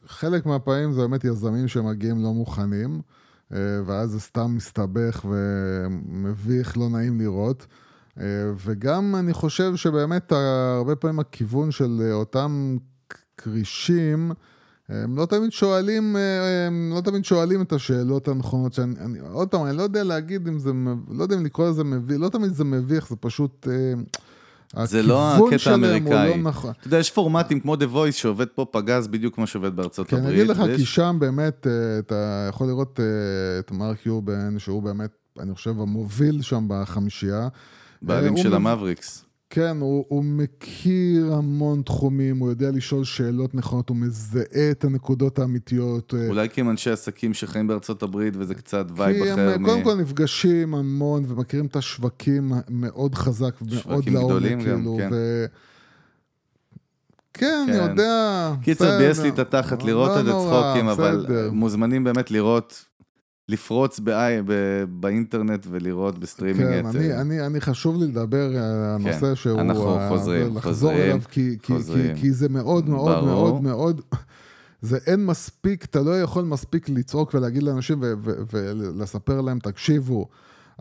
שחלק 0.07 0.47
מהפעמים 0.47 0.93
זה 0.93 1.01
באמת 1.01 1.25
יזמים 1.25 1.69
שמגיעים 1.69 2.23
לא 2.23 2.33
מוכנים, 2.33 3.01
אה, 3.53 3.59
ואז 3.87 4.11
זה 4.11 4.21
סתם 4.21 4.55
מסתבך 4.57 5.25
ומביך, 5.25 6.77
לא 6.77 6.89
נעים 6.89 7.21
לראות. 7.21 7.67
אה, 8.21 8.25
וגם 8.65 9.17
אני 9.17 9.33
חושב 9.33 9.77
שבאמת 9.77 10.33
הרבה 10.77 10.97
פעמים 10.97 11.19
הכיוון 11.19 11.71
של 11.71 12.11
אותם 12.13 12.77
כרישים, 13.37 14.33
הם 14.89 15.17
לא 15.17 15.27
תמיד 15.27 15.53
שואלים, 15.53 16.17
אה, 16.17 16.67
הם 16.67 16.93
לא 16.95 17.01
תמיד 17.01 17.25
שואלים 17.25 17.63
את 17.63 17.73
השאלות 17.73 18.29
הנכונות 18.29 18.73
שאני, 18.73 18.95
אני, 19.01 19.19
עוד 19.19 19.49
פעם, 19.49 19.67
אני 19.67 19.77
לא 19.77 19.83
יודע 19.83 20.05
להגיד 20.05 20.49
אם 20.49 20.59
זה, 20.59 20.71
לא 21.11 21.23
יודע 21.23 21.37
אם 21.37 21.45
לקרוא 21.45 21.69
לזה 21.69 21.85
מביך, 21.85 22.21
לא 22.21 22.29
תמיד 22.29 22.53
זה 22.53 22.65
מביך, 22.65 23.09
זה 23.09 23.17
פשוט... 23.17 23.69
אה, 24.77 24.87
זה 24.87 25.03
לא 25.03 25.33
הקטע 25.35 25.71
לא 25.77 25.87
האמריקאי. 25.87 26.29
לא 26.29 26.37
נכון. 26.37 26.73
אתה 26.79 26.87
יודע, 26.87 26.99
יש 26.99 27.11
פורמטים 27.11 27.61
כמו 27.61 27.75
The 27.75 27.95
Voice 27.95 28.13
שעובד 28.13 28.47
פה 28.55 28.67
פגז 28.71 29.09
בדיוק 29.09 29.35
כמו 29.35 29.47
שעובד 29.47 29.77
בארצות 29.77 30.09
כן, 30.09 30.17
הברית. 30.17 30.33
אני 30.33 30.43
אגיד 30.43 30.51
לך, 30.51 30.63
ויש... 30.67 30.77
כי 30.81 30.87
שם 30.87 31.17
באמת, 31.21 31.67
אתה 31.99 32.47
יכול 32.49 32.67
לראות 32.67 33.01
את 33.59 33.71
מרק 33.71 34.07
יובן, 34.07 34.59
שהוא 34.59 34.83
באמת, 34.83 35.11
אני 35.39 35.55
חושב, 35.55 35.81
המוביל 35.81 36.43
שם 36.43 36.65
בחמישייה. 36.69 37.49
בעלים 38.03 38.37
של 38.37 38.55
המבריקס. 38.55 39.25
כן, 39.55 39.77
הוא, 39.81 40.05
הוא 40.09 40.25
מכיר 40.25 41.35
המון 41.35 41.83
תחומים, 41.83 42.39
הוא 42.39 42.51
יודע 42.51 42.71
לשאול 42.71 43.05
שאלות 43.05 43.55
נכונות, 43.55 43.89
הוא 43.89 43.97
מזהה 43.97 44.71
את 44.71 44.85
הנקודות 44.85 45.39
האמיתיות. 45.39 46.15
אה. 46.15 46.29
אולי 46.29 46.49
כי 46.49 46.61
הם 46.61 46.71
אנשי 46.71 46.91
עסקים 46.91 47.35
שחיים 47.35 47.67
בארצות 47.67 48.03
הברית 48.03 48.35
וזה 48.37 48.55
קצת 48.55 48.87
vibe 48.97 49.23
אחר. 49.23 49.35
כי 49.35 49.55
הם 49.55 49.65
קודם 49.65 49.83
כל 49.83 49.95
נפגשים 49.95 50.75
המון 50.75 51.25
ומכירים 51.29 51.67
את 51.67 51.77
השווקים 51.77 52.53
מאוד 52.69 53.15
חזק 53.15 53.55
ומאוד 53.63 54.09
לעומק. 54.09 54.27
גדולים 54.27 54.63
כאילו, 54.63 54.97
גם, 54.97 54.99
כן. 54.99 55.09
ו... 55.13 55.47
כן, 57.35 57.65
אני 57.69 57.79
כן. 57.79 57.91
יודע. 57.91 58.53
קיצר, 58.63 58.99
ביאס 58.99 59.19
לי 59.19 59.29
את 59.29 59.39
התחת 59.39 59.83
לראות 59.83 60.11
לא 60.11 60.21
את 60.21 60.27
הצחוקים, 60.27 60.89
אבל 60.89 61.27
מוזמנים 61.53 62.05
באמת 62.05 62.31
לראות 62.31 62.85
לפרוץ 63.49 63.99
באי, 63.99 64.43
ב, 64.47 64.53
באינטרנט 64.89 65.67
ולראות 65.71 66.19
בסטרימינג 66.19 66.71
כן, 66.71 66.91
את... 66.91 66.97
אני, 66.97 67.21
אני, 67.21 67.47
אני 67.47 67.61
חשוב 67.61 68.03
לי 68.03 68.07
לדבר 68.07 68.45
על 68.45 68.85
הנושא 68.85 69.21
כן, 69.21 69.35
שהוא... 69.35 69.61
אנחנו 69.61 69.99
חוזרים, 70.09 70.57
לחזור 70.57 70.73
חוזרים, 70.73 71.01
אליו, 71.01 71.21
כי, 71.31 71.57
חוזרים. 71.67 72.15
כי, 72.15 72.21
כי 72.21 72.33
זה 72.33 72.49
מאוד 72.49 72.89
מאוד 72.89 73.25
ברור. 73.25 73.27
מאוד 73.27 73.63
מאוד... 73.63 74.01
זה 74.83 74.99
אין 75.07 75.27
מספיק, 75.27 75.85
אתה 75.85 76.01
לא 76.01 76.21
יכול 76.23 76.45
מספיק 76.45 76.89
לצעוק 76.89 77.35
ולהגיד 77.35 77.63
לאנשים 77.63 78.03
ולספר 78.51 79.41
להם, 79.41 79.59
תקשיבו, 79.59 80.29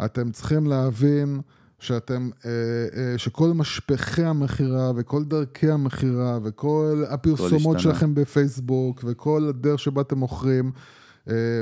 אתם 0.05 0.31
צריכים 0.31 0.67
להבין 0.67 1.41
שאתם, 1.79 2.29
אה, 2.45 2.51
אה, 2.95 3.17
שכל 3.17 3.47
משפכי 3.47 4.23
המכירה 4.23 4.91
וכל 4.95 5.23
דרכי 5.23 5.71
המכירה 5.71 6.39
וכל 6.43 7.03
הפרסומות 7.09 7.79
שלכם 7.79 8.15
בפייסבוק 8.15 9.03
וכל 9.07 9.45
הדרך 9.49 9.79
שבה 9.79 10.01
אתם 10.01 10.17
מוכרים, 10.17 10.65
אה, 10.65 11.00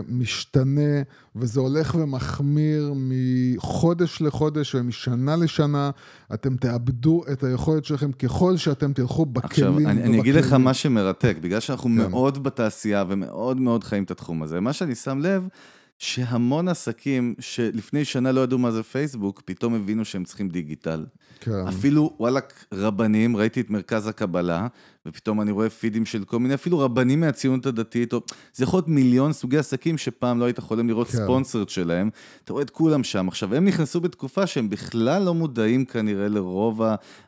משתנה, 0.07 1.01
וזה 1.35 1.59
הולך 1.59 1.95
ומחמיר 1.95 2.93
מחודש 2.95 4.21
לחודש 4.21 4.75
ומשנה 4.75 5.35
לשנה. 5.35 5.91
אתם 6.33 6.55
תאבדו 6.55 7.23
את 7.31 7.43
היכולת 7.43 7.85
שלכם 7.85 8.11
ככל 8.11 8.57
שאתם 8.57 8.93
תלכו 8.93 9.25
בכלים. 9.25 9.45
עכשיו, 9.51 9.77
אני, 9.77 10.03
אני 10.03 10.19
אגיד 10.21 10.35
לך 10.35 10.53
מה 10.53 10.73
שמרתק, 10.73 11.37
בגלל 11.41 11.59
שאנחנו 11.59 11.89
כן. 11.89 11.95
מאוד 11.95 12.43
בתעשייה 12.43 13.03
ומאוד 13.09 13.57
מאוד 13.57 13.83
חיים 13.83 14.03
את 14.03 14.11
התחום 14.11 14.43
הזה. 14.43 14.59
מה 14.59 14.73
שאני 14.73 14.95
שם 14.95 15.19
לב, 15.19 15.47
שהמון 15.97 16.67
עסקים 16.67 17.35
שלפני 17.39 18.05
שנה 18.05 18.31
לא 18.31 18.41
ידעו 18.41 18.57
מה 18.57 18.71
זה 18.71 18.83
פייסבוק, 18.83 19.41
פתאום 19.45 19.75
הבינו 19.75 20.05
שהם 20.05 20.23
צריכים 20.23 20.49
דיגיטל. 20.49 21.05
כן. 21.39 21.67
אפילו, 21.67 22.13
וואלכ, 22.19 22.43
רבנים, 22.73 23.37
ראיתי 23.37 23.61
את 23.61 23.69
מרכז 23.69 24.07
הקבלה, 24.07 24.67
ופתאום 25.09 25.41
אני 25.41 25.51
רואה 25.51 25.69
פידים 25.69 26.05
של 26.05 26.23
כל 26.23 26.39
מיני, 26.39 26.53
אפילו 26.53 26.79
רבנים 26.79 27.19
מהציונות 27.19 27.65
הדתית, 27.65 28.13
או... 28.13 28.21
זה 28.53 28.63
יכול 28.63 28.77
להיות 28.77 28.87
מיליון 28.87 29.33
סוגי 29.33 29.57
עסקים 29.57 29.97
שפעם 29.97 30.39
לא 30.39 30.45
היית 30.45 30.59
חולם 30.59 30.87
לראות 30.87 31.07
כן. 31.07 31.17
ספונסרד 31.17 31.69
שלהם. 31.69 32.09
אתה 32.43 32.53
רואה 32.53 32.63
את 32.63 32.69
כולם 32.69 33.03
שם. 33.03 33.27
עכשיו, 33.27 33.55
הם 33.55 33.65
נכנסו 33.65 34.01
בתקופה 34.01 34.47
שהם 34.47 34.69
בכלל 34.69 35.23
לא 35.23 35.33
מודעים 35.33 35.85
כנראה 35.85 36.27
לרוב 36.27 36.81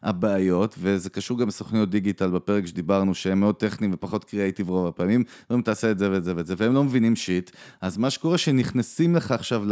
הבעיות, 0.03 0.75
וזה 0.79 1.09
קשור 1.09 1.39
גם 1.39 1.47
בסוכניות 1.47 1.89
דיגיטל 1.89 2.29
בפרק 2.29 2.65
שדיברנו, 2.65 3.15
שהם 3.15 3.39
מאוד 3.39 3.55
טכניים 3.55 3.93
ופחות 3.93 4.23
קריאייטיב 4.23 4.69
רוב 4.69 4.87
הפעמים, 4.87 5.23
אומרים 5.49 5.63
תעשה 5.63 5.91
את 5.91 5.99
זה 5.99 6.11
ואת 6.11 6.23
זה 6.23 6.33
ואת 6.35 6.47
זה, 6.47 6.53
והם 6.57 6.73
לא 6.73 6.83
מבינים 6.83 7.15
שיט. 7.15 7.51
אז 7.81 7.97
מה 7.97 8.09
שקורה, 8.09 8.37
שנכנסים 8.37 9.15
לך 9.15 9.31
עכשיו 9.31 9.63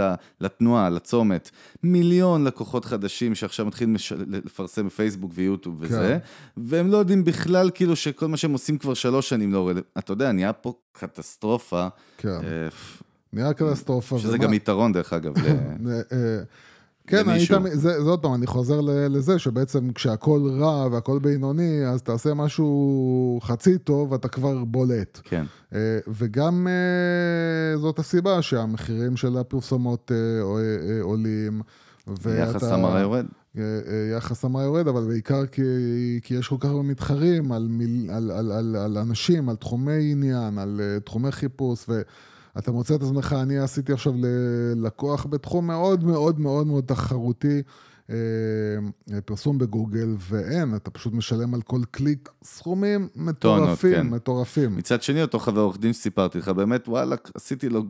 לתנועה, 0.41 0.89
לצומת, 0.89 1.50
מיליון 1.84 2.43
לקוחות 2.43 2.86
חדשים 2.86 3.36
שעכשיו 3.36 3.65
מתחילים 3.65 3.95
לפרסם 4.28 4.86
בפייסבוק 4.86 5.32
ויוטיוב 5.36 5.78
וזה, 5.80 5.95
כן. 5.95 6.17
והם 6.58 6.91
לא 6.91 6.98
יודעים 6.98 7.24
בכלל 7.24 7.69
כאילו 7.74 7.95
שכל 8.03 8.27
מה 8.27 8.38
שהם 8.38 8.51
עושים 8.51 8.77
כבר 8.77 8.93
שלוש 8.93 9.29
שנים 9.29 9.53
לא 9.53 9.67
רלוונטי. 9.67 9.88
אתה 9.97 10.13
יודע, 10.13 10.31
נהיה 10.31 10.53
פה 10.53 10.73
קטסטרופה. 10.91 11.88
כן. 12.17 12.29
אה, 12.29 12.67
נהיה 13.33 13.53
קטסטרופה. 13.53 14.19
שזה 14.19 14.38
גם 14.38 14.53
יתרון, 14.53 14.91
דרך 14.91 15.13
אגב. 15.13 15.33
אה, 16.12 16.39
כן, 17.07 17.29
היית, 17.29 17.51
זה, 17.73 18.03
זה 18.03 18.09
עוד 18.09 18.21
פעם, 18.21 18.33
אני 18.33 18.47
חוזר 18.47 18.79
לזה 19.09 19.39
שבעצם 19.39 19.91
כשהכול 19.91 20.51
רע 20.62 20.88
והכול 20.91 21.19
בינוני, 21.19 21.85
אז 21.88 22.01
תעשה 22.01 22.33
משהו 22.33 23.39
חצי 23.43 23.77
טוב 23.77 24.12
ואתה 24.12 24.27
כבר 24.27 24.63
בולט. 24.63 25.19
כן. 25.23 25.45
אה, 25.73 25.99
וגם 26.07 26.67
זאת 27.75 27.99
הסיבה 27.99 28.41
שהמחירים 28.41 29.17
של 29.17 29.38
הפרסומות 29.38 30.12
עולים. 31.01 31.62
יחס 32.25 32.63
המרה 32.63 32.99
יורד. 32.99 33.25
אה, 33.57 33.63
אה, 33.63 34.17
יחס 34.17 34.45
המרה 34.45 34.63
יורד, 34.63 34.88
אבל 34.88 35.07
בעיקר 35.07 35.45
כי, 35.45 35.62
כי 36.23 36.33
יש 36.33 36.47
כל 36.47 36.55
כך 36.59 36.69
הרבה 36.69 36.81
מתחרים 36.81 37.51
על, 37.51 37.67
מיל, 37.69 38.09
על, 38.12 38.31
על, 38.31 38.51
על, 38.51 38.75
על 38.75 38.97
אנשים, 38.97 39.49
על 39.49 39.55
תחומי 39.55 40.12
עניין, 40.12 40.57
על 40.57 40.81
uh, 40.97 41.03
תחומי 41.03 41.31
חיפוש, 41.31 41.85
ואתה 41.89 42.71
מוצא 42.71 42.95
את 42.95 43.01
עצמך, 43.01 43.35
אני 43.41 43.57
עשיתי 43.57 43.93
עכשיו 43.93 44.13
ללקוח 44.17 45.25
בתחום 45.25 45.67
מאוד 45.67 46.03
מאוד 46.03 46.39
מאוד 46.39 46.67
מאוד 46.67 46.83
תחרותי, 46.83 47.57
אה, 47.57 47.62
פרסום 49.26 49.58
בגוגל, 49.58 50.15
ואין, 50.19 50.76
אתה 50.76 50.91
פשוט 50.91 51.13
משלם 51.13 51.54
על 51.54 51.62
כל 51.62 51.82
קליק 51.91 52.30
סכומים 52.43 53.08
מטורפים, 53.15 53.93
כן. 53.93 54.08
מטורפים. 54.08 54.76
מצד 54.76 55.04
שני, 55.04 55.22
אותו 55.22 55.39
חבר 55.39 55.62
עורך 55.62 55.80
דין 55.80 55.93
שסיפרתי 55.93 56.38
לך, 56.38 56.50
באמת, 56.50 56.88
וואלה, 56.88 57.15
עשיתי 57.36 57.69
לו 57.69 57.84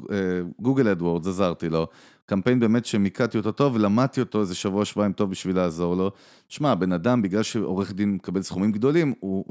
גוגל 0.60 0.88
AdWords, 0.88 1.28
עזרתי 1.28 1.70
לו. 1.70 1.88
קמפיין 2.26 2.60
באמת 2.60 2.86
שמיקדתי 2.86 3.38
אותו 3.38 3.52
טוב, 3.52 3.76
ולמדתי 3.76 4.20
אותו 4.20 4.42
איזה 4.42 4.56
שבוע, 4.56 4.86
שבועיים 4.86 5.14
טוב 5.14 5.32
בשביל 5.32 5.56
לעזור 5.56 5.96
לו. 5.96 6.12
שמע, 6.50 6.76
בן 6.76 6.92
אדם, 6.92 7.22
בגלל 7.22 7.44
שעורך 7.44 7.94
דין 7.94 8.14
מקבל 8.14 8.42
סכומים 8.42 8.72
גדולים, 8.72 9.14
הוא, 9.20 9.46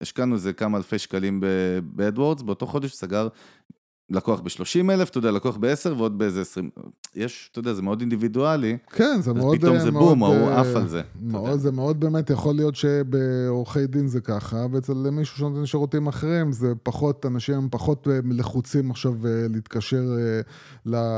השקענו 0.00 0.34
איזה 0.34 0.52
כמה 0.52 0.78
אלפי 0.78 0.98
שקלים 0.98 1.40
ב 1.82 1.89
AdWords, 1.89 2.42
באותו 2.42 2.66
חודש 2.66 2.92
סגר 2.92 3.28
לקוח 4.10 4.40
ב-30 4.40 4.90
אלף, 4.90 5.10
אתה 5.10 5.18
יודע, 5.18 5.30
לקוח 5.30 5.56
ב-10 5.56 5.92
ועוד 5.96 6.18
באיזה 6.18 6.40
20, 6.40 6.70
יש, 7.14 7.48
אתה 7.52 7.58
יודע, 7.58 7.72
זה 7.72 7.82
מאוד 7.82 8.00
אינדיבידואלי. 8.00 8.76
כן, 8.90 9.20
זה 9.20 9.32
מאוד... 9.32 9.54
אז 9.54 9.60
פתאום 9.60 9.78
זה 9.78 9.90
מאוד, 9.90 10.08
בום, 10.08 10.22
ההוא 10.22 10.50
עף 10.50 10.76
על 10.76 10.88
זה. 10.88 11.02
מאוד, 11.22 11.58
זה 11.58 11.72
מאוד 11.72 12.00
באמת, 12.00 12.30
יכול 12.30 12.54
להיות 12.54 12.76
שבעורכי 12.76 13.86
דין 13.86 14.06
זה 14.06 14.20
ככה, 14.20 14.66
ואצל 14.72 14.92
מישהו 14.94 15.36
שנותן 15.36 15.66
שירותים 15.66 16.06
אחרים, 16.06 16.52
זה 16.52 16.72
פחות, 16.82 17.26
אנשים 17.26 17.68
פחות 17.70 18.08
אה, 18.08 18.18
לחוצים 18.30 18.90
עכשיו 18.90 19.12
אה, 19.26 19.46
להתקשר 19.50 20.02
אה, 20.18 20.40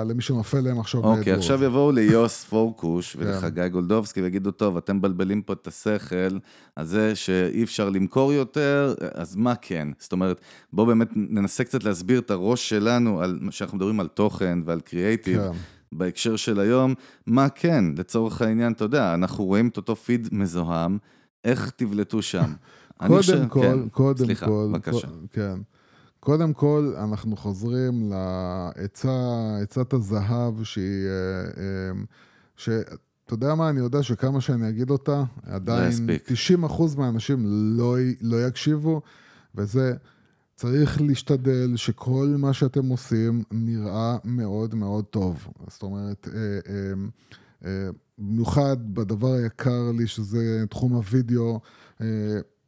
למי 0.05 0.23
שנופל 0.23 0.61
להם 0.61 0.81
עכשיו. 0.81 1.05
אוקיי, 1.05 1.33
עכשיו 1.33 1.65
יבואו 1.65 1.93
ליוס 1.93 2.45
פורקוש 2.51 3.17
כן. 3.17 3.23
ולחגי 3.23 3.69
גולדובסקי 3.69 4.23
ויגידו, 4.23 4.51
טוב, 4.51 4.77
אתם 4.77 4.97
מבלבלים 4.97 5.43
פה 5.43 5.53
את 5.53 5.67
השכל, 5.67 6.39
אז 6.77 6.89
זה 6.89 7.15
שאי 7.15 7.63
אפשר 7.63 7.91
למכור 7.91 8.33
יותר, 8.33 8.95
אז 9.15 9.37
מה 9.37 9.55
כן? 9.55 9.89
זאת 9.99 10.13
אומרת, 10.13 10.41
בואו 10.73 10.87
באמת 10.87 11.09
ננסה 11.15 11.65
קצת 11.65 11.85
להסביר 11.85 12.19
את 12.19 12.31
הראש 12.31 12.69
של... 12.69 12.80
שלנו, 12.81 13.23
על, 13.23 13.39
שאנחנו 13.51 13.77
מדברים 13.77 14.01
על 14.01 14.09
תוכן 14.09 14.59
ועל 14.65 14.81
קריאייטיב, 14.81 15.41
כן. 15.41 15.59
בהקשר 15.93 16.37
של 16.37 16.61
היום, 16.61 16.95
מה 17.27 17.49
כן, 17.49 17.85
לצורך 17.97 18.43
העניין, 18.43 18.73
אתה 18.73 18.85
יודע, 18.85 19.15
אנחנו 19.15 19.45
רואים 19.45 19.69
את 19.69 19.77
אותו 19.77 19.97
פיד 19.97 20.29
מזוהם, 20.33 20.99
איך 21.45 21.71
תבלטו 21.77 22.23
שם? 22.23 22.53
קודם 22.99 23.17
חושב, 23.17 23.49
כל, 23.49 23.61
כן, 23.63 23.89
קודם 23.89 24.27
סליחה, 24.27 24.47
כל, 24.47 24.69
בבקשה. 24.73 25.09
כן. 25.33 25.59
קודם 26.21 26.53
כל, 26.53 26.95
אנחנו 26.99 27.37
חוזרים 27.37 28.13
לעצת 28.13 29.93
הזהב 29.93 30.63
שהיא... 30.63 31.07
אה, 31.07 31.63
אה, 31.63 32.03
ש... 32.57 32.69
אתה 33.27 33.35
יודע 33.35 33.55
מה, 33.55 33.71
אני 33.71 33.81
יודע 33.81 34.03
שכמה 34.03 34.41
שאני 34.41 34.69
אגיד 34.69 34.91
אותה, 34.91 35.23
עדיין 35.47 35.93
90% 36.63 36.99
מהאנשים 36.99 37.45
לא, 37.47 37.97
לא 38.21 38.47
יקשיבו, 38.47 39.01
וזה 39.55 39.93
צריך 40.61 41.01
להשתדל 41.01 41.77
שכל 41.77 42.35
מה 42.39 42.53
שאתם 42.53 42.89
עושים 42.89 43.43
נראה 43.51 44.17
מאוד 44.25 44.75
מאוד 44.75 45.05
טוב. 45.05 45.49
זאת 45.69 45.83
אומרת, 45.83 46.29
אה, 46.35 46.41
אה, 46.73 46.93
אה, 47.65 47.91
במיוחד 48.19 48.77
בדבר 48.95 49.33
היקר 49.33 49.93
לי, 49.99 50.07
שזה 50.07 50.65
תחום 50.71 50.93
הוידאו, 50.93 51.61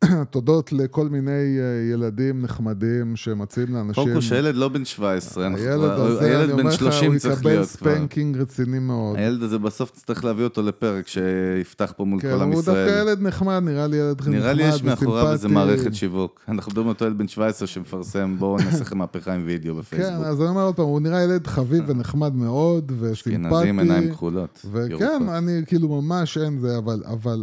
תודות 0.30 0.72
לכל 0.72 1.08
מיני 1.08 1.30
אה, 1.30 1.92
ילדים 1.92 2.42
נחמדים 2.42 3.16
שמציעים 3.16 3.74
לאנשים... 3.74 4.04
פוקוס, 4.04 4.32
הילד 4.32 4.54
לא 4.54 4.68
בן 4.68 4.84
17, 4.84 5.46
הילד 5.46 5.90
הזה, 5.90 6.44
אני 6.44 6.52
אומר 6.52 6.64
לך, 6.64 7.02
הוא 7.06 7.14
יקבל 7.14 7.64
spanking 7.64 8.36
רציני 8.36 8.78
מאוד. 8.78 9.16
הילד 9.16 9.42
הזה 9.42 9.58
בסוף 9.58 9.90
תצטרך 9.90 10.24
להביא 10.24 10.44
אותו 10.44 10.62
לפרק 10.62 11.08
שיפתח 11.08 11.92
פה 11.96 12.04
מול 12.04 12.20
כן, 12.20 12.36
כל 12.36 12.42
עם 12.42 12.52
ישראל. 12.52 12.76
כן, 12.76 12.82
הוא 12.82 12.88
דווקא 12.88 13.10
ילד 13.10 13.22
נחמד, 13.22 13.62
נראה 13.64 13.86
לי 13.86 13.96
ילד 13.96 14.20
נחמד 14.20 14.34
נראה 14.34 14.52
לי 14.52 14.62
יש 14.62 14.82
מאחוריו 14.82 15.32
איזה 15.32 15.48
מערכת 15.48 15.94
שיווק. 15.94 16.40
אנחנו 16.48 16.70
מדברים 16.70 16.86
על 16.86 16.92
אותו 16.92 17.04
ילד 17.04 17.18
בן 17.18 17.28
17 17.28 17.68
שמפרסם, 17.68 18.36
בואו 18.38 18.56
נעשה 18.56 18.80
לכם 18.80 18.98
מהפכה 18.98 19.34
עם 19.34 19.42
וידאו 19.46 19.74
בפייסבוק. 19.74 20.10
כן, 20.10 20.24
אז 20.24 20.40
אני 20.40 20.48
אומר 20.48 20.62
עוד 20.62 20.76
פעם, 20.76 20.84
הוא 20.84 21.00
נראה 21.00 21.22
ילד 21.22 21.46
חביב 21.46 21.84
ונחמד 21.86 22.34
מאוד, 22.34 22.92
וסימפטי. 23.00 23.66
עיניים 23.66 24.10
כחולות. 24.10 24.66
וכן, 24.72 25.28
אני 25.28 25.62
כאילו 25.66 25.88
ממש 26.02 26.38
אין 26.38 26.58
זה, 26.58 26.78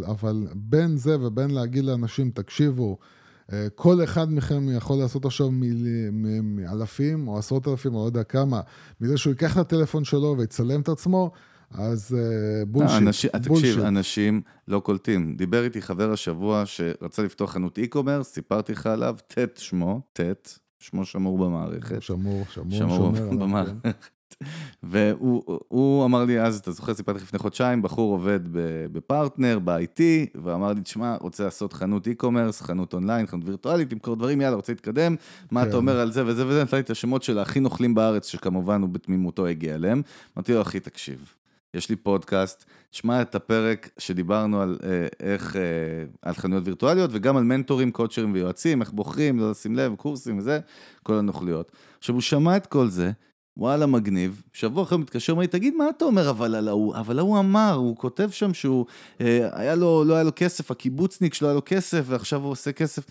אבל 0.06 0.46
בין 0.54 0.96
זה 0.96 1.16
ובין 1.20 1.50
להגיד 1.50 1.84
לאנשים, 1.84 2.30
תקשיבו, 2.50 2.98
אה, 3.52 3.66
כל 3.74 4.04
אחד 4.04 4.32
מכם 4.32 4.76
יכול 4.76 4.98
לעשות 4.98 5.24
עכשיו 5.24 5.48
מאלפים 6.42 7.28
או 7.28 7.38
עשרות 7.38 7.68
אלפים, 7.68 7.94
או 7.94 8.00
לא 8.00 8.06
יודע 8.06 8.22
כמה, 8.22 8.60
מזה 9.00 9.18
שהוא 9.18 9.30
ייקח 9.30 9.52
את 9.52 9.56
הטלפון 9.56 10.04
שלו 10.04 10.34
ויצלם 10.38 10.80
את 10.80 10.88
עצמו, 10.88 11.30
אז 11.70 12.16
בולשיט. 12.66 12.92
אה, 12.92 12.98
אנשים, 12.98 13.30
תקשיב, 13.30 13.80
אנשים 13.80 14.40
לא 14.68 14.80
קולטים. 14.80 15.36
דיבר 15.36 15.64
איתי 15.64 15.82
חבר 15.82 16.12
השבוע 16.12 16.62
שרצה 16.66 17.22
לפתוח 17.22 17.52
חנות 17.52 17.78
e-commerce, 17.78 18.32
סיפרתי 18.32 18.72
לך 18.72 18.86
עליו, 18.86 19.16
ט' 19.26 19.56
שמו, 19.56 20.00
ט', 20.12 20.58
שמו 20.78 21.04
שמור 21.04 21.38
במערכת. 21.38 22.02
שמור, 22.02 22.44
שמור, 22.50 22.78
שמור 22.78 23.12
במערכת. 23.30 23.88
והוא 24.82 26.04
אמר 26.04 26.24
לי 26.24 26.40
אז, 26.40 26.58
אתה 26.58 26.72
זוכר, 26.72 26.94
סיפרתי 26.94 27.20
לפני 27.22 27.38
חודשיים, 27.38 27.82
בחור 27.82 28.12
עובד 28.12 28.40
בפרטנר, 28.92 29.58
ב-IT, 29.64 30.00
ואמר 30.44 30.72
לי, 30.72 30.80
תשמע, 30.80 31.16
רוצה 31.20 31.44
לעשות 31.44 31.72
חנות 31.72 32.06
e-commerce, 32.06 32.64
חנות 32.64 32.94
אונליין, 32.94 33.26
חנות 33.26 33.48
וירטואלית, 33.48 33.92
למכור 33.92 34.16
דברים, 34.16 34.40
יאללה, 34.40 34.56
רוצה 34.56 34.72
להתקדם, 34.72 35.16
מה 35.50 35.62
אתה 35.62 35.70
כן. 35.70 35.76
אומר 35.76 36.00
על 36.00 36.12
זה 36.12 36.26
וזה 36.26 36.46
וזה, 36.46 36.62
נתן 36.62 36.76
לי 36.76 36.82
את 36.82 36.90
השמות 36.90 37.22
של 37.22 37.38
הכי 37.38 37.60
נוכלים 37.60 37.94
בארץ, 37.94 38.26
שכמובן 38.28 38.82
הוא 38.82 38.90
בתמימותו 38.90 39.46
הגיע 39.46 39.74
אליהם. 39.74 40.02
אמרתי 40.36 40.54
לו, 40.54 40.62
אחי, 40.62 40.80
תקשיב, 40.80 41.34
יש 41.74 41.90
לי 41.90 41.96
פודקאסט, 41.96 42.64
שמע 42.90 43.22
את 43.22 43.34
הפרק 43.34 43.88
שדיברנו 43.98 44.62
על 44.62 44.78
אה, 44.82 45.06
איך, 45.20 45.56
אה, 45.56 45.62
על 46.22 46.34
חנויות 46.34 46.66
וירטואליות, 46.66 47.10
וגם 47.12 47.36
על 47.36 47.42
מנטורים, 47.42 47.90
קואוצ'רים 47.90 48.32
ויועצים, 48.32 48.80
איך 48.80 48.90
בוחרים, 48.90 49.38
לא 49.38 49.50
לשים 49.50 49.76
לב, 49.76 49.94
קורסים 49.94 50.38
וזה, 50.38 50.60
כל 51.02 51.14
הנוכלויות. 51.14 51.72
עכשיו, 51.98 52.14
הוא 52.14 52.22
שמע 52.22 52.56
את 52.56 52.66
כל 52.66 52.88
זה, 52.88 53.10
וואלה 53.60 53.86
מגניב, 53.86 54.42
שבוע 54.52 54.82
אחרי 54.82 54.98
מתקשר, 54.98 55.32
אומר 55.32 55.40
לי, 55.40 55.46
תגיד, 55.46 55.74
מה 55.74 55.84
אתה 55.96 56.04
אומר 56.04 56.30
אבל 56.30 56.54
על 56.54 56.68
ההוא? 56.68 56.96
אבל 56.96 57.18
ההוא 57.18 57.38
אמר, 57.38 57.72
הוא 57.72 57.96
כותב 57.96 58.28
שם 58.30 58.54
שהוא, 58.54 58.86
אה, 59.20 59.48
היה 59.52 59.74
לו, 59.74 60.04
לא 60.04 60.14
היה 60.14 60.22
לו 60.22 60.30
כסף, 60.36 60.70
הקיבוצניק 60.70 61.34
שלו 61.34 61.48
היה 61.48 61.54
לו 61.54 61.62
כסף, 61.64 62.04
ועכשיו 62.06 62.42
הוא 62.42 62.50
עושה 62.50 62.72
כסף. 62.72 63.02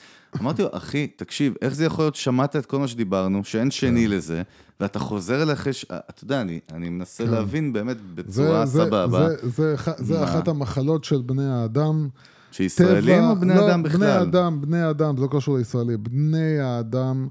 אמרתי 0.41 0.61
לו, 0.61 0.67
אחי, 0.71 1.07
תקשיב, 1.07 1.53
איך 1.61 1.75
זה 1.75 1.85
יכול 1.85 2.05
להיות 2.05 2.15
שמעת 2.15 2.55
את 2.55 2.65
כל 2.65 2.79
מה 2.79 2.87
שדיברנו, 2.87 3.43
שאין 3.43 3.71
שני 3.71 4.05
כן. 4.05 4.11
לזה, 4.11 4.41
ואתה 4.79 4.99
חוזר 4.99 5.43
אליך, 5.43 5.73
ש... 5.73 5.85
אתה 5.89 6.23
יודע, 6.23 6.41
אני, 6.41 6.59
אני 6.73 6.89
מנסה 6.89 7.25
כן. 7.25 7.31
להבין 7.31 7.73
באמת 7.73 7.97
בצורה 8.15 8.65
זה, 8.65 8.83
סבבה. 8.83 9.29
זה, 9.29 9.35
זה, 9.49 9.75
זה, 9.75 9.91
זה 9.97 10.23
אחת 10.23 10.47
המחלות 10.47 11.03
של 11.03 11.21
בני 11.21 11.49
האדם. 11.49 12.09
שישראלים 12.51 13.23
או 13.23 13.35
בני 13.35 13.55
לא, 13.55 13.69
אדם 13.69 13.83
בכלל? 13.83 13.97
בני 13.99 14.21
אדם, 14.21 14.61
בני 14.61 14.89
אדם, 14.89 15.17
זה 15.17 15.23
לא 15.23 15.27
קשור 15.31 15.57
לישראלי, 15.57 15.97
בני 15.97 16.59
האדם. 16.59 17.27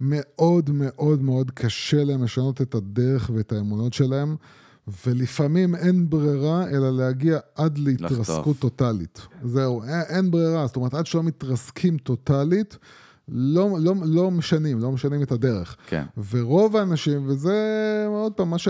מאוד 0.00 0.70
מאוד 0.70 1.22
מאוד 1.22 1.50
קשה 1.50 2.04
להם 2.04 2.24
לשנות 2.24 2.62
את 2.62 2.74
הדרך 2.74 3.30
ואת 3.34 3.52
האמונות 3.52 3.92
שלהם, 3.92 4.36
ולפעמים 5.06 5.74
אין 5.74 6.10
ברירה 6.10 6.68
אלא 6.68 6.96
להגיע 6.96 7.38
עד 7.54 7.78
להתרסקות 7.78 8.58
טוטאלית. 8.58 9.26
זהו, 9.44 9.82
אין, 9.82 10.02
אין 10.08 10.30
ברירה, 10.30 10.66
זאת 10.66 10.76
אומרת, 10.76 10.94
עד 10.94 11.06
שלא 11.06 11.22
מתרסקים 11.22 11.98
טוטאלית, 11.98 12.78
לא, 13.28 13.76
לא, 13.80 13.94
לא 14.04 14.30
משנים, 14.30 14.78
לא 14.78 14.92
משנים 14.92 15.22
את 15.22 15.32
הדרך. 15.32 15.76
כן. 15.86 16.04
ורוב 16.30 16.76
האנשים, 16.76 17.28
וזה 17.28 18.06
עוד 18.08 18.32
פעם, 18.32 18.50
מה 18.50 18.58
ש... 18.58 18.68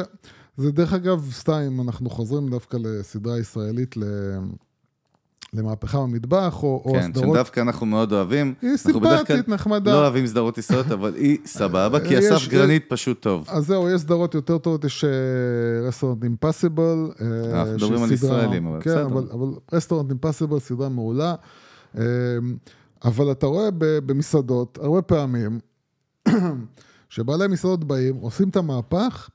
זה 0.57 0.72
דרך 0.72 0.93
אגב, 0.93 1.31
סתם, 1.33 1.61
אם 1.66 1.81
אנחנו 1.81 2.11
חוזרים 2.11 2.49
דווקא 2.49 2.76
לסדרה 2.81 3.39
ישראלית, 3.39 3.97
ל... 3.97 4.03
למהפכה 5.53 5.99
במטבח, 5.99 6.62
או, 6.62 6.82
כן, 6.84 6.90
או 6.90 6.96
הסדרות... 6.99 7.24
כן, 7.24 7.30
שדווקא 7.32 7.61
אנחנו 7.61 7.86
מאוד 7.86 8.12
אוהבים. 8.12 8.55
היא 8.62 8.76
סימפטית, 8.76 9.49
נחמדה. 9.49 9.92
לא 9.92 10.01
אוהבים 10.01 10.26
סדרות 10.26 10.59
ישראליות, 10.59 10.92
אבל 10.92 11.14
היא 11.14 11.38
סבבה, 11.59 12.01
כי 12.01 12.18
אסף 12.18 12.36
יש, 12.36 12.49
גרנית 12.49 12.84
פשוט 12.88 13.20
טוב. 13.20 13.44
אז 13.49 13.66
זהו, 13.66 13.90
יש 13.90 14.01
סדרות 14.01 14.34
יותר 14.34 14.59
טובות, 14.59 14.84
יש 14.84 15.05
Restaurant 15.86 16.24
Impossible. 16.24 17.11
אנחנו 17.53 17.74
מדברים 17.74 18.03
על 18.03 18.12
ישראלים, 18.12 18.66
אבל 18.66 18.80
כן, 18.80 18.90
בסדר. 18.90 19.07
אבל, 19.07 19.28
אבל 19.32 19.46
Restaurant 19.72 20.11
Impossible, 20.11 20.59
סדרה 20.59 20.88
מעולה. 20.88 21.34
אה, 21.99 22.03
אבל 23.05 23.30
אתה 23.32 23.46
רואה 23.46 23.68
במסעדות, 23.78 24.78
הרבה 24.82 25.03
פעמים, 25.03 25.61
שבעלי 27.09 27.46
מסעדות 27.46 27.84
באים, 27.84 28.16
עושים 28.16 28.49
את 28.49 28.57
המהפך, 28.57 29.28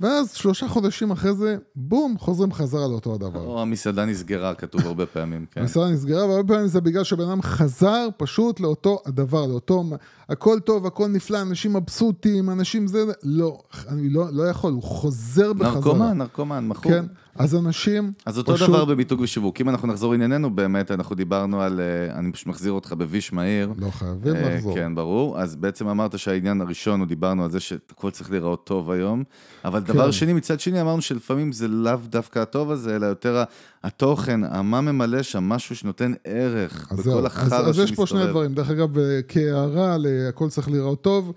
ואז 0.00 0.32
שלושה 0.32 0.68
חודשים 0.68 1.10
אחרי 1.10 1.34
זה, 1.34 1.56
בום, 1.74 2.18
חוזרים 2.18 2.52
חזרה 2.52 2.88
לאותו 2.88 3.14
הדבר. 3.14 3.40
או 3.40 3.62
המסעדה 3.62 4.04
נסגרה, 4.04 4.54
כתוב 4.54 4.86
הרבה 4.86 5.06
פעמים, 5.06 5.46
כן. 5.50 5.60
המסעדה 5.60 5.90
נסגרה, 5.90 6.26
והרבה 6.26 6.54
פעמים 6.54 6.68
זה 6.68 6.80
בגלל 6.80 7.04
שבן 7.04 7.28
אדם 7.28 7.42
חזר 7.42 8.08
פשוט 8.16 8.60
לאותו 8.60 8.98
הדבר, 9.06 9.46
לאותו... 9.46 9.84
הכל 10.28 10.60
טוב, 10.60 10.86
הכל 10.86 11.08
נפלא, 11.08 11.42
אנשים 11.42 11.72
מבסוטים, 11.72 12.50
אנשים 12.50 12.86
זה... 12.86 13.04
לא, 13.22 13.62
אני 13.88 14.08
לא, 14.10 14.26
לא 14.32 14.42
יכול, 14.42 14.72
הוא 14.72 14.82
חוזר 14.82 15.52
בחזרה. 15.52 15.74
נרקומן, 15.74 16.18
נרקומן, 16.18 16.68
מכור. 16.68 16.92
כן, 16.92 17.04
אז 17.38 17.54
אנשים... 17.54 18.12
אז 18.26 18.38
אותו 18.38 18.54
פשוט... 18.54 18.68
דבר 18.68 18.84
במיתוג 18.84 19.20
ושיווק. 19.20 19.60
אם 19.60 19.68
אנחנו 19.68 19.88
נחזור 19.88 20.12
לענייננו, 20.12 20.50
באמת, 20.56 20.90
אנחנו 20.90 21.16
דיברנו 21.16 21.62
על... 21.62 21.80
אה, 21.80 22.18
אני 22.18 22.32
פשוט 22.32 22.46
מחזיר 22.46 22.72
אותך 22.72 22.92
בוויש 22.92 23.32
מהיר. 23.32 23.72
לא 23.78 23.90
חייבים 23.90 24.36
אה, 24.36 24.54
לחזור. 24.54 24.74
כן, 24.74 24.94
ברור. 24.94 25.40
אז 25.40 25.56
בעצם 25.56 25.88
אמרת 25.88 26.18
שהעניין 26.18 26.60
הראשון, 26.60 27.00
הוא 27.00 27.08
דיברנו 27.08 27.44
על 27.44 27.50
זה 27.50 27.60
שהכל 27.60 28.10
צריך 28.10 28.30
להיראות 28.30 28.66
טוב 28.66 28.90
היום. 28.90 29.24
אבל 29.64 29.75
כן. 29.84 29.92
דבר 29.92 30.10
שני, 30.10 30.32
מצד 30.32 30.60
שני 30.60 30.80
אמרנו 30.80 31.02
שלפעמים 31.02 31.52
זה 31.52 31.68
לאו 31.68 31.96
דווקא 32.08 32.38
הטוב 32.38 32.70
הזה, 32.70 32.96
אלא 32.96 33.06
יותר 33.06 33.44
התוכן, 33.84 34.40
מה 34.64 34.80
ממלא 34.80 35.22
שם, 35.22 35.44
משהו 35.44 35.76
שנותן 35.76 36.12
ערך 36.24 36.92
בכל 36.92 37.26
החרא 37.26 37.42
שמסתובב. 37.44 37.68
אז 37.68 37.78
יש 37.78 37.92
פה 37.92 38.06
שני 38.06 38.26
דברים. 38.26 38.54
דרך 38.54 38.70
אגב, 38.70 38.88
כהערה, 39.28 39.96
הכל 40.28 40.48
צריך 40.48 40.68
להיראות 40.68 41.02
טוב. 41.02 41.32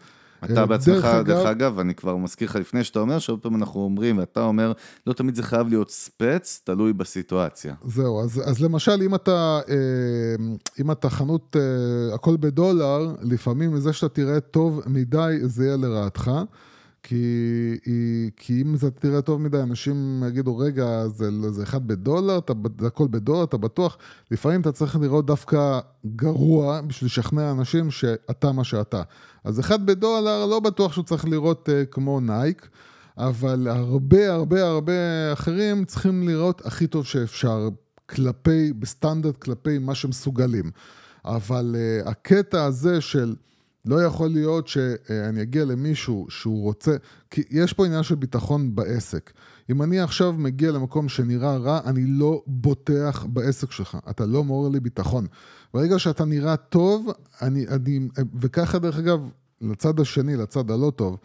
אתה 0.45 0.65
בעצמך, 0.65 1.07
דרך 1.25 1.45
אגב, 1.45 1.79
אני 1.79 1.93
כבר 1.95 2.17
מזכיר 2.17 2.49
לך 2.49 2.55
לפני 2.55 2.83
שאתה 2.83 2.99
אומר, 2.99 3.19
שעוד 3.19 3.39
פעם 3.39 3.55
אנחנו 3.55 3.81
אומרים, 3.81 4.17
ואתה 4.17 4.41
אומר, 4.41 4.73
לא 5.07 5.13
תמיד 5.13 5.35
זה 5.35 5.43
חייב 5.43 5.67
להיות 5.67 5.91
ספץ, 5.91 6.61
תלוי 6.63 6.93
בסיטואציה. 6.93 7.73
זהו, 7.87 8.21
אז, 8.23 8.41
אז 8.45 8.61
למשל, 8.61 9.01
אם 9.01 9.15
אתה, 9.15 9.59
אם 10.79 10.91
אתה 10.91 11.09
חנות, 11.09 11.55
הכל 12.13 12.37
בדולר, 12.39 13.15
לפעמים 13.21 13.73
מזה 13.73 13.93
שאתה 13.93 14.09
תראה 14.09 14.39
טוב 14.39 14.81
מדי, 14.87 15.37
זה 15.43 15.65
יהיה 15.65 15.77
לרעתך. 15.77 16.31
כי, 17.09 17.77
כי 18.35 18.61
אם 18.61 18.75
זה 18.75 18.91
תראה 18.91 19.21
טוב 19.21 19.41
מדי, 19.41 19.61
אנשים 19.61 20.23
יגידו, 20.27 20.57
רגע, 20.57 21.07
זה, 21.07 21.51
זה 21.51 21.63
אחד 21.63 21.87
בדולר, 21.87 22.37
אתה, 22.37 22.53
זה 22.79 22.87
הכל 22.87 23.07
בדולר, 23.07 23.43
אתה 23.43 23.57
בטוח. 23.57 23.97
לפעמים 24.31 24.61
אתה 24.61 24.71
צריך 24.71 24.95
לראות 24.95 25.25
דווקא 25.25 25.79
גרוע 26.15 26.81
בשביל 26.81 27.05
לשכנע 27.05 27.51
אנשים 27.51 27.91
שאתה 27.91 28.51
מה 28.51 28.63
שאתה. 28.63 29.01
אז 29.43 29.59
אחד 29.59 29.85
בדולר, 29.85 30.45
לא 30.45 30.59
בטוח 30.59 30.93
שהוא 30.93 31.05
צריך 31.05 31.25
לראות 31.25 31.69
אה, 31.69 31.85
כמו 31.91 32.19
נייק, 32.19 32.69
אבל 33.17 33.67
הרבה 33.67 34.33
הרבה 34.33 34.67
הרבה 34.67 34.93
אחרים 35.33 35.85
צריכים 35.85 36.27
לראות 36.27 36.65
הכי 36.65 36.87
טוב 36.87 37.05
שאפשר, 37.05 37.69
כלפי, 38.09 38.73
בסטנדרט 38.73 39.37
כלפי 39.37 39.77
מה 39.79 39.95
שמסוגלים. 39.95 40.71
אבל 41.25 41.75
אה, 41.75 42.09
הקטע 42.09 42.65
הזה 42.65 43.01
של... 43.01 43.35
לא 43.85 44.03
יכול 44.03 44.29
להיות 44.29 44.67
שאני 44.67 45.41
אגיע 45.41 45.65
למישהו 45.65 46.25
שהוא 46.29 46.63
רוצה, 46.63 46.95
כי 47.29 47.43
יש 47.49 47.73
פה 47.73 47.85
עניין 47.85 48.03
של 48.03 48.15
ביטחון 48.15 48.75
בעסק. 48.75 49.31
אם 49.69 49.81
אני 49.81 49.99
עכשיו 49.99 50.33
מגיע 50.33 50.71
למקום 50.71 51.09
שנראה 51.09 51.57
רע, 51.57 51.79
אני 51.85 52.05
לא 52.05 52.43
בוטח 52.47 53.25
בעסק 53.29 53.71
שלך, 53.71 53.97
אתה 54.09 54.25
לא 54.25 54.43
מעורר 54.43 54.69
לי 54.69 54.79
ביטחון. 54.79 55.27
ברגע 55.73 55.99
שאתה 55.99 56.25
נראה 56.25 56.57
טוב, 56.57 57.07
אני, 57.41 57.67
אני, 57.67 58.07
וככה 58.39 58.79
דרך 58.79 58.97
אגב, 58.97 59.29
לצד 59.61 59.99
השני, 59.99 60.35
לצד 60.35 60.71
הלא 60.71 60.91
טוב, 60.95 61.17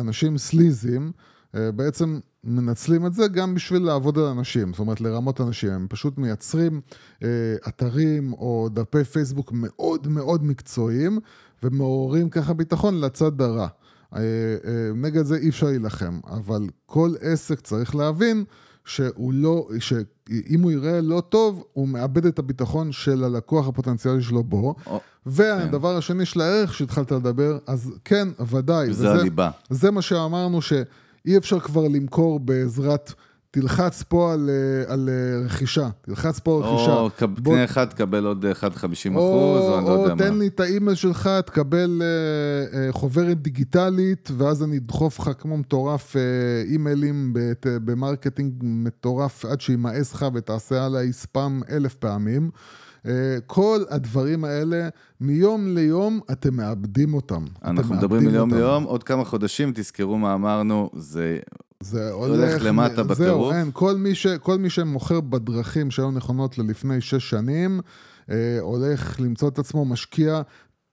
אנשים 0.00 0.38
סליזים, 0.38 1.12
בעצם 1.54 2.18
מנצלים 2.46 3.06
את 3.06 3.14
זה 3.14 3.28
גם 3.28 3.54
בשביל 3.54 3.82
לעבוד 3.82 4.18
על 4.18 4.24
אנשים, 4.24 4.72
זאת 4.72 4.78
אומרת 4.78 5.00
לרמות 5.00 5.40
אנשים, 5.40 5.70
הם 5.70 5.86
פשוט 5.90 6.18
מייצרים 6.18 6.80
אתרים 7.68 8.32
או 8.32 8.68
דפי 8.72 9.04
פייסבוק 9.04 9.52
מאוד 9.52 10.08
מאוד 10.08 10.44
מקצועיים, 10.44 11.18
ומעוררים 11.62 12.30
ככה 12.30 12.54
ביטחון 12.54 13.00
לצד 13.00 13.40
הרע. 13.40 13.68
אה, 14.14 14.20
אה, 14.20 14.90
נגד 14.94 15.24
זה 15.24 15.36
אי 15.36 15.48
אפשר 15.48 15.66
להילחם, 15.66 16.20
אבל 16.26 16.68
כל 16.86 17.14
עסק 17.20 17.60
צריך 17.60 17.94
להבין 17.94 18.44
שהוא 18.84 19.32
לא, 19.32 19.68
שאם 19.78 20.62
הוא 20.62 20.72
יראה 20.72 21.00
לא 21.00 21.22
טוב, 21.28 21.64
הוא 21.72 21.88
מאבד 21.88 22.26
את 22.26 22.38
הביטחון 22.38 22.92
של 22.92 23.24
הלקוח 23.24 23.68
הפוטנציאלי 23.68 24.22
שלו 24.22 24.44
בו. 24.44 24.74
או, 24.86 25.00
והדבר 25.26 25.92
כן. 25.92 25.98
השני 25.98 26.26
של 26.26 26.40
הערך 26.40 26.74
שהתחלת 26.74 27.12
לדבר, 27.12 27.58
אז 27.66 27.92
כן, 28.04 28.28
ודאי. 28.48 28.86
זה 28.86 28.92
וזה, 28.92 29.20
הליבה. 29.20 29.50
זה 29.70 29.90
מה 29.90 30.02
שאמרנו, 30.02 30.60
שאי 31.26 31.36
אפשר 31.36 31.60
כבר 31.60 31.88
למכור 31.88 32.40
בעזרת... 32.40 33.12
תלחץ 33.54 34.02
פה 34.02 34.32
על, 34.32 34.50
אה, 34.50 34.92
על 34.92 35.08
אה, 35.08 35.44
רכישה, 35.46 35.88
תלחץ 36.00 36.38
פה 36.38 36.56
על 36.56 36.62
רכישה. 36.62 36.94
או 36.94 37.10
קנה 37.10 37.26
בוא... 37.26 37.56
אחד, 37.64 37.84
תקבל 37.84 38.26
עוד 38.26 38.44
1.50 38.44 38.66
אחוז, 38.66 39.12
או 39.12 39.78
אני 39.78 39.86
לא 39.86 39.90
יודע 39.90 40.14
מה. 40.14 40.24
או 40.24 40.30
תן 40.30 40.38
לי 40.38 40.46
את 40.46 40.60
האימייל 40.60 40.94
שלך, 40.94 41.30
תקבל 41.46 42.02
אה, 42.02 42.78
אה, 42.78 42.92
חוברת 42.92 43.42
דיגיטלית, 43.42 44.30
ואז 44.36 44.62
אני 44.62 44.78
אדחוף 44.78 45.18
לך 45.18 45.30
כמו 45.38 45.56
מטורף 45.56 46.16
אה, 46.16 46.22
אימיילים 46.72 47.30
בת, 47.34 47.66
ב 47.84 47.91
marketing 47.91 48.52
מטורף, 48.62 49.44
עד 49.44 49.60
שימאס 49.60 50.14
לך 50.14 50.26
ותעשה 50.34 50.86
עליי 50.86 51.12
ספאם 51.12 51.62
אלף 51.70 51.94
פעמים. 51.94 52.50
אה, 53.04 53.06
כל 53.46 53.84
הדברים 53.90 54.44
האלה, 54.44 54.88
מיום 55.20 55.74
ליום 55.74 56.20
אתם 56.32 56.54
מאבדים 56.54 57.14
אותם. 57.14 57.44
אנחנו 57.64 57.94
מדברים 57.94 58.24
מיום 58.24 58.54
ליום, 58.54 58.84
עוד 58.84 59.02
כמה 59.02 59.24
חודשים, 59.24 59.72
תזכרו 59.74 60.18
מה 60.18 60.34
אמרנו, 60.34 60.90
זה 60.96 61.38
זה 61.80 62.10
הולך, 62.10 62.50
הולך 62.50 62.62
למטה 62.64 63.02
בטירוף. 63.02 63.18
זהו, 63.18 63.52
אין, 63.52 63.70
כל 63.72 63.96
מי, 63.96 64.14
ש, 64.14 64.26
כל 64.26 64.58
מי 64.58 64.70
שמוכר 64.70 65.20
בדרכים 65.20 65.90
שהיו 65.90 66.10
נכונות 66.10 66.58
ללפני 66.58 67.00
שש 67.00 67.30
שנים, 67.30 67.80
אה, 68.30 68.58
הולך 68.60 69.20
למצוא 69.20 69.48
את 69.48 69.58
עצמו 69.58 69.84
משקיע 69.84 70.42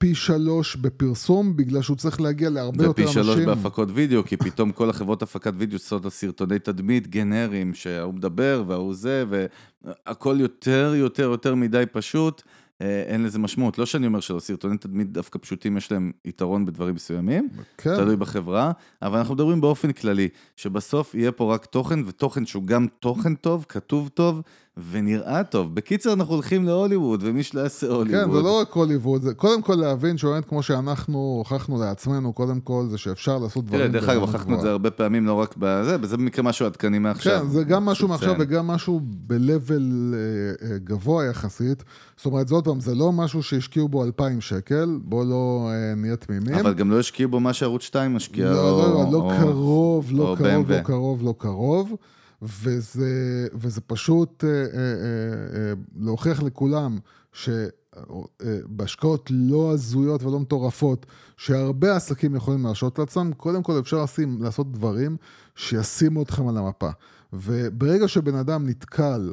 פי 0.02 0.14
שלוש 0.14 0.76
בפרסום, 0.76 1.56
בגלל 1.56 1.82
שהוא 1.82 1.96
צריך 1.96 2.20
להגיע 2.20 2.50
להרבה 2.50 2.84
יותר 2.84 3.02
אנשים. 3.02 3.20
ופי 3.20 3.34
שלוש 3.34 3.40
בהפקות 3.40 3.88
וידאו, 3.94 4.24
כי 4.24 4.36
פתאום 4.36 4.72
כל 4.72 4.90
החברות 4.90 5.22
הפקת 5.22 5.52
וידאו 5.56 5.76
עושות 5.76 6.08
סרטוני 6.08 6.58
תדמית 6.58 7.06
גנריים, 7.06 7.74
שההוא 7.74 8.14
מדבר 8.14 8.64
וההוא 8.66 8.94
זה, 8.94 9.24
והכל 9.28 10.36
יותר 10.40 10.94
יותר 10.96 11.22
יותר 11.22 11.54
מדי 11.54 11.84
פשוט. 11.92 12.42
אה, 12.80 13.02
אין 13.06 13.22
לזה 13.22 13.38
משמעות. 13.38 13.78
לא 13.78 13.86
שאני 13.86 14.06
אומר 14.06 14.20
שלא, 14.20 14.40
סרטונים 14.40 14.76
תדמית 14.76 15.12
דווקא 15.12 15.38
פשוטים, 15.38 15.76
יש 15.76 15.92
להם 15.92 16.12
יתרון 16.24 16.66
בדברים 16.66 16.94
מסוימים, 16.94 17.48
כן. 17.78 17.96
תלוי 17.96 18.16
בחברה, 18.16 18.72
אבל 19.02 19.18
אנחנו 19.18 19.34
מדברים 19.34 19.60
באופן 19.60 19.92
כללי, 19.92 20.28
שבסוף 20.56 21.14
יהיה 21.14 21.32
פה 21.32 21.54
רק 21.54 21.66
תוכן, 21.66 22.00
ותוכן 22.06 22.46
שהוא 22.46 22.64
גם 22.64 22.86
תוכן 23.00 23.34
טוב, 23.34 23.66
כתוב 23.68 24.08
טוב, 24.08 24.42
ונראה 24.90 25.44
טוב. 25.44 25.74
בקיצר, 25.74 26.12
אנחנו 26.12 26.34
הולכים 26.34 26.64
להוליווד, 26.64 27.20
ומי 27.22 27.42
שלא 27.42 27.60
יעשה 27.60 27.86
הוליווד. 27.86 28.24
כן, 28.24 28.32
זה 28.32 28.42
לא 28.42 28.60
רק 28.60 28.72
הוליווד, 28.72 29.22
זה 29.22 29.34
קודם 29.34 29.62
כל 29.62 29.74
להבין 29.74 30.18
שבאמת 30.18 30.44
כמו 30.44 30.62
שאנחנו 30.62 31.18
הוכחנו 31.38 31.80
לעצמנו, 31.80 32.32
קודם 32.32 32.60
כל 32.60 32.86
זה 32.90 32.98
שאפשר 32.98 33.38
לעשות 33.38 33.64
דברים. 33.64 33.80
תראה, 33.80 34.00
דרך 34.00 34.08
אגב, 34.08 34.20
הוכחנו 34.20 34.56
את 34.56 34.60
זה 34.60 34.70
הרבה 34.70 34.90
פעמים, 34.90 35.26
לא 35.26 35.32
רק 35.32 35.54
בזה, 35.58 35.96
וזה 36.00 36.16
במקרה 36.16 36.44
משהו 36.44 36.66
עדכני 36.66 36.98
מעכשיו. 36.98 37.40
כן, 37.40 37.48
זה 37.48 37.64
גם 37.64 37.84
משהו 37.84 38.08
מעכשיו 38.08 38.34
וגם 38.38 38.66
משהו 38.66 39.00
ב-level 39.26 39.70
אה, 40.14 40.70
אה, 40.70 40.78
גבוה 40.78 41.24
יחסית. 41.26 41.84
זאת 42.16 42.26
אומרת, 42.26 42.48
זה 42.48 42.54
עוד 42.54 42.64
פעם, 42.64 42.80
זה 42.80 42.94
לא 42.94 43.12
משהו 43.12 43.42
שהשקיעו 43.42 43.88
בו 43.88 44.04
2,000 44.04 44.40
שקל, 44.40 44.98
בואו 45.02 45.24
לא 45.24 45.70
אה, 45.70 45.94
נהיה 45.94 46.16
תמימים. 46.16 46.54
אבל 46.54 46.74
גם 46.74 46.90
לא 46.90 46.98
השקיעו 46.98 47.30
בו 47.30 47.40
מה 47.40 47.52
שערוץ 47.52 47.82
2 47.82 48.14
משקיע, 48.14 48.50
לא. 48.50 48.54
לא, 48.54 48.94
לא, 48.94 49.12
לא 49.12 49.32
קרוב, 49.40 50.12
לא 50.12 50.36
קרוב, 50.38 50.70
לא 50.70 50.80
קרוב, 50.80 51.22
לא 51.22 51.34
קרוב. 51.38 51.96
וזה, 52.42 53.46
וזה 53.54 53.80
פשוט 53.80 54.44
אה, 54.44 54.50
אה, 54.50 54.54
אה, 54.54 55.72
להוכיח 55.96 56.42
לכולם 56.42 56.98
שבהשקעות 57.32 59.30
לא 59.30 59.72
הזויות 59.72 60.22
ולא 60.22 60.40
מטורפות, 60.40 61.06
שהרבה 61.36 61.96
עסקים 61.96 62.34
יכולים 62.34 62.64
להרשות 62.64 62.98
לעצמם, 62.98 63.32
קודם 63.36 63.62
כל 63.62 63.78
אפשר 63.78 64.02
לשים, 64.02 64.42
לעשות 64.42 64.72
דברים 64.72 65.16
שישימו 65.56 66.22
אתכם 66.22 66.48
על 66.48 66.56
המפה. 66.56 66.90
וברגע 67.32 68.08
שבן 68.08 68.34
אדם 68.34 68.68
נתקל 68.68 69.32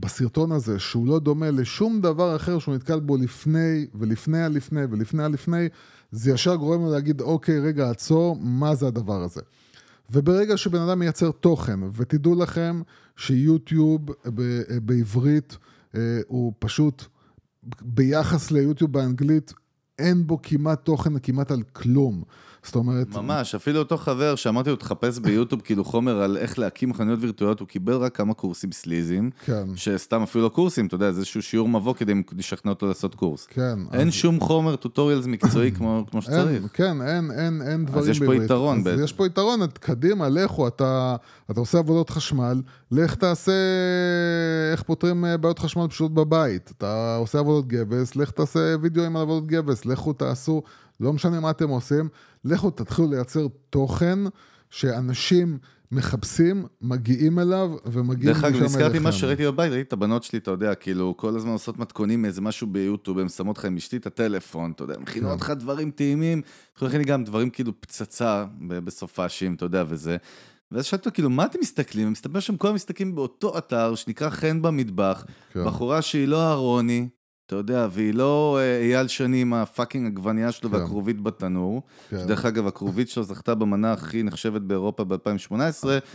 בסרטון 0.00 0.52
הזה, 0.52 0.78
שהוא 0.78 1.06
לא 1.06 1.18
דומה 1.18 1.50
לשום 1.50 2.00
דבר 2.00 2.36
אחר 2.36 2.58
שהוא 2.58 2.74
נתקל 2.74 3.00
בו 3.00 3.16
לפני 3.16 3.86
ולפני 3.94 4.42
הלפני 4.42 4.80
ולפני 4.90 5.24
הלפני, 5.24 5.68
זה 6.10 6.30
ישר 6.30 6.54
גורם 6.54 6.80
לו 6.80 6.92
להגיד, 6.92 7.20
אוקיי, 7.20 7.60
רגע, 7.60 7.90
עצור, 7.90 8.36
מה 8.40 8.74
זה 8.74 8.86
הדבר 8.86 9.22
הזה? 9.22 9.40
וברגע 10.14 10.56
שבן 10.56 10.80
אדם 10.80 10.98
מייצר 10.98 11.30
תוכן, 11.30 11.80
ותדעו 11.92 12.34
לכם 12.34 12.82
שיוטיוב 13.16 14.00
בעברית 14.82 15.56
אה, 15.94 16.20
הוא 16.26 16.52
פשוט, 16.58 17.04
ביחס 17.82 18.50
ליוטיוב 18.50 18.92
באנגלית, 18.92 19.52
אין 19.98 20.26
בו 20.26 20.38
כמעט 20.42 20.84
תוכן 20.84 21.18
כמעט 21.18 21.50
על 21.50 21.62
כלום. 21.62 22.22
זאת 22.64 22.74
אומרת... 22.74 23.16
ממש, 23.16 23.54
אפילו 23.54 23.78
אותו 23.78 23.96
חבר 23.96 24.34
שאמרתי 24.34 24.70
לו, 24.70 24.76
תחפש 24.76 25.18
ביוטיוב 25.18 25.60
כאילו 25.60 25.84
חומר 25.84 26.22
על 26.22 26.36
איך 26.36 26.58
להקים 26.58 26.94
חנויות 26.94 27.18
וירטואליות, 27.22 27.60
הוא 27.60 27.68
קיבל 27.68 27.94
רק 27.94 28.16
כמה 28.16 28.34
קורסים 28.34 28.72
סליזים. 28.72 29.30
כן. 29.44 29.64
שסתם 29.76 30.22
אפילו 30.22 30.44
לא 30.44 30.48
קורסים, 30.48 30.86
אתה 30.86 30.94
יודע, 30.94 31.12
זה 31.12 31.18
איזשהו 31.18 31.42
שיעור 31.42 31.68
מבוא 31.68 31.94
כדי 31.94 32.14
לשכנע 32.36 32.70
אותו 32.70 32.86
לעשות 32.86 33.14
קורס. 33.14 33.46
כן. 33.46 33.78
אין 33.92 34.08
אז... 34.08 34.14
שום 34.14 34.40
חומר 34.40 34.76
טוטוריאלס 34.76 35.26
מקצועי 35.26 35.72
כמו, 35.72 36.04
כמו 36.10 36.22
שצריך. 36.22 36.62
אין, 36.62 36.68
כן, 36.72 37.02
אין, 37.02 37.30
אין, 37.30 37.62
אין 37.62 37.84
דברים 37.84 37.86
בעברית. 37.86 37.98
אז 37.98 38.08
יש 38.08 38.18
פה 38.18 38.34
יתרון 38.34 38.84
בעצם. 38.84 39.04
יש 39.04 39.12
פה 39.12 39.26
יתרון, 39.26 39.60
קדימה, 39.80 40.28
לכו, 40.28 40.68
אתה, 40.68 41.16
אתה 41.50 41.60
עושה 41.60 41.78
עבודות 41.78 42.10
חשמל, 42.10 42.62
לך 42.90 43.14
תעשה 43.14 43.52
איך 44.72 44.82
פותרים 44.82 45.24
אה, 45.24 45.36
בעיות 45.36 45.58
חשמל 45.58 45.88
פשוט 45.88 46.12
בבית. 46.12 46.72
אתה 46.76 47.16
עושה 47.16 47.38
עבודות 47.38 47.68
גבס, 47.68 48.16
לך 48.16 48.30
תעשה 48.30 48.74
וידאו 48.80 49.04
עם 49.04 49.16
עבודות 49.16 49.46
גבס, 49.46 49.86
לכו 49.86 50.12
תעשו, 50.12 50.62
לא 51.00 51.12
משנה 51.12 51.40
מה 51.40 51.50
אתם 51.50 51.68
עושים. 51.68 52.08
לכו 52.44 52.70
תתחילו 52.70 53.10
לייצר 53.10 53.46
תוכן 53.70 54.18
שאנשים 54.70 55.58
מחפשים, 55.92 56.66
מגיעים 56.80 57.38
אליו 57.38 57.70
ומגיעים 57.84 58.32
משם 58.32 58.44
אליכם. 58.44 58.58
דרך 58.58 58.62
אגב, 58.62 58.62
נזכרתי 58.62 58.98
מה 58.98 59.12
שראיתי 59.12 59.46
בבית, 59.46 59.72
ראיתי 59.72 59.88
את 59.88 59.92
הבנות 59.92 60.22
שלי, 60.22 60.38
אתה 60.38 60.50
יודע, 60.50 60.74
כאילו, 60.74 61.16
כל 61.16 61.36
הזמן 61.36 61.50
עושות 61.50 61.78
מתכונים 61.78 62.22
מאיזה 62.22 62.40
משהו 62.40 62.66
ביוטיוב, 62.66 63.18
הן 63.18 63.28
שמות 63.28 63.58
לך 63.58 63.64
עם 63.64 63.76
אשתי 63.76 63.96
את 63.96 64.06
הטלפון, 64.06 64.70
אתה 64.70 64.84
יודע, 64.84 64.98
מכינות 64.98 65.40
כן. 65.40 65.44
לך 65.44 65.50
דברים 65.50 65.90
טעימים, 65.90 66.42
להכין 66.82 66.98
לי 66.98 67.04
גם 67.04 67.24
דברים 67.24 67.50
כאילו 67.50 67.80
פצצה 67.80 68.44
בסופאשים, 68.60 69.54
אתה 69.54 69.64
יודע, 69.64 69.84
וזה. 69.88 70.16
ואז 70.72 70.84
שאלתי 70.84 71.08
אותו, 71.08 71.14
כאילו, 71.14 71.30
מה 71.30 71.44
אתם 71.44 71.58
מסתכלים? 71.62 72.12
מסתבר 72.12 72.40
שהם 72.40 72.56
כל 72.56 72.72
מסתכלים 72.72 73.14
באותו 73.14 73.58
אתר 73.58 73.94
שנקרא 73.94 74.30
חן 74.30 74.62
במטבח, 74.62 75.24
כן. 75.52 75.64
בחורה 75.64 76.02
שהיא 76.02 76.28
לא 76.28 76.42
אהרוני, 76.42 77.08
אתה 77.46 77.56
יודע, 77.56 77.88
והיא 77.90 78.14
לא 78.14 78.58
אה, 78.60 78.78
אייל 78.78 79.08
שני 79.08 79.42
עם 79.42 79.54
הפאקינג 79.54 80.06
עגבנייה 80.06 80.52
שלו 80.52 80.70
כן. 80.70 80.76
והכרובית 80.76 81.20
בתנור. 81.20 81.82
כן. 82.10 82.18
שדרך 82.18 82.44
אגב, 82.44 82.66
הכרובית 82.66 83.08
שלו 83.08 83.22
זכתה 83.22 83.54
במנה 83.54 83.92
הכי 83.92 84.22
נחשבת 84.22 84.60
באירופה 84.60 85.04
ב-2018, 85.04 85.54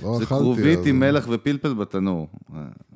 לא 0.03 0.17
זה 0.19 0.25
כרובית 0.25 0.80
עם 0.86 0.99
מלח 0.99 1.25
ופלפל 1.30 1.73
בתנור. 1.73 2.27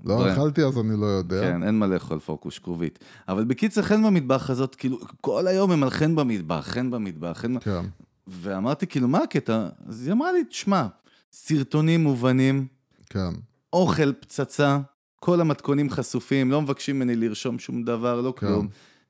לא 0.05 0.33
אכלתי 0.33 0.63
אז 0.63 0.77
אני 0.77 1.01
לא 1.01 1.05
יודע. 1.05 1.41
כן, 1.41 1.63
אין 1.63 1.79
מה 1.79 1.87
לאכול 1.87 2.19
פוקוש, 2.19 2.59
כרובית. 2.59 2.99
אבל 3.27 3.43
בקיצר, 3.43 3.81
חן 3.81 4.03
במטבח 4.03 4.49
הזאת, 4.49 4.75
כאילו, 4.75 4.99
כל 5.21 5.47
היום 5.47 5.71
הם 5.71 5.83
על 5.83 5.89
חן 5.89 6.15
במטבח, 6.15 6.67
חן 6.67 6.91
במטבח, 6.91 7.37
חן... 7.37 7.59
כן. 7.59 7.85
ואמרתי, 8.27 8.87
כאילו, 8.87 9.07
מה 9.07 9.19
הקטע? 9.19 9.67
אז 9.87 10.05
היא 10.05 10.13
אמרה 10.13 10.31
לי, 10.31 10.43
תשמע, 10.43 10.87
סרטונים 11.31 12.03
מובנים, 12.03 12.67
כן. 13.09 13.29
אוכל 13.73 14.13
פצצה, 14.13 14.79
כל 15.25 15.41
המתכונים 15.41 15.89
חשופים, 15.89 16.51
לא 16.51 16.61
מבקשים 16.61 16.95
ממני 16.95 17.15
לרשום 17.15 17.59
שום 17.59 17.83
דבר, 17.83 18.21
לא 18.21 18.33
כן. 18.37 18.47
כלום. 18.47 18.67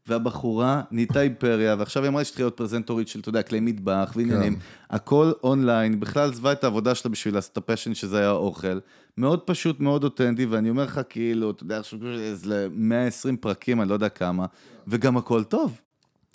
והבחורה 0.08 0.82
נהייתה 0.92 1.22
אימפריה, 1.22 1.76
ועכשיו 1.80 2.04
היא 2.04 2.10
אמרה 2.10 2.22
לי 2.22 2.26
שתהיה 2.26 2.44
להיות 2.44 2.58
פרזנטורית 2.58 3.08
של, 3.08 3.20
אתה 3.20 3.30
יודע, 3.30 3.44
כלי 3.44 3.60
מטבח 3.60 4.14
ועניינים. 4.16 4.56
כן. 4.56 4.62
הכל 4.90 5.32
אונליין, 5.44 6.00
בכלל 6.00 6.30
עזבה 6.30 6.52
את 6.52 6.64
העבודה 6.64 6.96
שלה 6.96 7.12
בשביל 7.12 7.34
לעשות 7.34 7.52
את 7.52 7.58
ה 7.58 7.62
passion 7.62 7.94
שזה 7.94 8.20
היה 8.20 8.32
אוכל. 8.32 8.80
מאוד 9.18 9.40
פשוט, 9.40 9.80
מאוד 9.80 10.04
אותנטי, 10.04 10.46
ואני 10.46 10.70
אומר 10.70 10.84
לך, 10.84 11.02
כאילו, 11.10 11.52
אתה 11.52 11.64
יודע, 11.64 11.80
עכשיו 11.80 12.00
איזה 12.08 12.68
120 12.72 13.38
פרקים, 13.38 13.82
אני 13.82 13.90
לא 13.90 13.94
יודע 13.94 14.10
כמה, 14.10 14.46
וגם 14.88 15.18
הכל 15.18 15.44
טוב, 15.44 15.82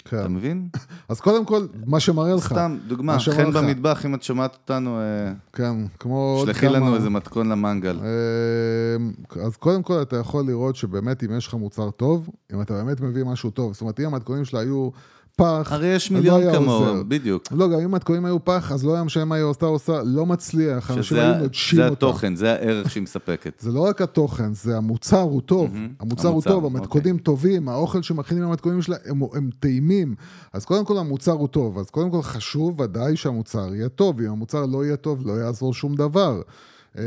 כן. 0.09 0.21
אתה 0.21 0.29
מבין? 0.29 0.69
אז 1.09 1.21
קודם 1.21 1.45
כל, 1.45 1.67
מה 1.87 2.01
שמראה 2.01 2.35
לך, 2.35 2.47
סתם, 2.47 2.77
דוגמה, 2.87 3.19
חן 3.19 3.49
לך. 3.49 3.57
במטבח, 3.57 4.07
אם 4.07 4.15
את 4.15 4.23
שומעת 4.23 4.55
אותנו, 4.55 4.99
אה, 4.99 5.33
כן, 5.53 5.75
כמו 5.99 6.43
שלחי 6.47 6.67
כמה... 6.67 6.77
לנו 6.77 6.95
איזה 6.95 7.11
מתכון 7.11 7.49
למנגל. 7.49 7.99
אה, 8.03 9.43
אז 9.45 9.57
קודם 9.57 9.83
כל 9.83 10.03
אתה 10.03 10.17
יכול 10.17 10.45
לראות 10.47 10.77
שבאמת 10.77 11.25
אם 11.25 11.37
יש 11.37 11.47
לך 11.47 11.55
מוצר 11.55 11.91
טוב, 11.91 12.29
אם 12.55 12.61
אתה 12.61 12.75
באמת 12.75 13.01
מביא 13.01 13.25
משהו 13.25 13.51
טוב, 13.51 13.73
זאת 13.73 13.81
אומרת 13.81 14.01
אם 14.01 14.07
המתכונים 14.07 14.45
שלה 14.45 14.61
היו 14.61 14.91
פח, 15.39 15.69
הרי 15.73 15.87
יש 15.87 16.11
לא 16.13 16.19
מיליון 16.19 16.43
עוזר. 16.43 16.59
כמוהו, 16.59 17.05
בדיוק. 17.09 17.43
לא, 17.53 17.69
גם 17.69 17.79
אם 17.79 17.85
המתכונים 17.85 18.25
היו 18.25 18.45
פח, 18.45 18.73
אז 18.73 18.85
לא 18.85 18.95
היה 18.95 19.05
משנה 19.05 19.25
מה 19.25 19.35
היא 19.35 19.45
עושה 19.45 19.67
עושה, 19.67 20.01
לא 20.05 20.27
מצליח, 20.27 20.91
אנשים 20.91 21.17
היו 21.17 21.43
נוטשים 21.43 21.77
זה 21.77 21.89
אותה. 21.89 21.93
התוכן, 21.93 22.37
זה 22.37 22.53
הערך 22.53 22.91
שהיא 22.91 23.03
מספקת. 23.03 23.61
זה 23.61 23.73
לא 23.73 23.81
רק 23.81 24.03
התוכן, 24.03 24.55
זה 24.55 24.77
המוצר 24.77 25.21
הוא 25.21 25.41
טוב. 25.41 25.73
מהמם. 25.73 25.89
המוצר 26.01 26.29
הוא 26.29 26.33
המוצר, 26.33 26.51
טוב, 26.51 26.67
המתכונים 26.67 27.19
טובים, 27.19 27.69
האוכל 27.69 28.03
שמכינים 28.03 28.43
עם 28.43 28.49
המתכונים 28.49 28.83
שלה 28.83 28.97
הם, 29.05 29.23
הם 29.35 29.51
טעימים. 29.61 30.15
אז 30.53 30.65
קודם 30.65 30.85
כל 30.85 30.99
המוצר 30.99 31.33
הוא 31.33 31.49
טוב, 31.49 31.79
אז 31.79 31.91
קודם 31.91 32.11
כל 32.11 32.23
חשוב 32.23 32.81
ודאי 32.81 33.17
שהמוצר 33.17 33.75
יהיה 33.75 33.89
טוב. 33.89 34.21
אם 34.21 34.31
המוצר 34.31 34.67
לא 34.67 34.85
יהיה 34.85 34.97
טוב, 34.97 35.27
לא 35.27 35.33
יעזור 35.33 35.75
שום 35.75 35.95
דבר. 35.95 36.43
אמ, 36.99 37.03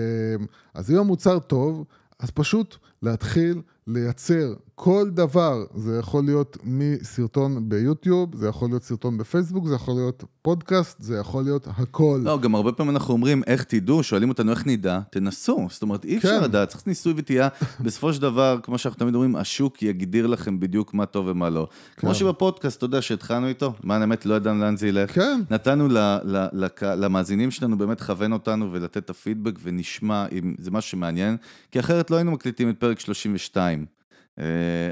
אז 0.73 0.91
אם 0.91 0.97
המוצר 0.97 1.39
טוב, 1.39 1.83
אז 2.19 2.31
פשוט 2.31 2.75
להתחיל 3.03 3.61
לייצר 3.87 4.53
כל 4.83 5.09
דבר. 5.09 5.63
זה 5.75 5.97
יכול 5.99 6.23
להיות 6.25 6.57
מסרטון 6.63 7.69
ביוטיוב, 7.69 8.35
זה 8.35 8.47
יכול 8.47 8.69
להיות 8.69 8.83
סרטון 8.83 9.17
בפייסבוק, 9.17 9.67
זה 9.67 9.75
יכול 9.75 9.93
להיות 9.93 10.23
פודקאסט, 10.41 11.01
זה 11.01 11.17
יכול 11.17 11.43
להיות 11.43 11.67
הכל. 11.77 12.19
לא, 12.23 12.39
גם 12.39 12.55
הרבה 12.55 12.71
פעמים 12.71 12.95
אנחנו 12.95 13.13
אומרים, 13.13 13.43
איך 13.47 13.63
תדעו, 13.63 14.03
שואלים 14.03 14.29
אותנו 14.29 14.51
איך 14.51 14.67
נדע, 14.67 14.99
תנסו. 15.11 15.67
זאת 15.69 15.81
אומרת, 15.81 16.05
אי 16.05 16.17
אפשר 16.17 16.39
כן. 16.39 16.43
לדעת, 16.43 16.69
צריך 16.69 16.87
ניסוי 16.87 17.13
וטעייה. 17.17 17.47
בסופו 17.85 18.13
של 18.13 18.21
דבר, 18.21 18.59
כמו 18.63 18.77
שאנחנו 18.77 18.99
תמיד 18.99 19.15
אומרים, 19.15 19.35
השוק 19.35 19.83
יגדיר 19.83 20.27
לכם 20.27 20.59
בדיוק 20.59 20.93
מה 20.93 21.05
טוב 21.05 21.27
ומה 21.29 21.49
לא. 21.49 21.67
כמו 21.97 22.09
כן. 22.09 22.15
שבפודקאסט, 22.15 22.77
אתה 22.77 22.85
יודע, 22.85 23.01
שהתחלנו 23.01 23.47
איתו, 23.47 23.73
למען 23.83 24.01
האמת, 24.01 24.25
לא 24.25 24.35
ידענו 24.35 24.61
לאן 24.61 24.77
זה 24.77 24.87
ילך. 24.87 25.11
כן, 25.11 25.41
נתנו 25.49 25.87
ל- 25.87 25.97
ל- 26.23 26.47
לק- 26.53 26.83
למאזינים 26.83 27.51
שלנו 27.51 27.77
באמת 27.77 28.01
לכוון 28.01 28.33
אותנו 28.33 28.71
ולתת 28.71 28.97
את 28.97 29.09
הפידבק 29.09 29.59
ונשמע 29.63 30.25
אם 30.31 30.55
זה 30.59 30.71
משהו 30.71 30.91
שמעניין, 30.91 31.37
כי 31.71 31.79
אחרת 31.79 32.11
לא 32.11 32.15
היינו 32.15 32.31
מקליטים 32.31 32.69
את 32.69 32.77
פרק 32.79 32.99
32. 32.99 34.00
אה, 34.39 34.45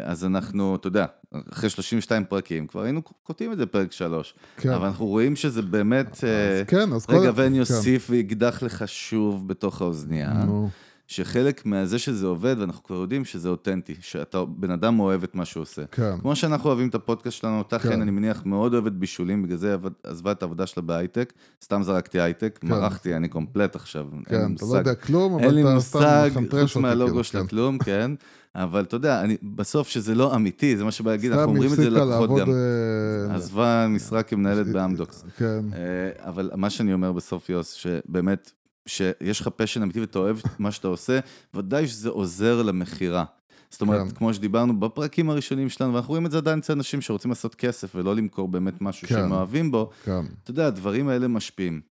אז 0.04 0.26
אנחנו, 0.26 0.76
אתה 0.76 0.88
יודע, 0.88 1.06
אחרי 1.54 1.70
32 1.70 2.26
פרקים, 2.26 2.68
כבר 2.68 2.82
היינו 2.82 3.02
קוטעים 3.24 3.52
את 3.52 3.58
זה 3.58 3.66
בפרק 3.66 3.92
3. 3.92 4.34
כן. 4.58 4.70
אבל 4.70 4.86
אנחנו 4.88 5.06
רואים 5.06 5.36
שזה 5.36 5.62
באמת... 5.62 6.12
אז 6.24 6.24
כן, 6.68 6.94
אז 6.94 7.06
רגע, 7.10 7.32
כל- 7.32 7.42
ואני 7.42 7.56
כן. 7.56 7.60
אוסיף 7.62 8.08
ואקדח 8.10 8.64
לך 8.64 8.84
שוב 8.88 9.48
בתוך 9.48 9.82
האוזנייה, 9.82 10.34
נו, 10.34 10.70
שחלק 11.08 11.66
מהזה 11.66 12.00
שזה 12.00 12.26
עובד, 12.28 12.56
ואנחנו 12.60 12.84
כבר 12.84 12.96
יודעים 12.96 13.26
שזה 13.26 13.50
אותנטי, 13.50 13.96
שאתה 14.02 14.46
בן 14.46 14.72
אדם 14.72 15.00
אוהב 15.00 15.24
את 15.24 15.36
מה 15.36 15.46
שהוא 15.46 15.62
עושה. 15.62 15.82
כן. 15.92 16.18
כמו 16.22 16.36
שאנחנו 16.36 16.70
אוהבים 16.70 16.90
את 16.90 16.96
הפודקאסט 16.96 17.38
שלנו, 17.38 17.58
אותה 17.58 17.80
כן. 17.80 17.90
חן, 17.90 18.02
אני 18.02 18.12
מניח, 18.12 18.46
מאוד 18.46 18.74
אוהבת 18.74 18.92
בישולים, 18.92 19.44
בגלל 19.44 19.58
זה 19.58 19.76
עזבה 20.04 20.32
את 20.32 20.42
העבודה 20.42 20.66
שלה 20.68 20.84
בהייטק, 20.84 21.34
סתם 21.64 21.84
זרקתי 21.84 22.20
הייטק, 22.22 22.60
מרחתי, 22.64 23.16
אני 23.16 23.28
קומפלט 23.28 23.76
עכשיו. 23.76 24.06
אין 24.12 24.20
לי 24.20 24.26
כן, 24.26 24.36
אתה 24.36 24.44
לא 24.44 24.50
מושג. 24.50 24.78
יודע 24.78 24.96
כלום, 24.96 25.40
אין 25.40 25.54
לי 25.54 25.64
אבל 25.64 25.72
אתה 25.72 25.80
סתם 25.80 26.00
מושג, 26.00 26.30
מחנטרש 26.32 26.62
חוץ 26.62 26.70
אותי, 26.76 26.80
מהלוגו 26.80 27.10
כאילו, 27.10 27.24
שלה 27.24 27.42
כן. 27.42 27.48
כלום, 27.48 27.78
כן. 27.78 28.12
אבל 28.56 28.84
אתה 28.84 28.96
יודע, 28.96 29.22
אני, 29.22 29.38
בסוף 29.56 29.88
שזה 29.88 30.16
לא 30.16 30.36
אמיתי, 30.36 30.78
זה 30.78 30.84
מה 30.84 30.92
שבא 30.92 31.12
להגיד, 31.12 31.32
אנחנו 31.32 31.52
אומרים 31.52 31.72
את 31.72 31.76
זה 31.76 31.90
ללקוחות 31.90 32.40
גם. 32.40 32.50
אה, 32.50 33.36
עזבה 33.36 33.88
משרה 33.90 34.24
כמנהלת 34.24 34.68
באמדוקס. 34.68 35.24
כן, 35.38 35.66
אה, 35.74 36.30
אבל 36.30 36.52
מה 36.56 36.70
שאני 36.70 36.94
אומר 36.94 37.12
בסוף, 37.12 37.50
יוס, 37.50 37.74
שבאמת, 37.74 38.52
שיש 38.86 39.42
לך 39.42 39.48
פשן 39.56 39.82
אמיתי 39.82 40.00
ואתה 40.00 40.20
אוהב 40.20 40.38
מה 40.60 40.72
שאתה 40.72 40.88
עושה, 40.88 41.20
ודאי 41.54 41.88
שזה 41.88 42.10
עוזר 42.10 42.62
למכירה. 42.62 43.26
זאת 43.70 43.82
אומרת, 43.82 44.08
כן. 44.08 44.16
כמו 44.16 44.34
שדיברנו 44.34 44.80
בפרקים 44.80 45.30
הראשונים 45.30 45.70
שלנו, 45.70 45.94
ואנחנו 45.94 46.10
רואים 46.10 46.26
את 46.26 46.32
זה 46.32 46.38
עדיין 46.38 46.60
אצל 46.60 46.74
אנשים 46.74 47.02
שרוצים 47.02 47.32
לעשות 47.32 47.56
כסף 47.56 47.96
ולא 47.96 48.16
למכור 48.16 48.48
באמת 48.48 48.82
משהו 48.82 49.08
כן. 49.08 49.16
שהם 49.16 49.32
אוהבים 49.32 49.72
בו, 49.72 49.90
כן. 50.04 50.22
אתה 50.44 50.52
יודע, 50.52 50.68
הדברים 50.68 51.08
האלה 51.08 51.28
משפיעים. 51.28 51.82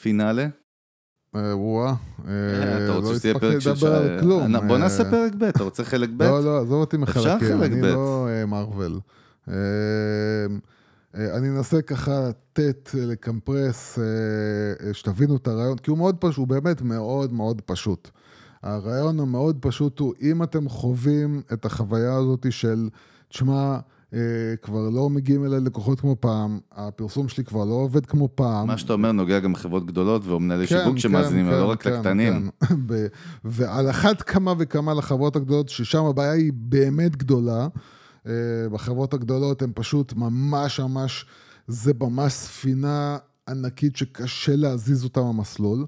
פינאלה, 0.00 0.42
אה, 0.42 0.48
וואה. 1.34 1.94
אה, 2.28 2.84
אתה 2.84 2.92
רוצה 2.92 3.08
לא 3.08 3.14
הספקתי 3.14 3.70
לדבר 3.70 3.94
על 3.94 4.20
כלום. 4.20 4.54
אה, 4.56 4.60
בוא 4.60 4.74
אה, 4.74 4.80
נעשה 4.80 5.10
פרק 5.10 5.32
ב', 5.38 5.42
אתה 5.44 5.64
רוצה 5.64 5.84
חלק 5.84 6.08
ב'? 6.16 6.22
לא, 6.22 6.44
לא, 6.44 6.60
עזוב 6.60 6.80
אותי 6.80 6.96
מחלקים, 6.96 7.58
חלק 7.58 7.72
אני. 7.72 7.82
לא 7.82 8.28
אה. 8.28 8.44
אה, 9.48 9.54
אה, 11.16 11.36
אני 11.36 11.48
אנסה 11.48 11.82
ככה 11.82 12.28
לתת, 12.28 12.90
אה, 12.94 13.06
לקמפרס, 13.06 13.98
אה, 13.98 14.04
אה, 14.86 14.94
שתבינו 14.94 15.36
את 15.36 15.48
הרעיון, 15.48 15.78
כי 15.78 15.90
הוא 15.90 15.98
מאוד 15.98 16.16
פשוט, 16.16 16.36
הוא 16.36 16.46
באמת 16.46 16.82
מאוד 16.82 17.32
מאוד 17.32 17.60
פשוט. 17.60 18.10
הרעיון 18.62 19.20
המאוד 19.20 19.56
פשוט 19.60 19.98
הוא, 19.98 20.14
אם 20.22 20.42
אתם 20.42 20.68
חווים 20.68 21.42
את 21.52 21.64
החוויה 21.64 22.14
הזאת 22.14 22.46
של, 22.50 22.88
תשמע, 23.28 23.54
אה, 23.54 23.78
כבר 24.62 24.88
לא 24.90 25.10
מגיעים 25.10 25.44
אליי 25.44 25.60
לקוחות 25.60 26.00
כמו 26.00 26.16
פעם, 26.20 26.58
הפרסום 26.72 27.28
שלי 27.28 27.44
כבר 27.44 27.64
לא 27.64 27.74
עובד 27.74 28.06
כמו 28.06 28.28
פעם. 28.34 28.66
מה 28.66 28.78
שאתה 28.78 28.92
אומר 28.92 29.12
נוגע 29.12 29.40
גם 29.40 29.52
בחברות 29.52 29.86
גדולות 29.86 30.26
ומנהלי 30.26 30.66
כן, 30.66 30.78
שיווק 30.78 30.98
שמאזינים, 30.98 31.46
כן, 31.46 31.52
לא 31.52 31.70
רק 31.70 31.82
כן, 31.82 31.92
לקטנים. 31.92 32.50
כן. 32.68 32.74
ועל 33.44 33.90
אחת 33.90 34.22
כמה 34.22 34.54
וכמה 34.58 34.94
לחברות 34.94 35.36
הגדולות, 35.36 35.68
ששם 35.68 36.04
הבעיה 36.04 36.32
היא 36.32 36.52
באמת 36.54 37.16
גדולה. 37.16 37.68
אה, 38.26 38.32
בחברות 38.72 39.14
הגדולות 39.14 39.62
הן 39.62 39.70
פשוט 39.74 40.12
ממש 40.12 40.80
ממש, 40.80 41.26
זה 41.66 41.92
ממש 42.00 42.32
ספינה 42.32 43.16
ענקית 43.48 43.96
שקשה 43.96 44.56
להזיז 44.56 45.04
אותה 45.04 45.22
מהמסלול. 45.22 45.86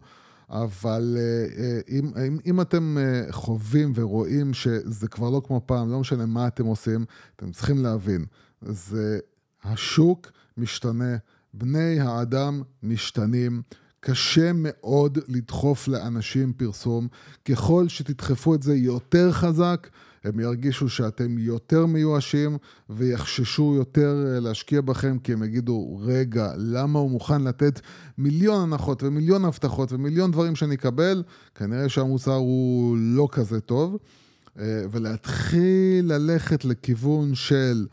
אבל 0.51 1.17
אה, 1.19 1.63
אה, 1.65 1.81
אם, 1.89 2.11
אם, 2.27 2.39
אם 2.47 2.61
אתם 2.61 2.99
אה, 2.99 3.33
חווים 3.33 3.93
ורואים 3.95 4.55
שזה 4.55 5.09
כבר 5.09 5.31
לא 5.31 5.43
כמו 5.47 5.61
פעם, 5.67 5.91
לא 5.93 6.01
משנה 6.01 6.27
מה 6.27 6.47
אתם 6.47 6.67
עושים, 6.67 7.05
אתם 7.37 7.53
צריכים 7.53 7.83
להבין, 7.83 8.25
זה 8.63 9.19
השוק 9.65 10.33
משתנה, 10.57 11.17
בני 11.55 12.01
האדם 12.01 12.63
משתנים. 12.83 13.63
קשה 14.01 14.51
מאוד 14.55 15.19
לדחוף 15.29 15.89
לאנשים 15.89 16.53
פרסום. 16.53 17.09
ככל 17.45 17.89
שתדחפו 17.89 18.55
את 18.55 18.63
זה 18.63 18.77
יותר 18.77 19.33
חזק, 19.33 19.89
הם 20.27 20.41
ירגישו 20.41 20.89
שאתם 20.89 21.39
יותר 21.39 21.87
מיואשים 21.87 22.59
ויחששו 22.91 23.75
יותר 23.77 24.25
אה, 24.27 24.41
להשקיע 24.41 24.81
בכם, 24.81 25.19
כי 25.19 25.33
הם 25.33 25.43
יגידו, 25.43 25.99
רגע, 26.03 26.53
למה 26.57 26.99
הוא 26.99 27.11
מוכן 27.11 27.43
לתת 27.43 27.81
מיליון 28.19 28.63
הנחות 28.63 29.03
ומיליון 29.03 29.45
הבטחות 29.45 29.93
ומיליון 29.93 30.31
דברים 30.31 30.57
שאני 30.57 30.75
אקבל? 30.75 31.23
כנראה 31.55 31.89
שהמוצר 31.89 32.35
הוא 32.35 32.97
לא 32.99 33.29
כזה 33.33 33.61
טוב. 33.61 33.97
אה, 34.59 34.83
ולהתחיל 34.91 36.13
ללכת 36.13 36.65
לכיוון 36.65 37.35
של 37.35 37.87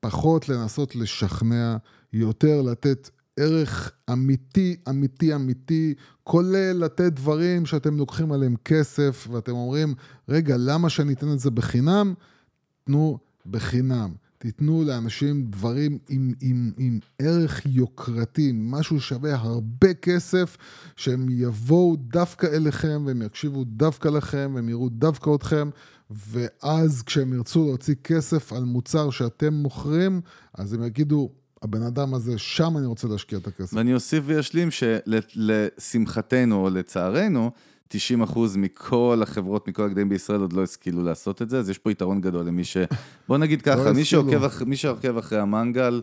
פחות 0.00 0.48
לנסות 0.48 0.96
לשכנע, 0.96 1.76
יותר 2.12 2.62
לתת 2.62 3.10
ערך 3.38 3.92
אמיתי, 4.12 4.76
אמיתי, 4.88 5.34
אמיתי, 5.34 5.94
כולל 6.24 6.76
לתת 6.84 7.12
דברים 7.12 7.66
שאתם 7.66 7.96
לוקחים 7.96 8.32
עליהם 8.32 8.56
כסף, 8.64 9.28
ואתם 9.30 9.52
אומרים, 9.52 9.94
רגע, 10.28 10.56
למה 10.58 10.90
שאני 10.90 11.12
אתן 11.12 11.32
את 11.32 11.38
זה 11.38 11.50
בחינם? 11.50 12.14
תנו 12.84 13.18
בחינם. 13.46 14.12
תיתנו 14.38 14.84
לאנשים 14.84 15.50
דברים 15.50 15.98
עם, 16.08 16.34
עם, 16.40 16.72
עם 16.78 16.98
ערך 17.18 17.66
יוקרתי, 17.66 18.52
משהו 18.54 19.00
שווה 19.00 19.34
הרבה 19.34 19.94
כסף, 19.94 20.56
שהם 20.96 21.26
יבואו 21.30 21.96
דווקא 21.96 22.46
אליכם, 22.46 23.02
והם 23.06 23.22
יקשיבו 23.22 23.64
דווקא 23.64 24.08
לכם, 24.08 24.52
והם 24.54 24.68
יראו 24.68 24.88
דווקא 24.88 25.30
אתכם, 25.34 25.70
ואז 26.10 27.02
כשהם 27.02 27.32
ירצו 27.32 27.64
להוציא 27.64 27.94
כסף 28.04 28.52
על 28.52 28.64
מוצר 28.64 29.10
שאתם 29.10 29.54
מוכרים, 29.54 30.20
אז 30.54 30.72
הם 30.72 30.82
יגידו, 30.82 31.30
הבן 31.62 31.82
אדם 31.82 32.14
הזה, 32.14 32.38
שם 32.38 32.76
אני 32.76 32.86
רוצה 32.86 33.08
להשקיע 33.08 33.38
את 33.38 33.46
הכסף. 33.46 33.74
ואני 33.74 33.94
אוסיף 33.94 34.24
וישלים 34.26 34.68
שלשמחתנו 34.70 36.64
או 36.64 36.70
לצערנו, 36.70 37.50
90 37.88 38.22
אחוז 38.22 38.56
מכל 38.56 39.20
החברות, 39.22 39.68
מכל 39.68 39.82
הגדיים 39.82 40.08
בישראל 40.08 40.40
עוד 40.40 40.52
לא 40.52 40.62
השכילו 40.62 41.04
לעשות 41.04 41.42
את 41.42 41.50
זה, 41.50 41.58
אז 41.58 41.70
יש 41.70 41.78
פה 41.78 41.90
יתרון 41.90 42.20
גדול 42.20 42.46
למי 42.46 42.64
ש... 42.64 42.76
בוא 43.28 43.38
נגיד 43.38 43.62
ככה, 43.62 43.92
מי 43.92 44.02
השכילו. 44.02 44.22
שעוקב, 44.22 44.44
אח... 44.44 44.62
מי 44.62 44.76
שעוקב 44.76 45.16
אחרי 45.16 45.38
המנגל, 45.38 46.00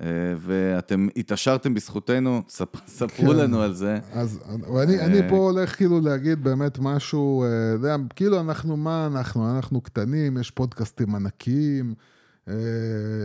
אה, 0.00 0.06
ואתם 0.38 1.08
התעשרתם 1.16 1.74
בזכותנו, 1.74 2.42
ספ... 2.48 2.86
ספרו 2.86 3.30
כן. 3.30 3.36
לנו 3.36 3.62
על 3.62 3.74
זה. 3.74 3.98
אז, 4.12 4.40
ואני 4.74 4.98
אה, 4.98 5.04
אני 5.04 5.28
פה 5.28 5.36
הולך 5.36 5.76
כאילו 5.76 6.00
להגיד 6.00 6.44
באמת 6.44 6.78
משהו, 6.78 7.42
אה, 7.42 7.48
יודע, 7.72 7.96
כאילו 8.16 8.40
אנחנו, 8.40 8.76
מה 8.76 9.06
אנחנו? 9.06 9.56
אנחנו 9.56 9.80
קטנים, 9.80 10.38
יש 10.38 10.50
פודקאסטים 10.50 11.14
ענקיים, 11.14 11.94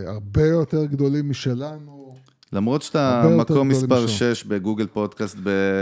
הרבה 0.06 0.46
יותר 0.46 0.84
גדולים 0.84 1.30
משלנו. 1.30 2.02
למרות 2.52 2.82
שאתה 2.82 3.28
מקום 3.38 3.68
מספר 3.68 4.06
6 4.06 4.44
בגוגל 4.44 4.86
פודקאסט, 4.86 5.36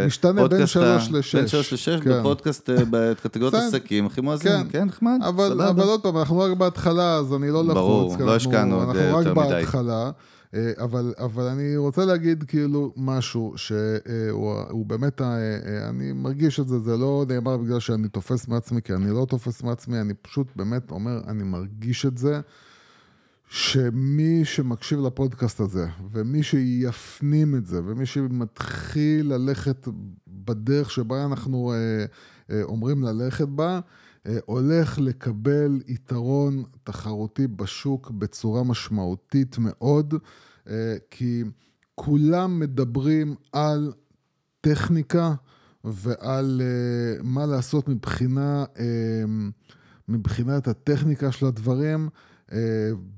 משתנה 0.06 0.48
בין 0.48 0.66
3 0.66 1.10
ל-6. 1.10 1.36
בין 1.36 1.48
3 1.48 1.72
ל-6, 1.88 2.04
כן. 2.04 2.10
בפודקאסט, 2.10 2.70
אה, 2.70 2.76
בקטגוריית 2.90 3.54
עסקים, 3.54 4.06
הכי 4.06 4.20
מואזין, 4.20 4.52
כן, 4.52 4.66
כן, 4.70 4.84
נחמד, 4.84 5.18
אבל, 5.22 5.62
אבל 5.62 5.82
עוד 5.82 6.02
פעם, 6.02 6.16
אנחנו 6.16 6.38
רק 6.38 6.56
בהתחלה, 6.56 7.16
אז 7.16 7.34
אני 7.34 7.50
לא 7.50 7.64
לחוץ. 7.64 7.74
ברור, 7.74 8.16
לא 8.20 8.36
השקענו 8.36 8.74
עוד 8.74 8.88
יותר 8.88 9.16
מדי. 9.16 9.28
אנחנו 9.28 9.40
רק 9.40 9.48
בהתחלה. 9.48 10.10
אה, 10.54 10.72
אבל, 10.78 11.14
אבל 11.18 11.44
אני 11.44 11.76
רוצה 11.76 12.04
להגיד 12.04 12.44
כאילו 12.48 12.92
משהו 12.96 13.54
שהוא 13.56 14.86
באמת, 14.86 15.20
אני 15.88 16.12
מרגיש 16.12 16.60
את 16.60 16.68
זה, 16.68 16.78
זה 16.78 16.96
לא 16.96 17.24
נאמר 17.28 17.56
בגלל 17.56 17.80
שאני 17.80 18.08
תופס 18.08 18.48
מעצמי, 18.48 18.82
כי 18.82 18.94
אני 18.94 19.10
לא 19.10 19.26
תופס 19.28 19.62
מעצמי, 19.62 20.00
אני 20.00 20.14
פשוט 20.14 20.46
באמת 20.56 20.90
אומר, 20.90 21.20
אני 21.28 21.42
מרגיש 21.42 22.06
את 22.06 22.18
זה. 22.18 22.40
שמי 23.52 24.44
שמקשיב 24.44 25.00
לפודקאסט 25.00 25.60
הזה, 25.60 25.86
ומי 26.12 26.42
שיפנים 26.42 27.54
את 27.54 27.66
זה, 27.66 27.80
ומי 27.84 28.06
שמתחיל 28.06 29.34
ללכת 29.34 29.88
בדרך 30.28 30.90
שבה 30.90 31.24
אנחנו 31.24 31.72
אה, 31.72 32.04
אה, 32.50 32.62
אומרים 32.62 33.02
ללכת 33.02 33.48
בה, 33.48 33.80
אה, 34.26 34.38
הולך 34.46 34.98
לקבל 34.98 35.80
יתרון 35.86 36.64
תחרותי 36.84 37.46
בשוק 37.46 38.10
בצורה 38.10 38.64
משמעותית 38.64 39.58
מאוד, 39.58 40.14
אה, 40.68 40.96
כי 41.10 41.44
כולם 41.94 42.60
מדברים 42.60 43.34
על 43.52 43.92
טכניקה 44.60 45.34
ועל 45.84 46.62
אה, 46.64 47.22
מה 47.22 47.46
לעשות 47.46 47.88
מבחינה, 47.88 48.64
אה, 48.78 49.24
מבחינת 50.08 50.68
הטכניקה 50.68 51.32
של 51.32 51.46
הדברים. 51.46 52.08
אה, 52.52 52.58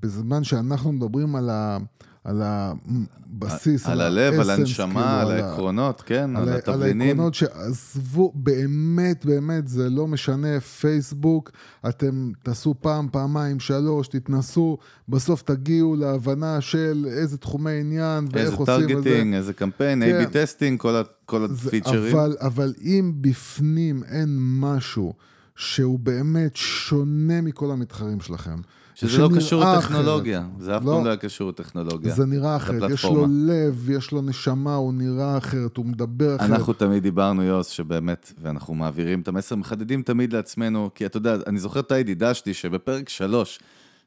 בזמן 0.01 0.45
שאנחנו 0.45 0.93
מדברים 0.93 1.37
על 1.37 1.51
ה... 1.51 1.79
על 2.25 2.43
הבסיס, 2.45 3.87
על, 3.87 4.01
על 4.01 4.19
הלב, 4.19 4.41
על 4.41 4.51
הנשמה, 4.51 5.23
כאילו, 5.25 5.31
על 5.31 5.41
העקרונות, 5.41 6.01
כן, 6.07 6.37
על, 6.37 6.49
על 6.49 6.57
התבלינים. 6.57 7.01
על 7.01 7.09
העקרונות 7.09 7.35
שעזבו, 7.35 8.33
באמת, 8.35 9.25
באמת, 9.25 9.69
זה 9.69 9.91
לא 9.91 10.07
משנה, 10.07 10.61
פייסבוק, 10.61 11.51
אתם 11.89 12.33
תעשו 12.43 12.75
פעם, 12.81 13.09
פעמיים, 13.13 13.61
שלוש, 13.61 14.09
תתנסו, 14.09 14.79
בסוף 15.09 15.43
תגיעו 15.43 15.97
להבנה 15.97 16.61
של 16.61 17.07
איזה 17.09 17.39
תחומי 17.39 17.81
עניין 17.81 18.29
ואיך 18.33 18.55
עושים 18.55 18.75
את 18.75 18.79
זה. 18.79 18.87
איזה 18.87 19.03
targeting, 19.03 19.35
איזה 19.35 19.53
קמפיין, 19.53 20.03
כן. 20.05 20.25
A-B 20.25 20.31
testing, 20.33 20.81
כל, 20.81 21.03
כל 21.27 21.45
הפיצ'רים. 21.45 22.17
אבל, 22.17 22.37
אבל 22.41 22.75
אם 22.83 23.13
בפנים 23.21 24.03
אין 24.05 24.39
משהו 24.41 25.13
שהוא 25.57 25.99
באמת 25.99 26.57
שונה 26.57 27.41
מכל 27.41 27.71
המתחרים 27.71 28.21
שלכם, 28.21 28.57
שזה 28.95 29.19
לא 29.19 29.29
קשור 29.37 29.65
לטכנולוגיה, 29.65 30.45
זה 30.59 30.77
אף 30.77 30.83
פעם 30.83 30.93
לא, 30.93 31.05
לא 31.05 31.09
היה 31.09 31.17
קשור 31.17 31.49
לטכנולוגיה. 31.49 32.15
זה 32.15 32.27
נראה 32.27 32.57
אחרת, 32.57 32.91
יש 32.91 33.05
לו 33.05 33.27
לב, 33.31 33.91
יש 33.91 34.13
לו 34.13 34.23
נשמה, 34.23 34.75
הוא 34.75 34.93
נראה 34.95 35.39
אחרת, 35.39 35.77
הוא 35.77 35.87
מדבר 35.87 36.37
אחרת. 36.37 36.51
אנחנו 36.51 36.73
תמיד 36.73 37.03
דיברנו, 37.03 37.43
יוס, 37.43 37.69
שבאמת, 37.69 38.33
ואנחנו 38.43 38.75
מעבירים 38.75 39.21
את 39.21 39.29
המסר, 39.29 39.57
מחדדים 39.57 40.03
תמיד 40.03 40.33
לעצמנו, 40.33 40.91
כי 40.95 41.07
אתה 41.07 41.17
יודע, 41.17 41.37
אני 41.47 41.59
זוכר 41.59 41.81
את 41.81 41.93
הידידה 41.93 42.35
שלי, 42.35 42.55
שבפרק 42.55 43.09
שלוש, 43.09 43.61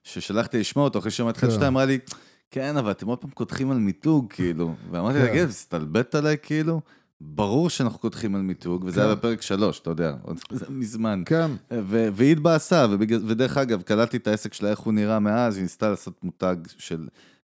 ששלחתי 0.03 0.59
לשמוע 0.59 0.86
אותו, 0.86 0.99
אחרי 0.99 1.11
שמעתי 1.11 1.45
את 1.45 1.51
שתיים, 1.51 1.67
אמרה 1.67 1.86
לי, 1.86 1.99
כן, 2.51 2.77
אבל 2.77 2.91
אתם 2.91 3.07
עוד 3.07 3.17
פעם 3.17 3.29
קודחים 3.29 3.71
על 3.71 3.77
מיתוג, 3.77 4.25
כאילו. 4.29 4.75
ואמרתי 4.91 5.19
לה, 5.19 5.27
תגיד, 5.27 5.49
הסתלבט 5.49 6.15
עליי, 6.15 6.38
כאילו? 6.43 6.81
ברור 7.22 7.70
שאנחנו 7.70 7.99
קודחים 7.99 8.36
על 8.36 8.41
מיתוג, 8.41 8.84
וזה 8.86 9.01
כן. 9.01 9.05
היה 9.05 9.16
בפרק 9.16 9.41
שלוש, 9.41 9.80
אתה 9.80 9.89
יודע, 9.89 10.13
זה 10.51 10.66
מזמן. 10.70 11.24
כן. 11.26 11.51
והיא 12.13 12.32
התבאסה, 12.32 12.86
ודרך 12.99 13.57
אגב, 13.57 13.82
קלטתי 13.82 14.18
את 14.18 14.28
העסק 14.28 14.53
שלה, 14.53 14.70
איך 14.70 14.80
הוא 14.80 14.93
נראה 14.93 15.20
מאז, 15.20 15.55
היא 15.55 15.63
ניסתה 15.63 15.89
לעשות 15.89 16.24
מותג 16.24 16.55
של 16.78 17.07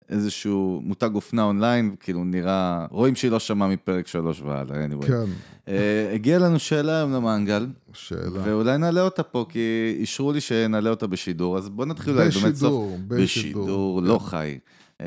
איזשהו 0.09 0.81
מותג 0.85 1.11
אופנה 1.15 1.43
אונליין, 1.43 1.95
כאילו 2.01 2.25
נראה, 2.25 2.87
רואים 2.91 3.15
שהיא 3.15 3.31
לא 3.31 3.39
שמעה 3.39 3.69
מפרק 3.69 4.07
שלוש 4.07 4.41
והלאה, 4.41 4.87
anyway. 4.87 5.07
כן. 5.07 5.25
Uh, 5.67 5.71
הגיעה 6.15 6.39
לנו 6.39 6.59
שאלה 6.59 6.97
היום 6.97 7.13
למנגל. 7.13 7.67
שאלה. 7.93 8.41
ואולי 8.45 8.79
נעלה 8.79 9.01
אותה 9.01 9.23
פה, 9.23 9.47
כי 9.49 9.97
אישרו 9.99 10.33
לי 10.33 10.41
שנעלה 10.41 10.91
אותה 10.91 11.07
בשידור, 11.07 11.59
אז 11.59 11.69
בוא 11.69 11.87
נתחיל 11.87 12.15
אולי 12.15 12.29
באמת 12.29 12.35
סוף... 12.35 12.53
בשידור, 12.53 12.99
בשידור. 13.09 13.63
בשידור, 13.63 14.03
לא 14.03 14.19
כן. 14.19 14.25
חי. 14.25 14.59
אה, 14.99 15.05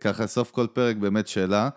ככה, 0.00 0.26
סוף 0.26 0.50
כל 0.50 0.66
פרק 0.72 0.96
באמת 0.96 1.28
שאלה. 1.28 1.68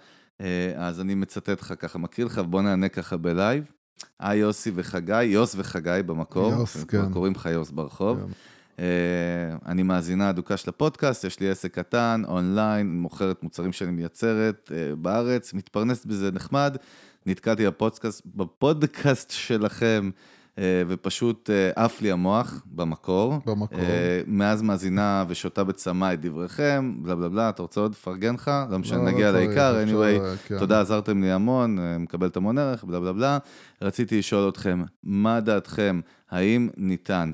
אה, 0.42 0.74
אז 0.78 1.02
אני 1.02 1.16
מצטט 1.16 1.62
לך 1.62 1.74
ככה, 1.80 2.00
מקריא 2.00 2.26
לך, 2.26 2.40
בוא 2.40 2.62
נענה 2.62 2.90
ככה 2.90 3.18
ב 3.18 3.27
live. 3.27 3.72
היי 4.20 4.40
יוסי 4.40 4.72
וחגי, 4.76 5.24
יוס 5.24 5.56
וחגי 5.58 6.00
במקור. 6.06 6.52
יוס, 6.52 6.84
כן. 6.84 7.12
קוראים 7.12 7.34
לך 7.34 7.46
יוס 7.46 7.72
ברחוב. 7.72 8.20
כן. 8.20 8.32
אה, 8.78 9.66
אני 9.66 9.84
מאזינה 9.84 10.30
אדוקה 10.30 10.58
של 10.58 10.70
הפודקאסט, 10.70 11.24
יש 11.24 11.40
לי 11.40 11.50
עסק 11.50 11.74
קטן, 11.74 12.22
אונליין, 12.28 13.02
מוכרת 13.02 13.44
מוצרים 13.44 13.72
שאני 13.72 13.92
מייצרת 13.92 14.72
אה, 14.72 14.96
בארץ, 14.96 15.54
מתפרנסת 15.54 16.06
בזה 16.06 16.32
נחמד. 16.32 16.78
נתקעתי 17.26 17.68
בפודקאסט, 17.68 18.22
בפודקאסט 18.26 19.32
שלכם 19.32 20.10
אה, 20.16 20.20
ופשוט 20.60 21.50
אה, 21.50 21.72
עף 21.86 22.02
לי 22.02 22.12
המוח 22.12 22.64
במקור. 22.66 23.40
במקור. 23.46 23.80
אה, 23.80 24.22
מאז 24.28 24.62
מאזינה 24.62 25.26
ושותה 25.28 25.64
בצמא 25.64 26.14
את 26.14 26.22
דבריכם, 26.22 26.94
בלה 27.02 27.16
בלה 27.16 27.30
בלה, 27.30 27.50
אתה 27.50 27.62
רוצה 27.62 27.82
עוד 27.82 27.92
לפרגן 27.92 28.34
לך? 28.34 28.52
לא 28.70 28.80
משנה, 28.80 28.98
לא, 28.98 29.12
נגיע 29.12 29.32
לא 29.32 29.38
לעיקר, 29.40 29.84
anyway, 29.86 30.38
כן. 30.48 30.60
תודה, 30.60 30.82
עזרתם 30.82 31.22
לי 31.22 31.32
המון, 31.32 31.78
מקבל 32.00 32.28
את 32.28 32.38
המון 32.38 32.58
ערך, 32.58 32.84
בלה 32.84 33.00
בלה 33.00 33.14
בלה. 33.14 33.38
רציתי 33.82 34.18
לשאול 34.20 34.50
אתכם, 34.50 34.84
מה 35.04 35.40
דעתכם, 35.40 36.00
האם 36.32 36.70
ניתן 36.78 37.32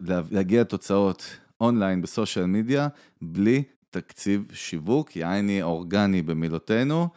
להגיע 0.00 0.60
לתוצאות 0.60 1.36
אונליין 1.60 2.02
בסושיאל 2.02 2.46
מדיה 2.46 2.88
בלי 3.22 3.62
תקציב 3.90 4.44
שיווק, 4.52 5.16
יעני 5.16 5.62
אורגני 5.62 6.22
במילותינו? 6.22 7.08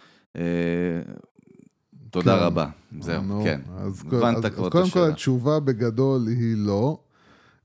תודה 2.12 2.38
כן. 2.38 2.43
רבה. 2.43 2.70
זהו, 3.01 3.24
נו, 3.24 3.41
כן. 3.43 3.62
אז 3.78 4.03
הבנת 4.07 4.45
כבר 4.45 4.45
את 4.45 4.45
השאלה. 4.45 4.70
קודם 4.70 4.89
כל 4.89 5.12
התשובה 5.12 5.60
בגדול 5.60 6.28
היא 6.28 6.57
לא. 6.57 6.97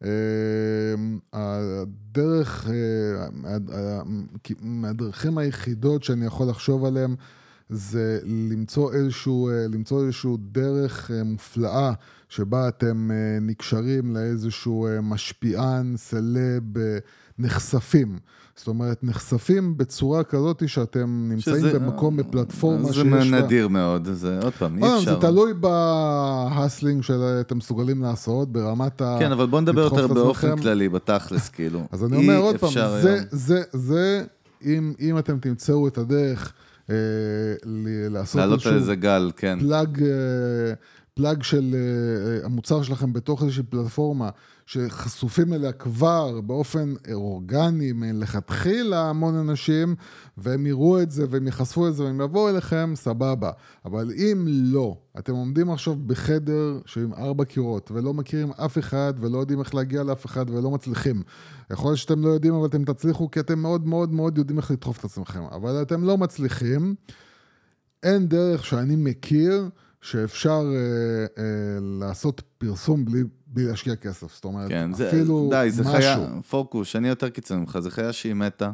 אמ, 0.04 0.08
הדרך, 1.32 2.68
אה, 2.68 4.06
מהדרכים 4.60 5.38
היחידות 5.38 6.04
שאני 6.04 6.26
יכול 6.26 6.48
לחשוב 6.48 6.84
עליהן 6.84 7.14
זה 7.68 8.20
למצוא 8.50 8.92
איזשהו, 8.92 9.48
אה, 9.50 9.66
למצוא 9.68 10.04
איזשהו 10.04 10.36
דרך 10.36 11.10
אה, 11.10 11.24
מופלאה 11.24 11.92
שבה 12.28 12.68
אתם 12.68 13.10
נקשרים 13.40 14.14
לאיזשהו 14.14 14.88
משפיען, 15.02 15.96
סלב, 15.96 16.62
נחשפים. 17.38 18.18
זאת 18.56 18.68
אומרת, 18.68 19.04
נחשפים 19.04 19.76
בצורה 19.76 20.24
כזאת 20.24 20.68
שאתם 20.68 21.26
נמצאים 21.28 21.56
שזה, 21.56 21.78
במקום, 21.78 22.16
בפלטפורמה 22.16 22.92
שיש 22.92 22.98
לה... 22.98 23.24
זה 23.24 23.30
נדיר 23.30 23.68
מאוד, 23.68 24.08
זה 24.12 24.38
עוד 24.42 24.52
פעם, 24.52 24.84
אי 24.84 24.98
אפשר. 24.98 25.14
זה 25.14 25.20
תלוי 25.20 25.52
בהסלינג 25.54 27.02
שאתם 27.02 27.58
מסוגלים 27.58 28.02
לעשות, 28.02 28.52
ברמת 28.52 29.00
ה... 29.00 29.16
כן, 29.18 29.32
אבל 29.32 29.46
בואו 29.46 29.60
נדבר 29.60 29.80
יותר 29.80 30.06
באופן 30.06 30.56
כללי, 30.56 30.88
בתכלס, 30.88 31.48
כאילו. 31.48 31.80
אז 31.92 32.04
אני 32.04 32.16
אומר 32.16 32.38
עוד 32.38 32.56
פעם, 32.56 32.70
זה, 33.00 33.18
זה, 33.30 33.62
זה, 33.72 34.24
אם, 34.64 34.92
אם 35.00 35.18
אתם 35.18 35.38
תמצאו 35.38 35.88
את 35.88 35.98
הדרך 35.98 36.52
אה, 36.90 36.94
לעשות 38.10 38.40
איזשהו... 38.40 38.40
לעלות 38.40 38.66
איזה 38.66 38.94
גל, 38.94 39.30
כן. 39.36 39.58
פלאג... 39.60 40.02
אה, 40.02 40.74
פלאג 41.14 41.42
של 41.42 41.74
uh, 42.42 42.46
המוצר 42.46 42.82
שלכם 42.82 43.12
בתוך 43.12 43.42
איזושהי 43.42 43.62
פלטפורמה 43.62 44.30
שחשופים 44.66 45.52
אליה 45.52 45.72
כבר 45.72 46.40
באופן 46.40 46.94
אורגני 47.12 47.92
מלכתחילה 47.92 49.10
המון 49.10 49.34
אנשים, 49.34 49.94
והם 50.38 50.66
יראו 50.66 51.02
את 51.02 51.10
זה 51.10 51.26
והם 51.30 51.46
יחשפו 51.46 51.88
את 51.88 51.94
זה 51.94 52.04
והם 52.04 52.20
יבואו 52.20 52.48
אליכם, 52.48 52.92
סבבה. 52.96 53.50
אבל 53.84 54.10
אם 54.16 54.44
לא, 54.48 54.96
אתם 55.18 55.32
עומדים 55.32 55.70
עכשיו 55.70 55.96
בחדר 56.06 56.78
שעם 56.86 57.14
ארבע 57.14 57.44
קירות 57.44 57.90
ולא 57.90 58.14
מכירים 58.14 58.50
אף 58.50 58.78
אחד 58.78 59.14
ולא 59.20 59.38
יודעים 59.38 59.60
איך 59.60 59.74
להגיע 59.74 60.02
לאף 60.02 60.26
אחד 60.26 60.50
ולא 60.50 60.70
מצליחים. 60.70 61.22
יכול 61.70 61.90
להיות 61.90 61.98
שאתם 61.98 62.22
לא 62.22 62.28
יודעים 62.28 62.54
אבל 62.54 62.66
אתם 62.66 62.84
תצליחו 62.84 63.30
כי 63.30 63.40
אתם 63.40 63.58
מאוד 63.58 63.86
מאוד 63.86 64.12
מאוד 64.12 64.38
יודעים 64.38 64.58
איך 64.58 64.70
לדחוף 64.70 64.98
את 64.98 65.04
עצמכם, 65.04 65.42
אבל 65.42 65.82
אתם 65.82 66.04
לא 66.04 66.18
מצליחים. 66.18 66.94
אין 68.02 68.28
דרך 68.28 68.64
שאני 68.64 68.96
מכיר 68.96 69.68
שאפשר 70.00 70.62
אה, 70.74 71.42
אה, 71.42 71.78
לעשות 71.80 72.42
פרסום 72.58 73.04
בלי, 73.04 73.22
בלי 73.54 73.64
להשקיע 73.64 73.96
כסף. 73.96 74.34
זאת 74.34 74.44
אומרת, 74.44 74.68
כן, 74.68 74.90
אפילו 75.08 75.48
זה, 75.50 75.56
די, 75.56 75.70
זה 75.70 75.82
משהו. 75.82 75.92
חיה, 75.92 76.26
פוקוס, 76.50 76.96
אני 76.96 77.08
יותר 77.08 77.28
קיצוני 77.28 77.60
ממך, 77.60 77.78
זה 77.78 77.90
חיה 77.90 78.12
שהיא 78.12 78.34
מתה, 78.34 78.70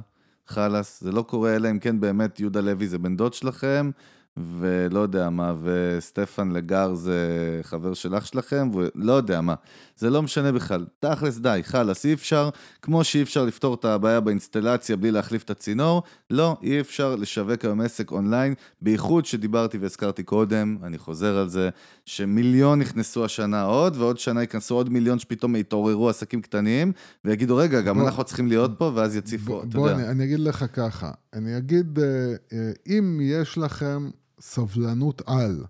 חלאס, 0.46 1.00
זה 1.00 1.12
לא 1.12 1.22
קורה 1.22 1.56
אלא 1.56 1.70
אם 1.70 1.78
כן 1.78 2.00
באמת 2.00 2.40
יהודה 2.40 2.60
לוי 2.60 2.88
זה 2.88 2.98
בן 2.98 3.16
דוד 3.16 3.34
שלכם, 3.34 3.90
ולא 4.36 5.00
יודע 5.00 5.30
מה, 5.30 5.54
וסטפן 5.62 6.50
לגר 6.50 6.94
זה 6.94 7.18
חבר 7.62 7.94
של 7.94 8.16
אח 8.16 8.26
שלכם, 8.26 8.70
ולא 8.74 9.12
יודע 9.12 9.40
מה. 9.40 9.54
זה 9.96 10.10
לא 10.10 10.22
משנה 10.22 10.52
בכלל. 10.52 10.86
תכלס 11.00 11.38
די, 11.38 11.60
חלאס, 11.62 12.06
אי 12.06 12.12
אפשר, 12.12 12.50
כמו 12.82 13.04
שאי 13.04 13.22
אפשר 13.22 13.44
לפתור 13.44 13.74
את 13.74 13.84
הבעיה 13.84 14.20
באינסטלציה 14.20 14.96
בלי 14.96 15.10
להחליף 15.10 15.42
את 15.42 15.50
הצינור, 15.50 16.02
לא, 16.30 16.56
אי 16.62 16.80
אפשר 16.80 17.16
לשווק 17.16 17.64
היום 17.64 17.80
עסק 17.80 18.10
אונליין, 18.12 18.54
בייחוד 18.80 19.26
שדיברתי 19.26 19.78
והזכרתי 19.78 20.22
קודם, 20.22 20.76
אני 20.82 20.98
חוזר 20.98 21.38
על 21.38 21.48
זה, 21.48 21.70
שמיליון 22.04 22.78
נכנסו 22.78 23.24
השנה 23.24 23.62
עוד, 23.62 23.96
ועוד 23.96 24.18
שנה 24.18 24.40
ייכנסו 24.40 24.74
עוד 24.74 24.88
מיליון 24.90 25.18
שפתאום 25.18 25.56
יתעוררו 25.56 26.08
עסקים 26.08 26.42
קטנים, 26.42 26.92
ויגידו, 27.24 27.56
רגע, 27.56 27.80
גם 27.80 27.98
בוא, 27.98 28.06
אנחנו 28.06 28.24
צריכים 28.24 28.46
להיות 28.46 28.70
פה, 28.78 28.92
ואז 28.94 29.16
יציפו, 29.16 29.62
אתה 29.62 29.78
בוא, 29.78 29.88
יודע. 29.88 29.96
בוא, 29.96 30.04
אני, 30.04 30.12
אני 30.12 30.24
אגיד 30.24 30.40
לך 30.40 30.64
ככה, 30.72 31.10
אני 31.32 31.58
אגיד, 31.58 31.98
אה, 31.98 32.04
אה, 32.52 32.70
אם 32.86 33.18
יש 33.22 33.58
לכם 33.58 34.10
סבלנות 34.40 35.22
על, 35.26 35.64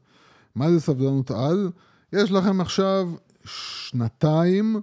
מה 0.55 0.71
זה 0.71 0.81
סבלנות 0.81 1.31
על? 1.31 1.71
יש 2.13 2.33
לכם 2.33 2.61
עכשיו 2.61 3.09
שנתיים 3.45 4.81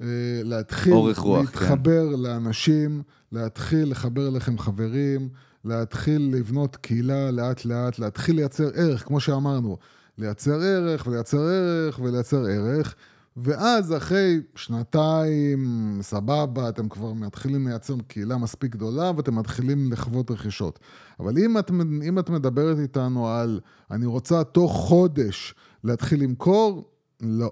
אה, 0.00 0.06
להתחיל 0.44 0.92
רוח, 0.92 1.24
להתחבר 1.40 2.16
כן. 2.16 2.22
לאנשים, 2.22 3.02
להתחיל 3.32 3.90
לחבר 3.90 4.28
אליכם 4.28 4.58
חברים, 4.58 5.28
להתחיל 5.64 6.30
לבנות 6.34 6.76
קהילה 6.76 7.30
לאט 7.30 7.64
לאט, 7.64 7.98
להתחיל 7.98 8.36
לייצר 8.36 8.70
ערך, 8.74 9.04
כמו 9.04 9.20
שאמרנו, 9.20 9.76
לייצר 10.18 10.60
ערך 10.60 11.06
ולייצר 11.06 11.40
ערך 11.40 11.98
ולייצר 11.98 12.44
ערך. 12.46 12.94
ואז 13.42 13.96
אחרי 13.96 14.40
שנתיים, 14.54 15.98
סבבה, 16.02 16.68
אתם 16.68 16.88
כבר 16.88 17.12
מתחילים 17.12 17.68
לייצר 17.68 17.94
קהילה 18.06 18.36
מספיק 18.36 18.72
גדולה 18.72 19.12
ואתם 19.16 19.38
מתחילים 19.38 19.92
לחוות 19.92 20.30
רכישות. 20.30 20.78
אבל 21.20 21.38
אם 21.38 21.58
את, 21.58 21.70
אם 22.08 22.18
את 22.18 22.30
מדברת 22.30 22.78
איתנו 22.78 23.28
על, 23.28 23.60
אני 23.90 24.06
רוצה 24.06 24.44
תוך 24.44 24.72
חודש 24.72 25.54
להתחיל 25.84 26.22
למכור, 26.22 26.90
לא, 27.20 27.50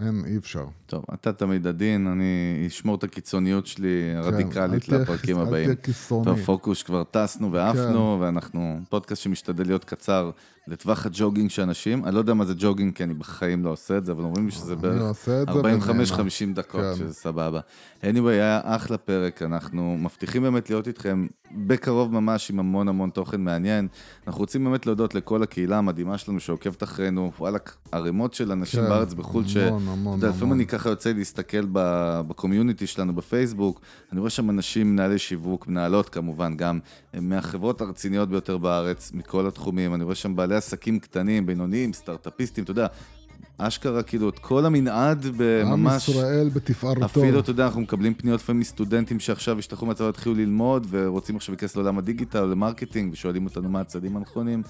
אין, 0.00 0.22
אי 0.26 0.36
אפשר. 0.36 0.66
טוב, 0.86 1.04
אתה 1.14 1.32
תמיד 1.32 1.66
עדין, 1.66 2.06
אני 2.06 2.64
אשמור 2.66 2.94
את 2.94 3.04
הקיצוניות 3.04 3.66
שלי 3.66 4.14
הרדיקלית 4.16 4.84
כן, 4.84 5.00
לפרקים 5.00 5.38
הבאים. 5.38 5.70
אל 5.70 5.74
תהיה 5.74 5.84
קיצוני. 5.84 6.24
טוב, 6.24 6.38
פוקוס, 6.38 6.82
כבר 6.82 7.04
טסנו 7.04 7.52
ועפנו, 7.52 8.16
כן. 8.16 8.24
ואנחנו 8.24 8.80
פודקאסט 8.88 9.22
שמשתדל 9.22 9.66
להיות 9.66 9.84
קצר 9.84 10.30
לטווח 10.70 11.06
הג'וגינג 11.06 11.50
של 11.50 11.62
אנשים. 11.62 12.04
אני 12.04 12.14
לא 12.14 12.18
יודע 12.18 12.34
מה 12.34 12.44
זה 12.44 12.54
ג'וגינג, 12.58 12.94
כי 12.94 13.04
אני 13.04 13.14
בחיים 13.14 13.64
לא 13.64 13.70
עושה 13.70 13.98
את 13.98 14.04
זה, 14.04 14.12
אבל 14.12 14.24
אומרים 14.24 14.46
לי 14.46 14.52
שזה 14.52 14.76
בערך 14.76 15.28
45-50 15.48 16.54
דקות, 16.54 16.80
כן. 16.80 16.94
שזה 16.94 17.14
סבבה. 17.14 17.60
anyway, 18.02 18.28
היה 18.28 18.60
אחלה 18.64 18.98
פרק, 18.98 19.42
אנחנו 19.42 19.98
מבטיחים 19.98 20.42
באמת 20.42 20.70
להיות 20.70 20.88
איתכם 20.88 21.26
בקרוב 21.52 22.12
ממש 22.12 22.50
עם 22.50 22.58
המון 22.58 22.88
המון 22.88 23.10
תוכן 23.10 23.40
מעניין. 23.40 23.88
אנחנו 24.26 24.40
רוצים 24.40 24.64
באמת 24.64 24.86
להודות 24.86 25.14
לכל 25.14 25.42
הקהילה 25.42 25.78
המדהימה 25.78 26.18
שלנו 26.18 26.40
שעוקבת 26.40 26.82
אחרינו, 26.82 27.32
וואלה, 27.38 27.58
ערימות 27.92 28.34
של 28.34 28.52
אנשים 28.52 28.80
כן, 28.80 28.88
בארץ 28.88 29.14
בחו"ל, 29.14 29.46
ש... 29.46 29.56
המון, 29.56 29.88
המון. 29.88 30.24
לפעמים 30.24 30.54
אני 30.54 30.66
ככה 30.66 30.88
יוצא 30.88 31.12
להסתכל 31.12 31.66
בקומיוניטי 31.72 32.86
שלנו 32.86 33.14
בפייסבוק, 33.14 33.80
אני 34.12 34.20
רואה 34.20 34.30
שם 34.30 34.50
אנשים, 34.50 34.92
מנהלי 34.92 35.18
שיווק, 35.18 35.68
מנהלות 35.68 36.08
כמובן, 36.08 36.56
גם 36.56 36.78
מהחברות 37.14 37.80
הרציניות 37.80 38.28
ביותר 38.28 38.58
בארץ, 38.58 39.12
מכל 39.14 39.46
התחומים, 39.46 39.94
אני 39.94 40.04
רואה 40.04 40.14
שם 40.14 40.36
בעלי 40.36 40.56
עסקים 40.58 40.98
קטנים, 40.98 41.46
בינוניים, 41.46 41.92
סטארט-אפיסטים, 41.92 42.64
אתה 42.64 42.70
יודע. 42.70 42.86
אשכרה, 43.58 44.02
כאילו, 44.02 44.28
את 44.28 44.38
כל 44.38 44.66
המנעד 44.66 45.26
בממש... 45.36 46.08
עם 46.08 46.14
ישראל 46.14 46.48
בתפארתו. 46.48 47.04
אפילו, 47.04 47.40
אתה 47.40 47.50
יודע, 47.50 47.64
אנחנו 47.64 47.80
מקבלים 47.80 48.14
פניות 48.14 48.40
לפעמים 48.40 48.60
מסטודנטים 48.60 49.20
שעכשיו 49.20 49.58
השתחררו 49.58 49.86
מהצבא, 49.86 50.08
התחילו 50.08 50.34
ללמוד, 50.34 50.86
ורוצים 50.90 51.36
עכשיו 51.36 51.52
להיכנס 51.52 51.76
לעולם 51.76 51.98
הדיגיטל, 51.98 52.44
ל 52.44 52.50
marketing, 52.50 53.12
ושואלים 53.12 53.44
אותנו 53.44 53.68
מה 53.68 53.80
הצעדים 53.80 54.16
הנכונים. 54.16 54.62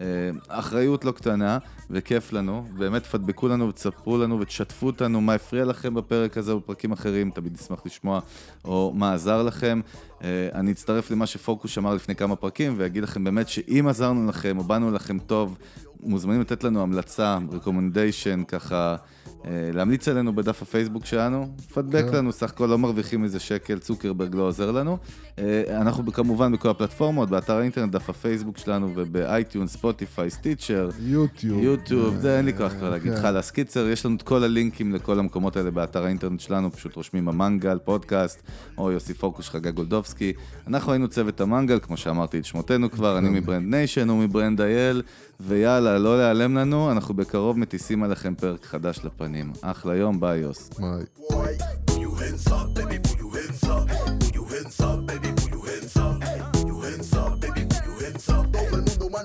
אה, 0.00 0.04
אחריות 0.48 1.04
לא 1.04 1.12
קטנה, 1.12 1.58
וכיף 1.90 2.32
לנו. 2.32 2.64
באמת 2.78 3.02
תפדבקו 3.02 3.48
לנו 3.48 3.68
ותספרו 3.68 4.18
לנו 4.18 4.40
ותשתפו 4.40 4.86
אותנו 4.86 5.20
מה 5.20 5.34
הפריע 5.34 5.64
לכם 5.64 5.94
בפרק 5.94 6.38
הזה 6.38 6.52
או 6.52 6.60
בפרקים 6.60 6.92
אחרים, 6.92 7.30
תמיד 7.30 7.52
נשמח 7.52 7.82
לשמוע, 7.86 8.20
או 8.64 8.92
מה 8.96 9.14
עזר 9.14 9.42
לכם. 9.42 9.80
אה, 10.22 10.48
אני 10.54 10.72
אצטרף 10.72 11.10
למה 11.10 11.26
שפוקוס 11.26 11.78
אמר 11.78 11.94
לפני 11.94 12.14
כמה 12.14 12.36
פרקים, 12.36 12.74
ואגיד 12.76 13.02
לכם 13.02 13.24
באמת 13.24 13.48
שאם 13.48 13.86
עזרנו 13.88 14.28
לכם 14.28 14.58
או 14.58 14.64
באנו 14.64 14.90
לכם 14.90 15.18
טוב, 15.18 15.58
מוזמנים 16.02 16.40
לתת 16.40 16.64
לנו 16.64 16.82
המלצה, 16.82 17.38
recommendation, 17.50 18.44
ככה, 18.48 18.96
אה, 19.44 19.70
להמליץ 19.72 20.08
עלינו 20.08 20.34
בדף 20.34 20.62
הפייסבוק 20.62 21.06
שלנו, 21.06 21.48
פדבק 21.74 22.04
כן. 22.10 22.16
לנו, 22.16 22.32
סך 22.32 22.50
הכל 22.50 22.66
לא 22.66 22.78
מרוויחים 22.78 23.24
איזה 23.24 23.40
שקל, 23.40 23.78
צוקרברג 23.78 24.34
לא 24.34 24.42
עוזר 24.42 24.70
לנו. 24.70 24.98
אה, 25.38 25.62
אנחנו 25.80 26.12
כמובן 26.12 26.52
בכל 26.52 26.68
הפלטפורמות, 26.68 27.30
באתר 27.30 27.56
האינטרנט, 27.56 27.92
דף 27.92 28.10
הפייסבוק 28.10 28.58
שלנו 28.58 28.92
ובאייטיון, 28.94 29.66
ספוטיפיי, 29.66 30.30
סטיצ'ר. 30.30 30.88
יוטיוב. 31.00 31.62
יוטיוב, 31.62 32.16
זה 32.16 32.36
אין 32.36 32.44
לי 32.44 32.56
כוח 32.56 32.72
כבר 32.72 32.90
להגיד 32.90 33.12
לך, 33.12 33.22
כן. 33.22 33.40
קיצר, 33.54 33.88
יש 33.88 34.06
לנו 34.06 34.16
את 34.16 34.22
כל 34.22 34.44
הלינקים 34.44 34.94
לכל 34.94 35.18
המקומות 35.18 35.56
האלה 35.56 35.70
באתר 35.70 36.04
האינטרנט 36.04 36.40
שלנו, 36.40 36.72
פשוט 36.72 36.96
רושמים 36.96 37.28
המנגל, 37.28 37.78
פודקאסט, 37.78 38.42
או 38.78 38.92
יוסי 38.92 39.14
פוקוס, 39.14 39.50
חגי 39.50 39.74
גולדובסקי. 39.74 40.32
אנחנו 40.66 40.92
היינו 40.92 41.08
צוות 41.08 41.40
המנגל, 41.40 41.78
כמו 41.82 41.96
שאמרתי 41.96 42.38
את 42.38 42.44
שמותינו 42.44 42.90
כבר, 42.90 43.18
אני 43.18 43.28
מ 43.28 43.36
Brand 43.36 43.74
Nation, 43.74 44.08
הוא 44.08 44.18
מברנד 44.18 44.60
אייל, 44.60 45.02
ויאללה, 45.40 45.98
לא 45.98 46.18
להיעלם 46.18 46.56
לנו, 46.56 46.92
אנחנו 46.92 47.14
בקרוב 47.14 47.58
מטיסים 47.58 48.02
עליכם 48.02 48.34
פרק 48.34 48.64
חדש 48.64 49.00
לפנים. 49.04 49.52
אחלה 49.62 49.96
יום, 49.96 50.20
ביי 50.20 50.38
יוס. 50.38 50.70
ביי. 50.78 51.04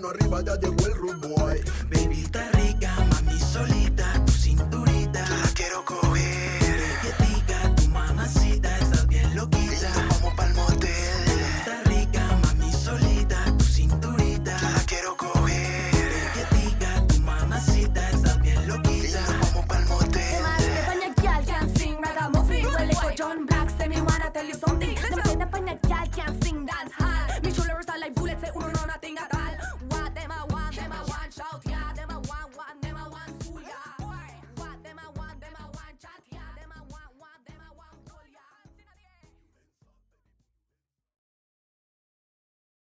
arriba 0.10 0.42
ya 0.42 0.56
llegó 0.62 0.86
el 0.86 0.94
rumbo 0.94 1.43